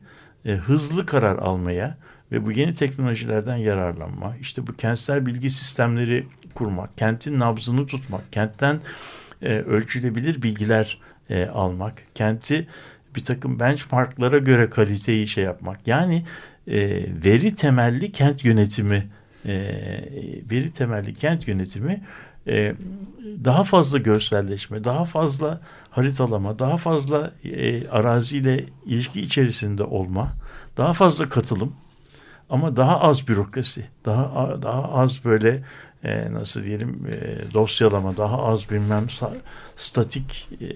e, 0.44 0.52
hızlı 0.52 1.06
karar 1.06 1.38
almaya 1.38 1.98
ve 2.32 2.46
bu 2.46 2.52
yeni 2.52 2.74
teknolojilerden 2.74 3.56
yararlanma, 3.56 4.36
işte 4.40 4.66
bu 4.66 4.76
kentsel 4.76 5.26
bilgi 5.26 5.50
sistemleri 5.50 6.26
kurmak, 6.54 6.98
kentin 6.98 7.38
nabzını 7.38 7.86
tutmak, 7.86 8.32
kentten 8.32 8.80
e, 9.42 9.48
ölçülebilir 9.58 10.42
bilgiler 10.42 10.98
e, 11.30 11.46
almak, 11.46 12.02
kenti 12.14 12.66
bir 13.16 13.24
takım 13.24 13.60
benchmarklara 13.60 14.38
göre 14.38 14.70
kaliteyi 14.70 15.28
şey 15.28 15.44
yapmak. 15.44 15.86
Yani 15.86 16.24
e, 16.66 16.78
veri 17.24 17.54
temelli 17.54 18.12
kent 18.12 18.44
yönetimi, 18.44 19.06
e, 19.46 19.52
veri 20.50 20.72
temelli 20.72 21.14
kent 21.14 21.48
yönetimi 21.48 22.02
e, 22.46 22.74
daha 23.44 23.64
fazla 23.64 23.98
görselleşme, 23.98 24.84
daha 24.84 25.04
fazla 25.04 25.60
haritalama, 25.90 26.58
daha 26.58 26.76
fazla 26.76 27.32
e, 27.44 27.88
araziyle 27.88 28.64
ilişki 28.86 29.20
içerisinde 29.20 29.82
olma, 29.84 30.32
daha 30.76 30.92
fazla 30.92 31.28
katılım 31.28 31.72
ama 32.50 32.76
daha 32.76 33.00
az 33.00 33.28
bürokrasi, 33.28 33.84
daha 34.04 34.62
daha 34.62 34.82
az 34.82 35.24
böyle 35.24 35.62
e, 36.04 36.32
nasıl 36.32 36.64
diyelim 36.64 37.06
e, 37.10 37.54
dosyalama, 37.54 38.16
daha 38.16 38.44
az 38.44 38.70
bilmem 38.70 39.06
statik 39.76 40.48
e, 40.60 40.66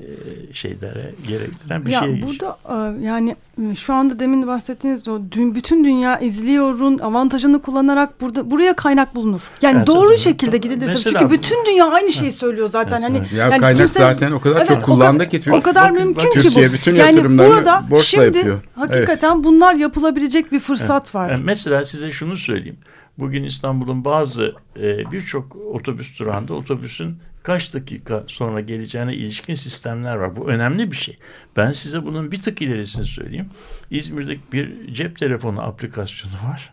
şeylere 0.55 1.11
gerektiren 1.29 1.87
bir 1.87 1.91
ya 1.91 2.01
şey. 2.01 2.23
Burada 2.23 2.59
e, 2.69 3.05
yani 3.05 3.37
şu 3.75 3.95
anda 3.95 4.19
demin 4.19 4.43
de 4.43 4.47
bahsettiğiniz 4.47 5.09
o 5.09 5.21
dün, 5.31 5.55
bütün 5.55 5.85
dünya 5.85 6.19
izliyorun 6.19 6.99
avantajını 6.99 7.63
kullanarak 7.63 8.21
burada 8.21 8.51
buraya 8.51 8.77
kaynak 8.77 9.15
bulunur. 9.15 9.43
Yani 9.63 9.77
evet, 9.77 9.87
doğru 9.87 10.09
evet, 10.09 10.19
şekilde 10.19 10.57
gidilirse 10.57 10.93
mesela, 10.93 11.19
çünkü 11.19 11.35
bütün 11.35 11.67
dünya 11.67 11.87
aynı 11.87 12.13
şeyi 12.13 12.33
söylüyor 12.33 12.69
zaten. 12.69 13.03
Evet, 13.03 13.11
hani 13.11 13.39
Ya 13.39 13.49
yani 13.49 13.61
kaynak 13.61 13.77
kimse, 13.77 14.01
zaten 14.01 14.33
o 14.33 14.41
kadar 14.41 14.57
evet, 14.57 14.69
çok 14.69 14.83
kullandı 14.83 15.29
ki 15.29 15.43
o 15.53 15.61
kadar 15.61 15.91
bak, 15.91 15.99
mümkün 15.99 16.31
bak, 16.37 16.43
ki 16.43 16.49
bu. 16.57 16.61
Bütün 16.61 16.95
yani 16.95 17.39
burada 17.39 17.83
şimdi 18.03 18.39
yapıyor. 18.39 18.61
hakikaten 18.75 19.35
evet. 19.35 19.45
bunlar 19.45 19.75
yapılabilecek 19.75 20.53
bir 20.53 20.61
fırsat 20.61 21.03
evet. 21.05 21.15
var. 21.15 21.31
Yani 21.31 21.45
mesela 21.45 21.85
size 21.85 22.11
şunu 22.11 22.37
söyleyeyim. 22.37 22.79
Bugün 23.19 23.45
İstanbul'un 23.45 24.05
bazı 24.05 24.55
e, 24.81 25.13
birçok 25.13 25.57
otobüs 25.57 26.19
durağında 26.21 26.55
otobüsün 26.55 27.19
kaç 27.43 27.75
dakika 27.75 28.25
sonra 28.27 28.61
geleceğine 28.61 29.15
ilişkin 29.15 29.55
sistemler 29.55 30.17
var. 30.17 30.37
Bu 30.37 30.49
önemli 30.49 30.91
bir 30.91 30.97
şey. 30.97 31.19
Ben 31.57 31.73
size 31.73 32.05
bunun 32.05 32.33
bir 32.33 32.41
tık 32.41 32.63
ilerisini 32.63 33.05
söyleyeyim. 33.05 33.51
İzmir'de 33.91 34.39
bir 34.53 34.95
cep 34.95 35.19
telefonu 35.19 35.63
aplikasyonu 35.63 36.35
var. 36.35 36.73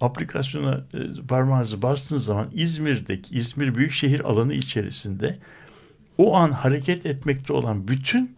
Aplikasyona 0.00 0.84
e, 0.94 1.26
parmağınızı 1.28 1.82
bastığınız 1.82 2.24
zaman 2.24 2.50
İzmir'deki 2.54 3.34
İzmir 3.34 3.74
Büyükşehir 3.74 4.20
alanı 4.20 4.54
içerisinde 4.54 5.38
o 6.18 6.36
an 6.36 6.50
hareket 6.50 7.06
etmekte 7.06 7.52
olan 7.52 7.88
bütün 7.88 8.36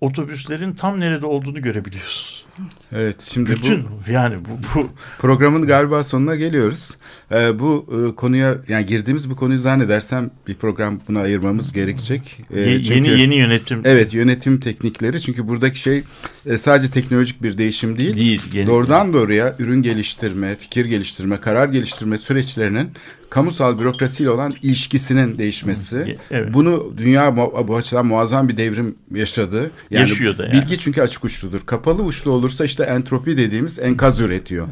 otobüslerin 0.00 0.72
tam 0.72 1.00
nerede 1.00 1.26
olduğunu 1.26 1.62
görebiliyorsunuz. 1.62 2.43
Evet 2.92 3.16
şimdi 3.32 3.50
Bütün, 3.50 3.84
bu 3.84 4.10
yani 4.10 4.36
bu, 4.40 4.58
bu 4.74 4.88
programın 5.18 5.66
galiba 5.66 6.04
sonuna 6.04 6.34
geliyoruz. 6.34 6.90
Ee, 7.32 7.58
bu 7.58 7.86
e, 7.92 8.14
konuya 8.14 8.56
yani 8.68 8.86
girdiğimiz 8.86 9.30
bu 9.30 9.36
konuyu 9.36 9.60
zannedersem 9.60 10.30
bir 10.48 10.54
program 10.54 11.00
buna 11.08 11.20
ayırmamız 11.20 11.72
gerekecek. 11.72 12.40
Ee, 12.54 12.60
Ye, 12.60 12.82
çünkü, 12.82 12.94
yeni 12.94 13.20
yeni 13.20 13.34
yönetim. 13.34 13.82
Evet 13.84 14.14
yönetim 14.14 14.60
teknikleri 14.60 15.20
çünkü 15.20 15.48
buradaki 15.48 15.78
şey 15.78 16.02
e, 16.46 16.58
sadece 16.58 16.90
teknolojik 16.90 17.42
bir 17.42 17.58
değişim 17.58 17.98
değil. 17.98 18.16
Değil. 18.16 18.42
Yeni, 18.52 18.66
doğrudan 18.66 19.12
doğruya 19.12 19.56
ürün 19.58 19.82
geliştirme, 19.82 20.56
fikir 20.56 20.84
geliştirme, 20.84 21.40
karar 21.40 21.68
geliştirme 21.68 22.18
süreçlerinin 22.18 22.90
kamusal 23.34 23.78
bürokrasiyle 23.78 24.30
olan 24.30 24.52
ilişkisinin 24.62 25.38
değişmesi. 25.38 26.18
Evet. 26.30 26.54
Bunu 26.54 26.94
dünya 26.96 27.36
bu 27.68 27.76
açıdan 27.76 28.06
muazzam 28.06 28.48
bir 28.48 28.56
devrim 28.56 28.94
yaşadı. 29.14 29.70
Yani 29.90 30.08
Yaşıyor 30.08 30.38
da 30.38 30.42
yani. 30.42 30.52
Bilgi 30.52 30.78
çünkü 30.78 31.02
açık 31.02 31.24
uçludur. 31.24 31.60
Kapalı 31.66 32.02
uçlu 32.02 32.30
olursa 32.44 32.64
işte 32.64 32.82
entropi 32.84 33.36
dediğimiz 33.36 33.78
enkaz 33.78 34.20
üretiyor. 34.20 34.66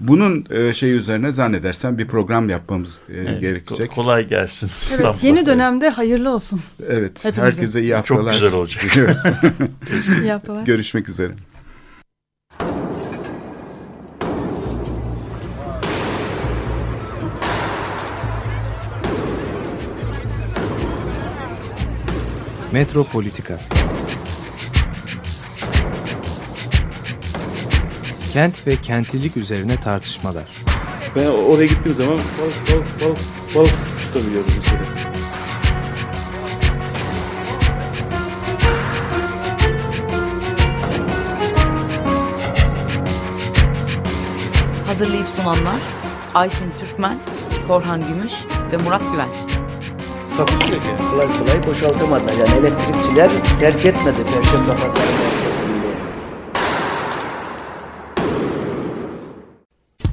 Bunun 0.00 0.46
e, 0.50 0.74
şey 0.74 0.92
üzerine 0.92 1.32
zannedersem 1.32 1.98
bir 1.98 2.06
program 2.06 2.48
yapmamız 2.48 2.98
e, 3.08 3.16
Evet, 3.16 3.40
gerekecek. 3.40 3.90
ko- 3.90 3.94
kolay 3.94 4.28
gelsin 4.28 4.70
Evet, 5.00 5.24
yeni 5.24 5.46
dönemde 5.46 5.88
hayırlı 5.88 6.30
olsun. 6.34 6.60
Evet, 6.88 7.24
Hepimize. 7.24 7.42
herkese 7.42 7.82
iyi 7.82 7.88
Çok 7.88 7.98
haftalar. 8.18 8.32
güzel 8.32 8.52
olacak. 8.52 8.84
İyi 10.22 10.32
haftalar. 10.32 10.64
Görüşmek 10.64 11.08
üzere. 11.08 11.32
Metropolitika 22.72 23.60
Kent 28.32 28.66
ve 28.66 28.76
kentlilik 28.76 29.36
üzerine 29.36 29.80
tartışmalar. 29.80 30.44
Ben 31.16 31.26
oraya 31.26 31.66
gittiğim 31.66 31.96
zaman 31.96 32.18
balık 32.18 32.70
balık 32.72 33.00
balık 33.00 33.18
balık 33.54 33.74
tutabiliyorum 34.00 34.50
mesela. 34.56 34.80
Hazırlayıp 44.86 45.28
sunanlar 45.28 45.80
Aysin 46.34 46.72
Türkmen, 46.80 47.18
Korhan 47.68 48.08
Gümüş 48.08 48.32
ve 48.72 48.76
Murat 48.76 49.02
Güvenç. 49.12 49.42
Takusu 50.36 50.72
yok 50.74 50.82
yani. 50.86 51.10
Kolay 51.10 51.26
kolay 51.38 51.66
boşaltamadılar. 51.66 52.32
Yani 52.32 52.58
elektrikçiler 52.58 53.30
terk 53.60 53.86
etmedi 53.86 54.18
Perşembe 54.26 54.70
Pazarı 54.70 55.47